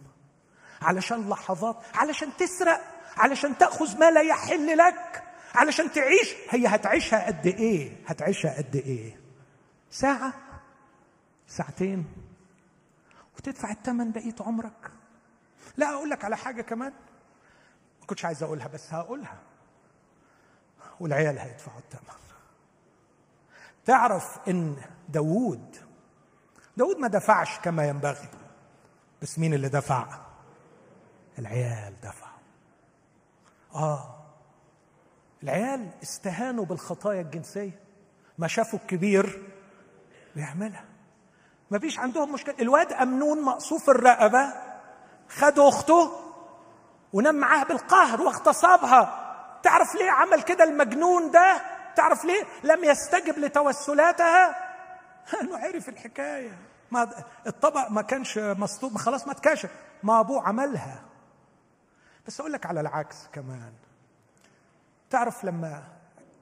علشان 0.82 1.30
لحظات. 1.30 1.78
علشان 1.94 2.30
تسرق. 2.38 2.82
علشان 3.18 3.58
تأخذ 3.58 4.00
ما 4.00 4.12
لا 4.12 4.22
يحل 4.22 4.78
لك. 4.78 5.24
علشان 5.56 5.92
تعيش. 5.92 6.34
هي 6.50 6.68
هتعيشها 6.68 7.26
قد 7.28 7.48
إيه؟ 7.48 7.98
هتعيشها 8.08 8.58
قد 8.58 8.76
إيه؟ 8.76 9.20
ساعة. 9.92 10.34
ساعتين. 11.48 12.06
وتدفع 13.38 13.72
الثمن 13.72 14.12
بقيه 14.12 14.36
عمرك. 14.40 14.92
لا 15.78 15.94
أقول 15.94 16.10
لك 16.10 16.26
على 16.26 16.38
حاجة 16.38 16.62
كمان. 16.62 16.94
ما 18.02 18.06
كنتش 18.08 18.26
عايز 18.26 18.44
أقولها 18.44 18.68
بس 18.68 18.94
هقولها. 18.94 19.40
والعيال 21.00 21.40
هيدفعوا 21.40 21.80
الثمن 21.80 22.16
تعرف 23.86 24.40
إن 24.48 24.76
داوود 25.10 25.78
داود 26.78 26.98
ما 26.98 27.08
دفعش 27.08 27.60
كما 27.60 27.88
ينبغي 27.88 28.30
بس 29.22 29.40
مين 29.40 29.54
اللي 29.54 29.70
دفع؟ 29.70 30.08
العيال 31.40 31.94
دفعوا. 32.04 32.38
آه 33.76 34.16
العيال 35.44 35.90
استهانوا 36.04 36.66
بالخطايا 36.66 37.22
الجنسية. 37.22 37.80
ما 38.38 38.48
شافوا 38.48 38.80
الكبير 38.80 39.54
بيعملها. 40.36 40.86
ما 41.72 41.80
فيش 41.80 42.00
عندهم 42.00 42.34
مشكلة. 42.34 42.56
الواد 42.60 42.94
أمنون 42.94 43.44
مقصوف 43.46 43.90
الرقبة 43.90 44.54
خد 45.30 45.60
أخته 45.60 46.12
ونام 47.14 47.36
معاها 47.36 47.64
بالقهر 47.64 48.22
واغتصبها 48.22 49.25
تعرف 49.66 49.96
ليه 49.96 50.12
عمل 50.12 50.42
كده 50.42 50.64
المجنون 50.64 51.32
ده؟ 51.32 51.62
تعرف 51.96 52.26
ليه 52.26 52.44
لم 52.64 52.84
يستجب 52.84 53.40
لتوسلاتها 53.40 54.56
إنه 55.42 55.58
عرف 55.58 55.90
الحكاية. 55.90 56.58
ما 56.92 57.24
الطبق 57.48 57.92
ما 57.92 58.02
كانش 58.02 58.38
مسطوب 58.38 58.98
خلاص 58.98 59.28
ما 59.28 59.34
اتكشف 59.34 59.70
ما 60.04 60.20
أبوه 60.20 60.48
عملها. 60.48 61.04
بس 62.28 62.40
أقول 62.40 62.54
لك 62.54 62.66
على 62.66 62.80
العكس 62.80 63.16
كمان. 63.34 63.74
تعرف 65.10 65.44
لما 65.44 65.84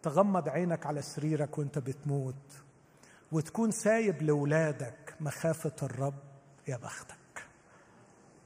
تغمض 0.04 0.50
عينك 0.50 0.86
على 0.86 1.02
سريرك 1.02 1.58
وأنت 1.58 1.80
بتموت 1.80 2.64
وتكون 3.32 3.72
سايب 3.72 4.22
لاولادك 4.22 5.16
مخافة 5.20 5.76
الرب 5.84 6.20
يا 6.68 6.78
بختك. 6.78 7.46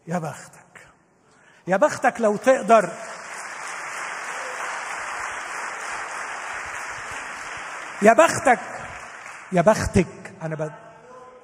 يا 0.08 0.20
بختك. 0.20 0.88
يا 1.68 1.78
بختك 1.78 2.22
لو 2.22 2.36
تقدر. 2.36 2.92
يا 8.02 8.14
بختك 8.14 8.60
يا 9.52 9.62
بختك. 9.62 10.34
أنا 10.42 10.56
ب... 10.56 10.72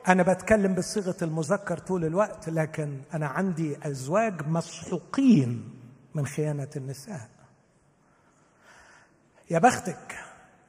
أنا 0.08 0.24
بتكلم 0.24 0.76
بصيغة 0.76 1.16
المذكر 1.22 1.78
طول 1.78 2.06
الوقت 2.06 2.50
لكن 2.50 3.02
أنا 3.14 3.28
عندي 3.28 3.78
أزواج 3.88 4.48
مسحوقين 4.48 5.80
من 6.16 6.26
خيانة 6.26 6.70
النساء. 6.76 7.30
يا 9.52 9.60
بختك 9.60 10.20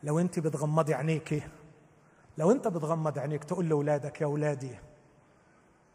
لو 0.02 0.18
أنت 0.18 0.38
بتغمضي 0.38 0.94
عينيكي 0.94 1.42
لو 2.38 2.50
أنت 2.52 2.68
بتغمض 2.68 3.18
عينيك 3.18 3.44
تقول 3.44 3.68
لأولادك 3.68 4.20
يا 4.20 4.26
أولادي 4.26 4.78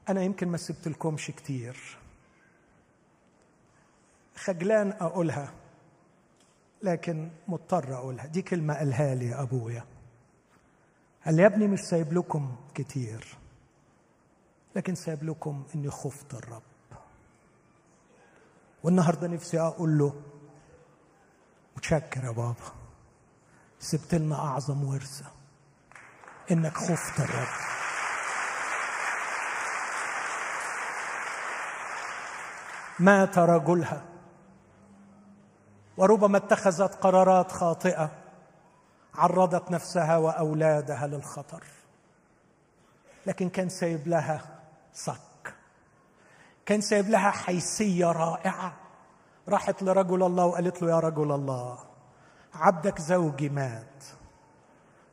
أنا 0.09 0.21
يمكن 0.23 0.47
ما 0.47 0.57
سبت 0.57 0.87
لكمش 0.87 1.31
كتير. 1.31 1.97
خجلان 4.35 4.91
أقولها. 4.91 5.53
لكن 6.83 7.31
مضطر 7.47 7.93
أقولها. 7.95 8.25
دي 8.25 8.41
كلمة 8.41 8.73
قالها 8.73 9.15
لي 9.15 9.35
أبويا. 9.35 9.85
قال 11.25 11.35
لي 11.35 11.41
يا 11.41 11.47
ابني 11.47 11.67
مش 11.67 11.79
سايب 11.79 12.13
لكم 12.13 12.55
كتير 12.75 13.37
لكن 14.75 14.95
سايب 14.95 15.23
لكم 15.23 15.63
إني 15.75 15.89
خفت 15.89 16.33
الرب. 16.33 16.61
والنهاردة 18.83 19.27
نفسي 19.27 19.59
أقول 19.59 19.97
له 19.97 20.21
متشكر 21.77 22.23
يا 22.23 22.31
بابا 22.31 22.55
سبت 23.79 24.15
لنا 24.15 24.35
أعظم 24.35 24.83
ورثة 24.83 25.25
إنك 26.51 26.73
خفت 26.77 27.19
الرب. 27.19 27.47
مات 32.99 33.37
رجلها. 33.37 34.05
وربما 35.99 36.37
اتخذت 36.37 36.95
قرارات 36.95 37.51
خاطئة 37.51 38.11
عرضت 39.15 39.71
نفسها 39.71 40.17
وأولادها 40.17 41.07
للخطر. 41.07 41.63
لكن 43.25 43.49
كان 43.49 43.69
سايب 43.69 44.07
لها 44.07 44.41
صك. 44.93 45.53
كان 46.65 46.81
سايب 46.81 47.09
لها 47.09 47.31
حيثية 47.31 48.11
رائعة. 48.11 48.73
راحت 49.49 49.83
لرجل 49.83 50.23
الله 50.23 50.45
وقالت 50.45 50.81
له 50.81 50.89
يا 50.89 50.99
رجل 50.99 51.31
الله 51.31 51.79
عبدك 52.53 53.01
زوجي 53.01 53.49
مات. 53.49 54.03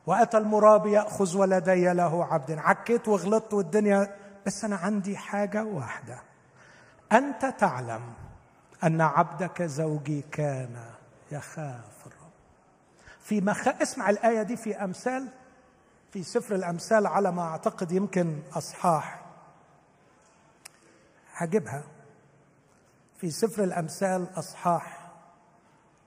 وأتى 0.05 0.37
المرابي 0.37 0.91
يأخذ 0.91 1.37
ولدي 1.37 1.93
له 1.93 2.25
عبد. 2.25 2.51
عكيت 2.51 3.07
وغلطت 3.07 3.53
والدنيا 3.53 4.15
بس 4.45 4.63
أنا 4.65 4.75
عندي 4.75 5.17
حاجة 5.17 5.63
واحدة. 5.63 6.19
أنت 7.11 7.45
تعلم 7.45 8.26
أن 8.83 9.01
عبدك 9.01 9.61
زوجي 9.63 10.21
كان 10.21 10.85
يخاف 11.31 12.07
الرب. 12.07 12.31
في 13.21 13.41
مخ... 13.41 13.67
اسمع 13.67 14.09
الآية 14.09 14.41
دي 14.41 14.57
في 14.57 14.75
أمثال 14.83 15.27
في 16.13 16.23
سفر 16.23 16.55
الأمثال 16.55 17.07
على 17.07 17.31
ما 17.31 17.41
أعتقد 17.41 17.91
يمكن 17.91 18.41
أصحاح. 18.53 19.21
هجيبها. 21.33 21.83
في 23.17 23.31
سفر 23.31 23.63
الأمثال 23.63 24.27
أصحاح 24.39 25.11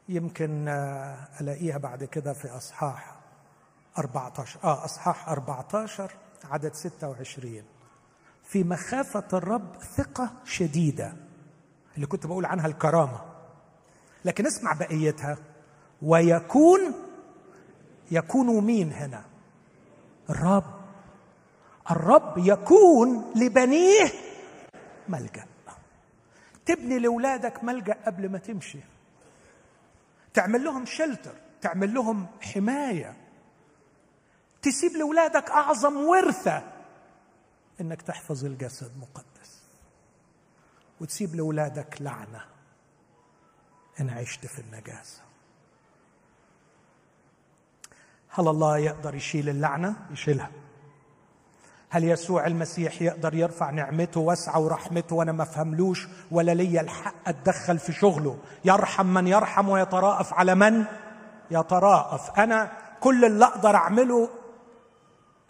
يمكن 0.09 0.69
آه، 0.69 1.29
ألاقيها 1.41 1.79
بعد 1.79 2.05
كده 2.05 2.33
في 2.33 2.49
أصحاح 2.49 3.17
14 3.99 4.61
آه 4.65 4.85
أصحاح 4.85 5.29
14 5.29 6.13
عدد 6.45 6.75
26 6.75 7.63
في 8.45 8.65
مخافة 8.65 9.25
الرب 9.33 9.77
ثقة 9.97 10.31
شديدة. 10.45 11.13
اللي 11.95 12.07
كنت 12.07 12.27
بقول 12.27 12.45
عنها 12.45 12.67
الكرامة. 12.67 13.21
لكن 14.25 14.47
اسمع 14.47 14.73
بقيتها. 14.73 15.39
ويكون 16.03 16.81
يكون 18.11 18.65
مين 18.65 18.93
هنا؟ 18.93 19.25
الرب. 20.31 20.81
الرب 21.91 22.39
يكون 22.39 23.33
لبنيه 23.37 24.13
ملجأ. 25.09 25.47
تبني 26.67 26.99
لاولادك 26.99 27.65
ملجأ 27.65 27.97
قبل 28.07 28.29
ما 28.29 28.39
تمشي. 28.39 28.79
تعمل 30.35 30.65
لهم 30.65 30.87
شلتر 30.87 31.35
تعمل 31.61 31.95
لهم 31.95 32.27
حماية. 32.41 33.17
تسيب 34.63 34.93
لاولادك 34.93 35.51
أعظم 35.51 35.97
ورثة. 35.97 36.63
إنك 37.81 38.03
تحفظ 38.03 38.45
الجسد 38.45 38.93
مقدس. 38.99 39.30
وتسيب 41.01 41.35
لأولادك 41.35 41.97
لعنة. 42.01 42.45
ان 44.01 44.11
عشت 44.11 44.47
في 44.47 44.59
النجاسة. 44.59 45.21
هل 48.29 48.49
الله 48.49 48.79
يقدر 48.79 49.15
يشيل 49.15 49.49
اللعنة؟ 49.49 49.97
يشيلها. 50.11 50.51
هل 51.89 52.05
يسوع 52.05 52.47
المسيح 52.47 53.03
يقدر 53.03 53.35
يرفع 53.35 53.71
نعمته 53.71 54.21
واسعة 54.21 54.61
ورحمته 54.61 55.17
وأنا 55.17 55.33
ما 55.33 55.43
افهملوش 55.43 56.09
ولا 56.31 56.55
ليا 56.55 56.81
الحق 56.81 57.29
أتدخل 57.29 57.79
في 57.79 57.93
شغله؟ 57.93 58.39
يرحم 58.65 59.07
من 59.07 59.27
يرحم 59.27 59.69
ويتراءف 59.69 60.35
على 60.35 60.55
من 60.55 60.85
يتراءف 61.51 62.31
أنا 62.31 62.73
كل 63.01 63.25
اللي 63.25 63.45
أقدر 63.45 63.75
أعمله 63.75 64.29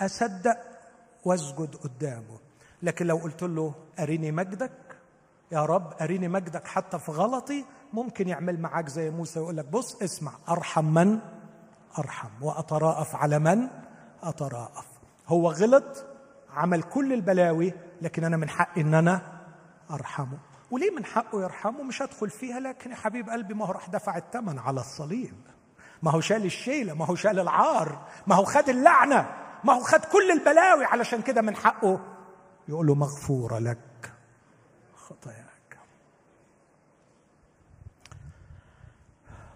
أصدق 0.01 0.59
وأسجد 1.25 1.75
قدامه. 1.77 2.39
لكن 2.83 3.07
لو 3.07 3.17
قلت 3.17 3.43
له 3.43 3.75
أريني 3.99 4.33
مجدك؟ 4.33 4.90
يا 5.53 5.65
رب 5.65 5.93
أريني 6.01 6.29
مجدك 6.29 6.67
حتى 6.67 6.99
في 6.99 7.13
غلطي 7.13 7.65
ممكن 7.93 8.29
يعمل 8.29 8.61
معاك 8.61 8.89
زي 8.89 9.11
موسى 9.11 9.41
ويقول 9.41 9.57
لك 9.57 9.65
بص 9.65 10.03
اسمع 10.03 10.33
أرحم 10.49 10.85
من؟ 10.85 11.19
أرحم. 11.99 12.29
وأتراءف 12.43 13.17
على 13.17 13.39
من؟ 13.39 13.69
أتراءف. 14.23 14.87
هو 15.27 15.51
غلط 15.51 16.07
عمل 16.55 16.83
كل 16.83 17.13
البلاوي 17.13 17.73
لكن 18.03 18.25
أنا 18.25 18.37
من 18.37 18.49
حقي 18.49 18.81
إن 18.81 18.95
أنا 18.95 19.23
أرحمه. 19.91 20.39
وليه 20.71 20.91
من 20.91 21.05
حقه 21.05 21.43
يرحمه؟ 21.43 21.83
مش 21.83 22.03
هدخل 22.03 22.31
فيها 22.31 22.61
لكن 22.61 22.91
يا 22.91 22.97
حبيب 22.97 23.31
قلبي 23.31 23.55
ما 23.55 23.67
هو 23.67 23.73
راح 23.73 23.89
دفع 23.89 24.17
الثمن 24.17 24.59
على 24.59 24.81
الصليب. 24.81 25.35
ما 26.03 26.11
هو 26.11 26.21
شال 26.21 26.45
الشيلة 26.45 26.95
ما 26.95 27.07
هو 27.07 27.15
شال 27.15 27.39
العار 27.41 28.07
ما 28.27 28.35
هو 28.35 28.45
خد 28.45 28.69
اللعنة 28.69 29.37
ما 29.65 29.73
هو 29.73 29.81
خد 29.81 30.05
كل 30.05 30.31
البلاوي 30.31 30.85
علشان 30.85 31.23
كده 31.23 31.43
من 31.43 31.57
حقه 31.57 32.01
يقول 32.69 32.87
له 32.87 32.95
مغفورة 32.95 33.59
لك. 33.59 33.90
خطاياك. 35.11 35.79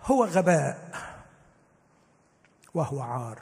هو 0.05 0.25
غباء 0.25 0.91
وهو 2.75 3.01
عار. 3.01 3.39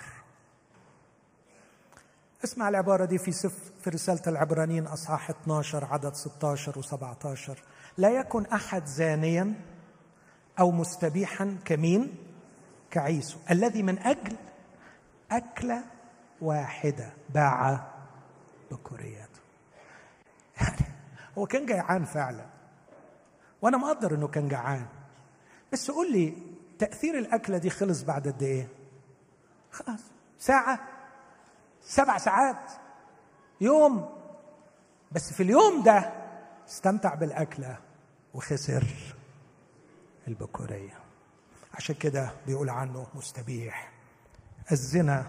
اسمع 2.44 2.68
العبارة 2.68 3.04
دي 3.04 3.18
في 3.18 3.32
سفر 3.32 3.72
في 3.80 3.90
رسالة 3.90 4.22
العبرانيين 4.26 4.86
أصحاح 4.86 5.30
12 5.30 5.84
عدد 5.84 6.14
16 6.14 6.82
و17 6.82 7.58
لا 7.98 8.10
يكن 8.10 8.46
أحد 8.46 8.86
زانيا 8.86 9.54
أو 10.60 10.70
مستبيحا 10.70 11.58
كمين 11.64 12.14
كعيسو. 12.90 13.38
الذي 13.50 13.82
من 13.82 13.98
أجل 13.98 14.36
أكلة 15.30 15.84
واحدة 16.40 17.12
باع 17.28 17.88
بكورياته 18.70 19.40
يعني 20.60 20.91
هو 21.39 21.47
كان 21.47 21.66
جيعان 21.66 22.05
فعلا. 22.05 22.47
وأنا 23.62 23.76
مقدر 23.76 24.14
إنه 24.14 24.28
كان 24.28 24.48
جعان. 24.48 24.86
بس 25.73 25.90
قول 25.90 26.12
لي 26.12 26.35
تأثير 26.78 27.19
الأكلة 27.19 27.59
دي 27.59 27.70
خلص 27.70 28.02
بعد 28.02 28.28
قد 28.28 28.43
إيه؟ 28.43 28.69
خلاص. 29.70 30.01
ساعة. 30.39 30.78
سبع 31.82 32.19
ساعات. 32.19 32.70
يوم. 33.61 34.09
بس 35.12 35.32
في 35.32 35.43
اليوم 35.43 35.82
ده 35.82 36.12
استمتع 36.69 37.15
بالأكلة 37.15 37.77
وخسر 38.35 38.85
البكورية. 40.28 40.98
عشان 41.74 41.94
كده 41.94 42.31
بيقول 42.47 42.70
عنه 42.70 43.06
مستبيح. 43.15 43.93
الزنا 44.73 45.27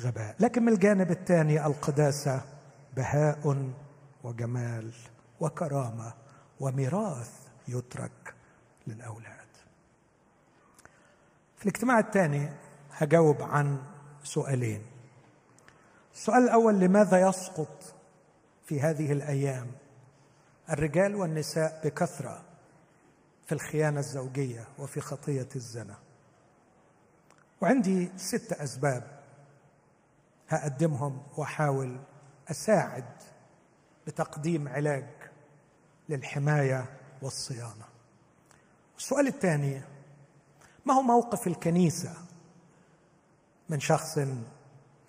غباء. 0.00 0.36
لكن 0.40 0.62
من 0.62 0.72
الجانب 0.72 1.10
الثاني 1.10 1.66
القداسة 1.66 2.40
بهاء 2.96 3.68
وجمال 4.24 4.92
وكرامة 5.40 6.14
وميراث 6.60 7.30
يترك 7.68 8.34
للأولاد. 8.86 9.48
في 11.56 11.66
الاجتماع 11.66 11.98
الثاني 11.98 12.48
هجاوب 12.92 13.42
عن 13.42 13.82
سؤالين. 14.22 14.82
السؤال 16.14 16.42
الأول 16.42 16.80
لماذا 16.80 17.28
يسقط 17.28 17.94
في 18.64 18.80
هذه 18.80 19.12
الأيام 19.12 19.66
الرجال 20.70 21.14
والنساء 21.14 21.80
بكثرة 21.84 22.44
في 23.46 23.52
الخيانة 23.52 24.00
الزوجية 24.00 24.64
وفي 24.78 25.00
خطية 25.00 25.48
الزنا؟ 25.56 25.96
وعندي 27.60 28.10
ست 28.16 28.52
أسباب 28.52 29.18
هقدمهم 30.48 31.22
وأحاول 31.36 32.00
أساعد 32.50 33.04
بتقديم 34.08 34.68
علاج 34.68 35.04
للحماية 36.08 36.84
والصيانة. 37.22 37.84
السؤال 38.98 39.26
الثاني 39.26 39.82
ما 40.86 40.94
هو 40.94 41.02
موقف 41.02 41.46
الكنيسة 41.46 42.14
من 43.68 43.80
شخص 43.80 44.18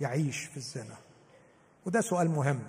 يعيش 0.02 0.46
في 0.46 0.58
الزنا؟ 0.58 0.98
وده 1.86 2.02
سؤال 2.02 2.30
مهم 2.30 2.64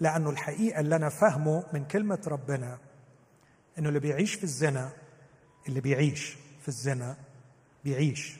لأنه 0.00 0.30
الحقيقة 0.30 0.80
اللي 0.80 0.96
أنا 0.96 1.08
فاهمه 1.08 1.64
من 1.72 1.84
كلمة 1.84 2.22
ربنا 2.26 2.78
إنه 3.78 3.88
اللي 3.88 4.00
بيعيش 4.00 4.34
في 4.34 4.44
الزنا 4.44 4.92
اللي 5.68 5.80
بيعيش 5.80 6.36
في 6.62 6.68
الزنا 6.68 7.16
بيعيش 7.84 8.36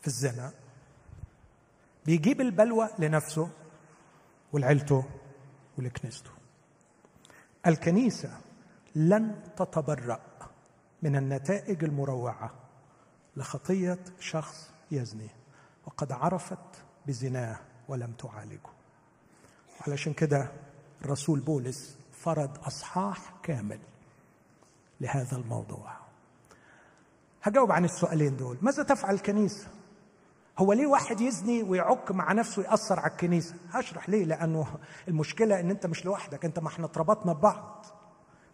في 0.00 0.06
الزنا 0.06 0.52
بيجيب 2.06 2.40
البلوى 2.40 2.88
لنفسه 2.98 3.50
ولعيلته 4.52 5.04
ولكنيسته. 5.78 6.30
الكنيسة 7.66 8.40
لن 8.94 9.42
تتبرأ 9.56 10.20
من 11.02 11.16
النتائج 11.16 11.84
المروعة 11.84 12.50
لخطية 13.36 13.98
شخص 14.20 14.70
يزني 14.90 15.28
وقد 15.86 16.12
عرفت 16.12 16.84
بزناه 17.06 17.58
ولم 17.88 18.12
تعالجه. 18.12 18.70
علشان 19.86 20.12
كده 20.12 20.52
الرسول 21.02 21.40
بولس 21.40 21.96
فرض 22.12 22.64
إصحاح 22.64 23.34
كامل 23.42 23.80
لهذا 25.00 25.36
الموضوع. 25.36 25.96
هجاوب 27.42 27.72
عن 27.72 27.84
السؤالين 27.84 28.36
دول. 28.36 28.58
ماذا 28.62 28.82
تفعل 28.82 29.14
الكنيسه 29.14 29.68
هو 30.58 30.72
ليه 30.72 30.86
واحد 30.86 31.20
يزني 31.20 31.62
ويعك 31.62 32.10
مع 32.10 32.32
نفسه 32.32 32.62
يأثر 32.62 33.00
على 33.00 33.10
الكنيسة؟ 33.10 33.54
هشرح 33.70 34.08
ليه 34.08 34.24
لأنه 34.24 34.66
المشكلة 35.08 35.60
أن 35.60 35.70
أنت 35.70 35.86
مش 35.86 36.04
لوحدك 36.04 36.44
أنت 36.44 36.58
ما 36.58 36.68
إحنا 36.68 36.86
اتربطنا 36.86 37.32
ببعض. 37.32 37.86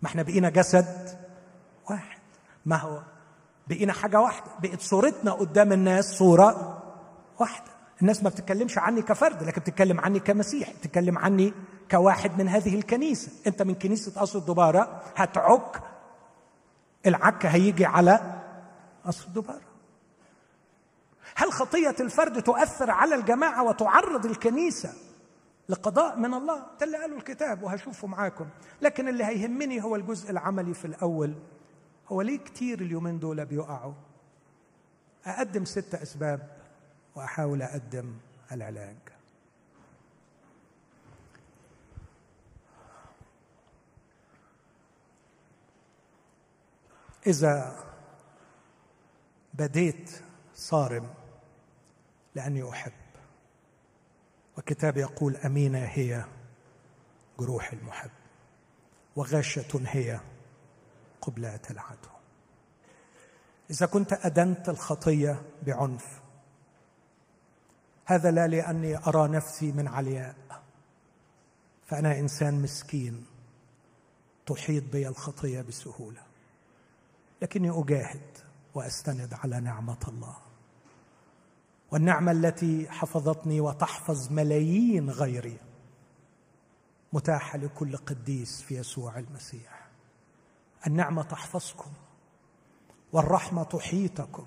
ما 0.03 0.09
إحنا 0.09 0.23
بقينا 0.23 0.51
جسد 0.51 1.19
واحد. 1.91 2.19
ما 2.67 2.77
هو؟ 2.77 3.03
بقينا 3.69 3.93
حاجة 3.93 4.21
واحدة. 4.21 4.51
بقت 4.63 4.81
صورتنا 4.81 5.33
قدام 5.33 5.73
الناس 5.73 6.05
صورة 6.19 6.83
واحدة. 7.39 7.71
الناس 8.03 8.23
ما 8.23 8.29
بتتكلمش 8.31 8.79
عني 8.79 9.03
كفرد 9.03 9.43
لكن 9.43 9.61
بتتكلم 9.61 10.01
عني 10.01 10.21
كمسيح 10.21 10.71
بتتكلم 10.73 11.19
عني 11.19 11.53
كواحد 11.91 12.39
من 12.39 12.49
هذه 12.49 12.75
الكنيسة. 12.75 13.33
أنت 13.47 13.63
من 13.63 13.75
كنيسة 13.75 14.21
قصر 14.21 14.39
الدبارة 14.39 15.03
هتعك 15.17 15.83
العك 17.07 17.47
هيجي 17.47 17.87
على 17.87 18.21
قصر 19.05 19.27
الدبارة. 19.29 19.68
هل 21.39 21.53
خطية 21.53 21.97
الفرد 22.01 22.43
تؤثر 22.43 22.91
على 22.91 23.15
الجماعة 23.15 23.63
وتعرض 23.65 24.27
الكنيسة 24.27 24.93
لقضاء 25.69 26.17
من 26.17 26.35
الله؟ 26.35 26.67
ده 26.81 26.87
اللي 26.87 26.99
قاله 26.99 27.17
الكتاب 27.17 27.63
وهشوفه 27.63 28.07
معاكم. 28.07 28.49
لكن 28.83 29.09
اللي 29.09 29.25
هيهمني 29.25 29.83
هو 29.83 29.97
الجزء 29.97 30.31
العملي 30.31 30.75
في 30.75 30.85
الأول. 30.85 31.35
هو 32.09 32.23
ليه 32.23 32.39
كتير 32.39 32.81
اليومين 32.81 33.19
دول 33.19 33.45
بيقعوا؟ 33.47 33.93
أقدم 35.27 35.65
ست 35.65 35.95
أسباب 35.95 36.49
وأحاول 37.15 37.63
أقدم 37.63 38.15
العلاج. 38.53 38.97
إذا 47.27 47.85
بديت 49.55 50.11
صارم 50.55 51.18
لأني 52.39 52.71
أحب. 52.71 52.93
وكتاب 54.59 54.97
يقول 54.97 55.37
أمينة 55.37 55.79
هي 55.79 56.25
جروح 57.41 57.73
المحب. 57.73 58.11
وغاشة 59.17 59.81
هي 59.87 60.21
قبلات 61.21 61.71
العدو 61.71 62.09
إذا 63.71 63.87
كنت 63.87 64.13
أدنت 64.13 64.69
الخطية 64.69 65.43
بعنف 65.67 66.21
هذا 68.05 68.31
لا 68.31 68.47
لأني 68.47 68.97
أرى 68.97 69.29
نفسي 69.29 69.73
من 69.73 69.89
علياء. 69.89 70.37
فأنا 71.87 72.19
إنسان 72.19 72.63
مسكين 72.63 73.27
تحيط 74.47 74.85
بي 74.93 75.09
الخطية 75.09 75.61
بسهولة. 75.61 76.23
لكني 77.43 77.71
أجاهد 77.71 78.39
وأستند 78.75 79.35
على 79.35 79.61
نعمة 79.61 80.07
الله. 80.09 80.48
والنعمة 81.93 82.33
التي 82.33 82.89
حفظتني 82.91 83.61
وتحفظ 83.61 84.33
ملايين 84.33 85.11
غيري 85.11 85.59
متاحة 87.13 87.59
لكل 87.59 87.97
قديس 87.97 88.63
في 88.63 88.77
يسوع 88.79 89.19
المسيح. 89.19 89.89
النعمة 90.87 91.23
تحفظكم 91.23 91.91
والرحمة 93.13 93.63
تحيطكم 93.63 94.47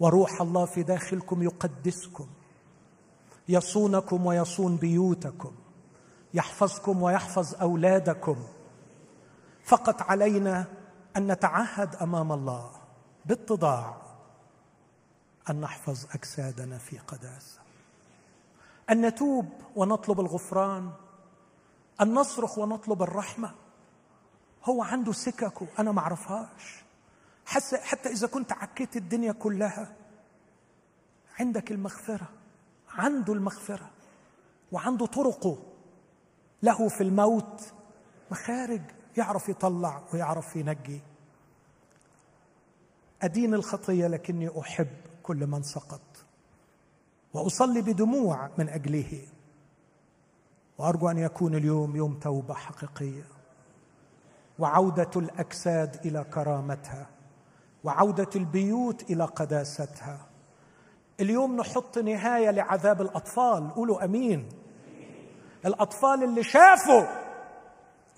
وروح 0.00 0.40
الله 0.40 0.64
في 0.64 0.82
داخلكم 0.82 1.42
يقدسكم 1.42 2.26
يصونكم 3.48 4.26
ويصون 4.26 4.76
بيوتكم 4.76 5.52
يحفظكم 6.34 7.02
ويحفظ 7.02 7.54
أولادكم. 7.54 8.36
فقط 9.64 10.02
علينا 10.02 10.66
أن 11.16 11.32
نتعهد 11.32 11.94
أمام 11.96 12.32
الله 12.32 12.70
باتضاع 13.26 13.96
أن 15.50 15.60
نحفظ 15.60 16.06
أجسادنا 16.14 16.78
في 16.78 16.98
قداسه 16.98 17.60
أن 18.90 19.06
نتوب 19.06 19.48
ونطلب 19.76 20.20
الغفران. 20.20 20.90
أن 22.00 22.14
نصرخ 22.14 22.58
ونطلب 22.58 23.02
الرحمة. 23.02 23.54
هو 24.64 24.82
عنده 24.82 25.12
سككه 25.12 25.66
أنا 25.78 25.92
ما 25.92 26.00
أعرفهاش. 26.00 26.82
حتى 27.82 28.08
إذا 28.08 28.26
كنت 28.26 28.52
عكيت 28.52 28.96
الدنيا 28.96 29.32
كلها 29.32 29.96
عندك 31.38 31.70
المغفرة 31.70 32.28
عنده 32.90 33.32
المغفرة 33.32 33.90
وعنده 34.72 35.06
طرقه. 35.06 35.58
له 36.62 36.88
في 36.88 37.00
الموت 37.00 37.72
مخارج 38.30 38.82
يعرف 39.16 39.48
يطلع 39.48 40.02
ويعرف 40.12 40.56
ينجي. 40.56 41.02
أدين 43.22 43.54
الخطية 43.54 44.06
لكني 44.06 44.60
أحب. 44.60 45.11
كل 45.22 45.46
من 45.46 45.62
سقط. 45.62 46.00
وأصلي 47.34 47.80
بدموع 47.82 48.50
من 48.58 48.68
أجله. 48.68 49.26
وأرجو 50.78 51.08
أن 51.10 51.18
يكون 51.18 51.54
اليوم 51.54 51.96
يوم 51.96 52.14
توبة 52.14 52.54
حقيقية. 52.54 53.24
وعودة 54.58 55.10
الأجساد 55.16 56.06
إلى 56.06 56.24
كرامتها. 56.24 57.06
وعودة 57.84 58.28
البيوت 58.36 59.10
إلى 59.10 59.24
قداستها. 59.24 60.26
اليوم 61.20 61.56
نحط 61.56 61.98
نهاية 61.98 62.50
لعذاب 62.50 63.02
الأطفال. 63.02 63.70
قولوا 63.74 64.04
آمين. 64.04 64.48
الأطفال 65.66 66.24
اللي 66.24 66.42
شافوا. 66.42 67.04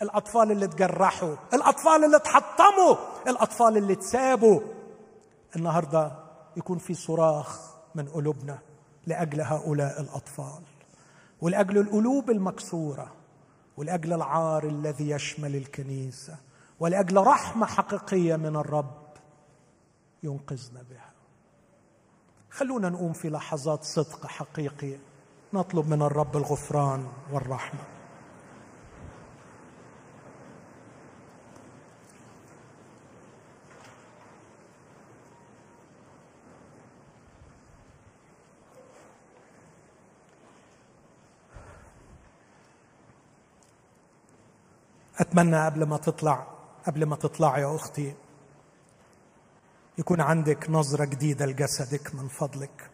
الأطفال 0.03 0.53
اللي 0.53 0.67
تجرحوا. 0.67 1.37
الأطفال 1.55 2.05
اللي 2.05 2.17
اتحطموا 2.17 2.97
الأطفال 3.29 3.77
اللي 3.77 3.95
تسابوا. 3.95 4.61
النهارده 5.57 6.24
يكون 6.57 6.79
في 6.79 6.95
صراخ 6.95 7.75
من 7.95 8.09
قلوبنا 8.09 8.59
لأجل 9.07 9.41
هؤلاء 9.41 10.01
الأطفال. 10.01 10.63
ولاجل 11.41 11.79
القلوب 11.79 12.31
المكسورة 12.31 13.13
ولاجل 13.77 14.13
العار 14.13 14.69
الذي 14.69 15.11
يشمل 15.11 15.57
الكنيسة 15.57 16.37
ولاجل 16.81 17.17
رحمة 17.17 17.67
حقيقية 17.67 18.37
من 18.37 18.57
الرب 18.57 19.05
ينقذنا 20.23 20.83
بها. 20.91 21.11
خلونا 22.51 22.89
نقوم 22.89 23.13
في 23.13 23.31
لحظات 23.31 23.85
صدق 23.85 24.27
حقيقي 24.27 24.97
نطلب 25.53 25.89
من 25.89 26.03
الرب 26.03 26.37
الغفران 26.37 27.09
والرحمة. 27.33 27.94
أتمنى 45.19 45.65
قبل 45.65 45.85
ما 45.85 45.97
تطلع 45.97 46.47
قبل 46.87 47.05
ما 47.05 47.17
تطلع 47.17 47.59
يا 47.59 47.77
أختي 47.77 48.15
يكون 49.99 50.21
عندك 50.21 50.71
نظرة 50.71 51.05
جديدة 51.05 51.47
لجسدك 51.47 52.15
من 52.15 52.29
فضلك. 52.29 52.91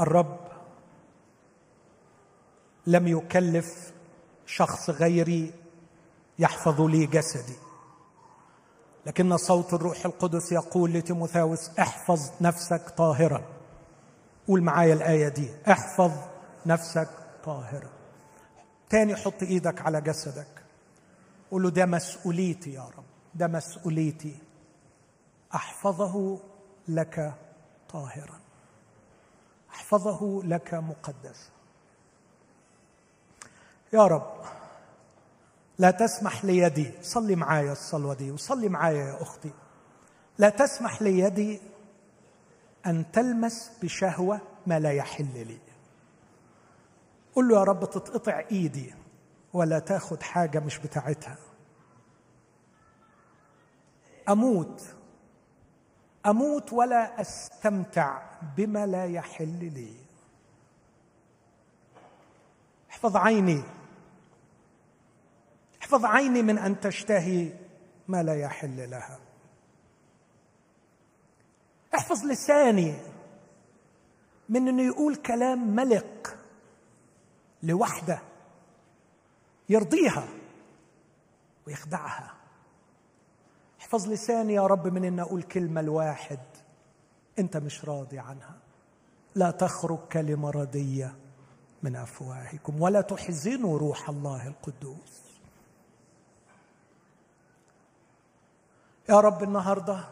الرب 0.00 0.38
لم 2.86 3.08
يكلف 3.08 3.92
شخص 4.46 4.90
غيري 4.90 5.52
يحفظ 6.38 6.80
لي 6.80 7.06
جسدي. 7.06 7.56
لكن 9.06 9.36
صوت 9.36 9.74
الروح 9.74 10.04
القدس 10.06 10.52
يقول 10.52 10.92
لتيموثاوس 10.92 11.78
احفظ 11.78 12.30
نفسك 12.40 12.88
طاهرا. 12.96 13.42
قول 14.48 14.62
معايا 14.62 14.94
الآية 14.94 15.28
دي 15.28 15.50
احفظ 15.70 16.12
نفسك 16.66 17.08
طاهرا. 17.44 17.99
تاني 18.90 19.16
حط 19.16 19.42
إيدك 19.42 19.80
على 19.80 20.00
جسدك. 20.00 20.64
قول 21.50 21.62
له 21.62 21.70
ده 21.70 21.86
مسؤوليتي 21.86 22.72
يا 22.72 22.82
رب 22.82 23.04
ده 23.34 23.46
مسؤوليتي. 23.46 24.38
أحفظه 25.54 26.40
لك 26.88 27.34
طاهرا. 27.92 28.40
أحفظه 29.70 30.42
لك 30.44 30.74
مقدسا. 30.74 31.50
يا 33.92 34.06
رب 34.06 34.32
لا 35.78 35.90
تسمح 35.90 36.44
ليدي 36.44 36.92
صلي 37.02 37.36
معايا 37.36 37.72
الصلوة 37.72 38.14
دي 38.14 38.30
وصلي 38.30 38.68
معايا 38.68 39.04
يا 39.04 39.22
أختي. 39.22 39.50
لا 40.38 40.48
تسمح 40.48 41.02
ليدي 41.02 41.60
أن 42.86 43.12
تلمس 43.12 43.70
بشهوة 43.82 44.40
ما 44.66 44.78
لا 44.78 44.92
يحل 44.92 45.46
لي. 45.46 45.58
قل 47.34 47.48
له 47.48 47.58
يا 47.58 47.64
رب 47.64 47.90
تتقطع 47.90 48.42
إيدي 48.50 48.94
ولا 49.52 49.78
تاخد 49.78 50.22
حاجة 50.22 50.60
مش 50.60 50.78
بتاعتها. 50.78 51.38
أموت. 54.28 54.94
أموت 56.26 56.72
ولا 56.72 57.20
أستمتع 57.20 58.22
بما 58.56 58.86
لا 58.86 59.06
يحل 59.06 59.72
لي. 59.74 59.94
احفظ 62.90 63.16
عيني. 63.16 63.62
احفظ 65.82 66.04
عيني 66.04 66.42
من 66.42 66.58
أن 66.58 66.80
تشتهي 66.80 67.52
ما 68.08 68.22
لا 68.22 68.34
يحل 68.34 68.90
لها. 68.90 69.18
احفظ 71.94 72.24
لساني 72.24 72.94
من 74.48 74.68
إنه 74.68 74.82
يقول 74.82 75.16
كلام 75.16 75.76
ملق. 75.76 76.39
لوحده 77.62 78.22
يرضيها 79.68 80.28
ويخدعها. 81.66 82.34
احفظ 83.80 84.08
لساني 84.08 84.54
يا 84.54 84.66
رب 84.66 84.86
من 84.86 85.04
إن 85.04 85.20
أقول 85.20 85.42
كلمة 85.42 85.80
الواحد 85.80 86.40
أنت 87.38 87.56
مش 87.56 87.84
راضي 87.84 88.18
عنها. 88.18 88.56
لا 89.34 89.50
تخرج 89.50 89.98
كلمة 89.98 90.50
ردية 90.50 91.16
من 91.82 91.96
أفواهكم 91.96 92.82
ولا 92.82 93.00
تحزنوا 93.00 93.78
روح 93.78 94.08
الله 94.08 94.46
القدوس. 94.46 95.20
يا 99.08 99.20
رب 99.20 99.42
النهارده 99.42 100.08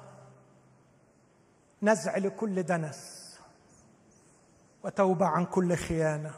نزع 1.83 2.16
لكل 2.16 2.62
دنس 2.62 3.29
وتوبة 4.85 5.27
عن 5.27 5.45
كل 5.47 5.77
خيانة. 5.77 6.35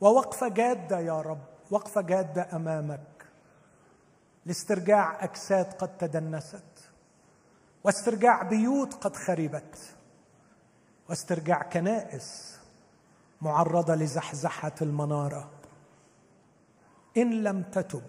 ووقفة 0.00 0.48
جادة 0.48 1.00
يا 1.00 1.20
رب 1.20 1.44
وقفة 1.70 2.00
جادة 2.00 2.56
أمامك. 2.56 3.26
لاسترجاع 4.46 5.24
أجساد 5.24 5.72
قد 5.72 5.98
تدنست 5.98 6.90
واسترجاع 7.84 8.42
بيوت 8.42 8.94
قد 8.94 9.16
خربت 9.16 9.96
واسترجاع 11.08 11.62
كنائس 11.62 12.60
معرضة 13.40 13.94
لزحزحة 13.94 14.74
المنارة. 14.82 15.50
إن 17.16 17.42
لم 17.42 17.62
تتب 17.62 18.02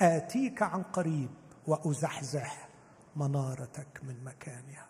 آتيك 0.00 0.62
عن 0.62 0.82
قريب 0.82 1.30
وأزحزح 1.66 2.68
منارتك 3.16 4.00
من 4.02 4.24
مكانها. 4.24 4.89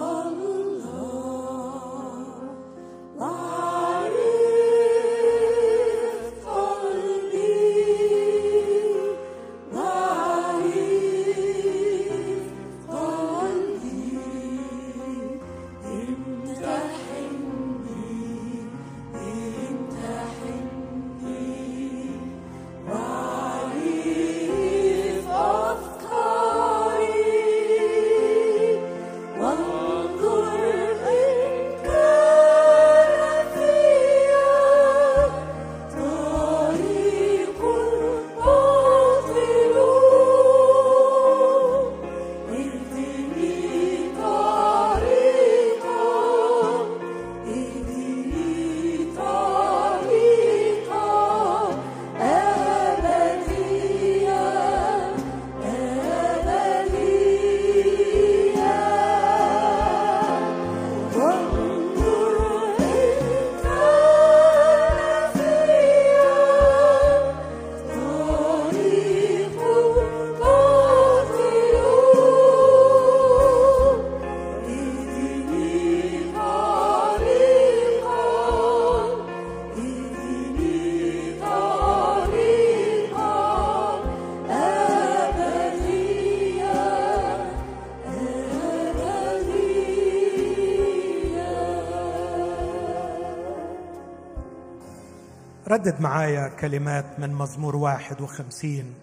ردد 95.71 96.01
معايا 96.01 96.47
كلمات 96.47 97.19
من 97.19 97.33
مزمور 97.33 97.75
واحد 97.75 98.21
وخمسين. 98.21 98.93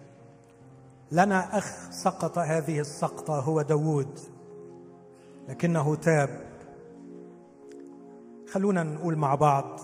لنا 1.11 1.57
أخ 1.57 1.91
سقط 1.91 2.37
هذه 2.37 2.79
السقطة 2.79 3.39
هو 3.39 3.61
داود 3.61 4.19
لكنه 5.47 5.95
تاب. 5.95 6.29
خلونا 8.51 8.83
نقول 8.83 9.15
مع 9.15 9.35
بعض 9.35 9.79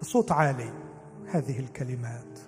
بصوت 0.00 0.32
عالي 0.32 0.70
هذه 1.26 1.58
الكلمات. 1.58 2.38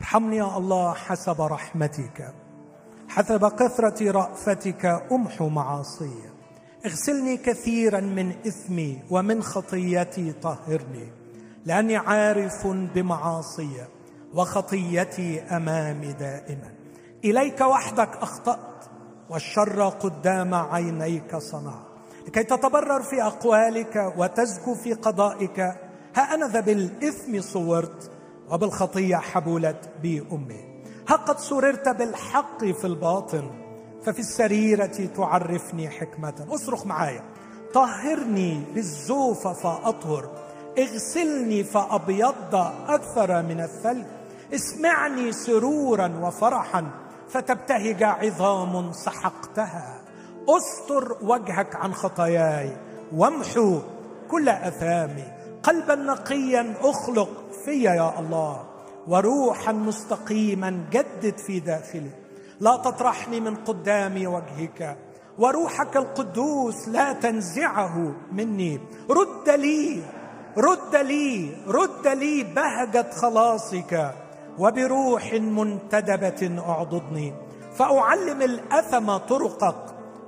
ارحمني 0.00 0.36
يا 0.36 0.56
الله 0.58 0.94
حسب 0.94 1.40
رحمتك 1.40 2.34
حسب 3.08 3.48
كثرة 3.48 4.10
رأفتك 4.10 4.86
أمحو 5.12 5.48
معاصي. 5.48 6.14
اغسلني 6.86 7.36
كثيرا 7.36 8.00
من 8.00 8.30
إثمي 8.30 9.02
ومن 9.10 9.42
خطيتي 9.42 10.32
طهرني. 10.32 11.25
لاني 11.66 11.96
عارف 11.96 12.66
بمعاصي 12.66 13.86
وخطيتي 14.34 15.40
امامي 15.40 16.12
دائما. 16.12 16.72
إليك 17.24 17.60
وحدك 17.60 18.16
أخطأت 18.16 18.84
والشر 19.30 19.88
قدام 19.88 20.54
عينيك 20.54 21.36
صنعت 21.36 21.86
لكي 22.26 22.42
تتبرر 22.42 23.02
في 23.02 23.22
أقوالك 23.22 24.14
وتزكو 24.16 24.74
في 24.74 24.92
قضائك 24.92 25.60
ها 26.16 26.34
أنا 26.34 26.48
ذا 26.48 26.60
بالإثم 26.60 27.40
صورت 27.40 28.10
وبالخطية 28.50 29.16
حبلت 29.16 29.90
بي 30.02 30.26
امي 30.32 30.82
ها 31.08 31.16
قد 31.16 31.38
سررت 31.38 31.88
بالحق 31.88 32.64
في 32.64 32.86
الباطن 32.86 33.50
ففي 34.02 34.18
السريرة 34.18 35.08
تعرفني 35.16 35.90
حكمة. 35.90 36.46
أصرخ 36.50 36.86
معايا. 36.86 37.24
طهرني 37.74 38.62
بالزوف 38.74 39.48
فأطهر. 39.48 40.45
اغسلني 40.78 41.64
فأبيض 41.64 42.54
أكثر 42.88 43.42
من 43.42 43.60
الثلج. 43.60 44.04
اسمعني 44.54 45.32
سرورا 45.32 46.20
وفرحا 46.22 46.84
فتبتهج 47.28 48.02
عظام 48.02 48.92
سحقتها. 48.92 50.00
أستر 50.48 51.16
وجهك 51.22 51.76
عن 51.76 51.94
خطاياي 51.94 52.76
وامحو 53.12 53.78
كل 54.30 54.48
آثامي. 54.48 55.24
قلبا 55.62 55.94
نقيا 55.94 56.74
أخلق 56.80 57.28
في 57.64 57.82
يا 57.82 58.20
الله 58.20 58.64
وروحا 59.08 59.72
مستقيما 59.72 60.84
جدد 60.90 61.38
في 61.38 61.60
داخلي. 61.60 62.10
لا 62.60 62.76
تطرحني 62.76 63.40
من 63.40 63.56
قدام 63.56 64.26
وجهك 64.26 64.96
وروحك 65.38 65.96
القدوس 65.96 66.88
لا 66.88 67.12
تنزعه 67.12 68.14
مني. 68.32 68.80
رد 69.10 69.50
لي 69.50 70.02
رد 70.56 70.96
لي 70.96 71.56
رد 71.68 72.06
لي 72.06 72.42
بهجة 72.42 73.10
خلاصك 73.10 74.14
وبروح 74.58 75.32
منتدبة 75.32 76.62
أعضدني. 76.68 77.34
فأعلم 77.76 78.42
الأثم 78.42 79.16
طرقك 79.16 79.84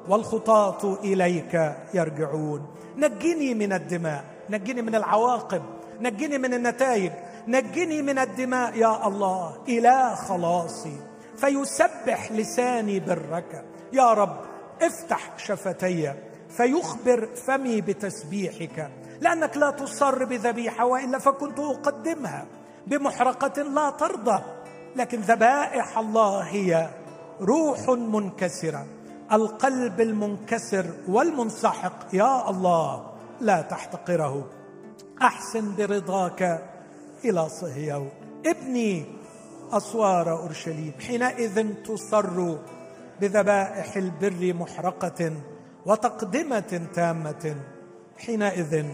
والخطاة 0.09 0.99
إليك 1.05 1.77
يرجعون. 1.95 2.67
نجني 2.97 3.55
من 3.55 3.73
الدماء 3.73 4.25
نجني 4.51 4.83
من 4.83 4.95
العواقب 4.95 5.63
نجني 6.01 6.39
من 6.39 6.55
النتائج 6.55 7.13
نجني 7.49 8.03
من 8.03 8.19
الدماء 8.19 8.77
يا 8.77 9.07
الله 9.09 9.57
اله 9.69 10.15
خلاصي. 10.15 10.97
فيسبح 11.37 12.33
لساني 12.33 13.01
برك. 13.01 13.65
يا 13.93 14.13
رب 14.13 14.37
افتح 14.83 15.39
شفتي. 15.39 16.13
فيخبر 16.49 17.29
فمي 17.47 17.81
بتسبيحك. 17.81 18.91
لأنك 19.21 19.57
لا 19.57 19.71
تصر 19.71 20.25
بذبيحه 20.25 20.85
وإلا 20.85 21.19
فكنت 21.19 21.59
أقدمها 21.59 22.47
بمحرقة 22.87 23.63
لا 23.63 23.91
ترضى. 23.91 24.43
لكن 24.97 25.21
ذبائح 25.21 25.99
الله 25.99 26.41
هي 26.41 26.91
روح 27.41 27.89
منكسرة. 27.89 28.87
القلب 29.33 30.01
المنكسر 30.01 30.87
والمنسحق 31.09 32.15
يا 32.15 32.51
الله 32.51 33.11
لا 33.41 33.63
تحتقره. 33.63 34.51
أحسن 35.23 35.77
برضاك 35.77 36.63
إلى 37.25 37.49
صهيون 37.49 38.11
ابني 38.47 39.07
أسوار 39.73 40.31
أورشليم 40.31 40.93
حينئذ 41.07 41.75
تصر 41.83 42.57
بذبائح 43.21 43.97
البر 43.97 44.55
محرقة 44.55 45.33
وتقدمة 45.87 46.89
تامة. 46.95 47.57
حينئذ 48.19 48.87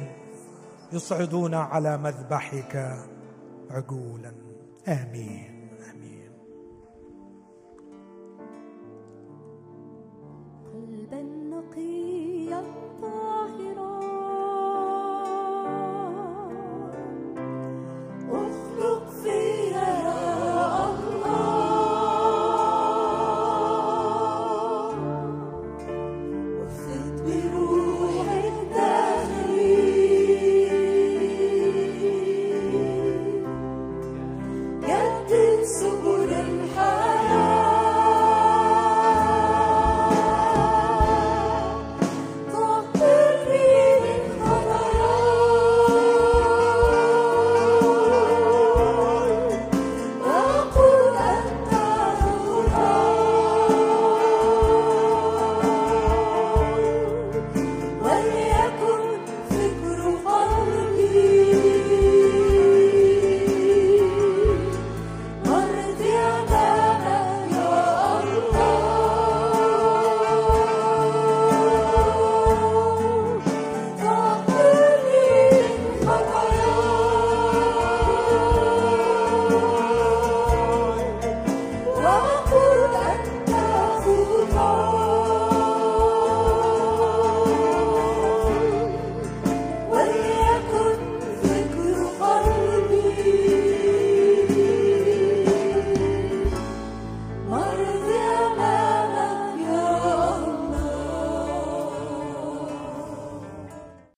يصعدون 0.93 1.55
على 1.55 1.99
مذبحك 1.99 2.99
عجولا. 3.71 4.33
آمين. 4.89 5.54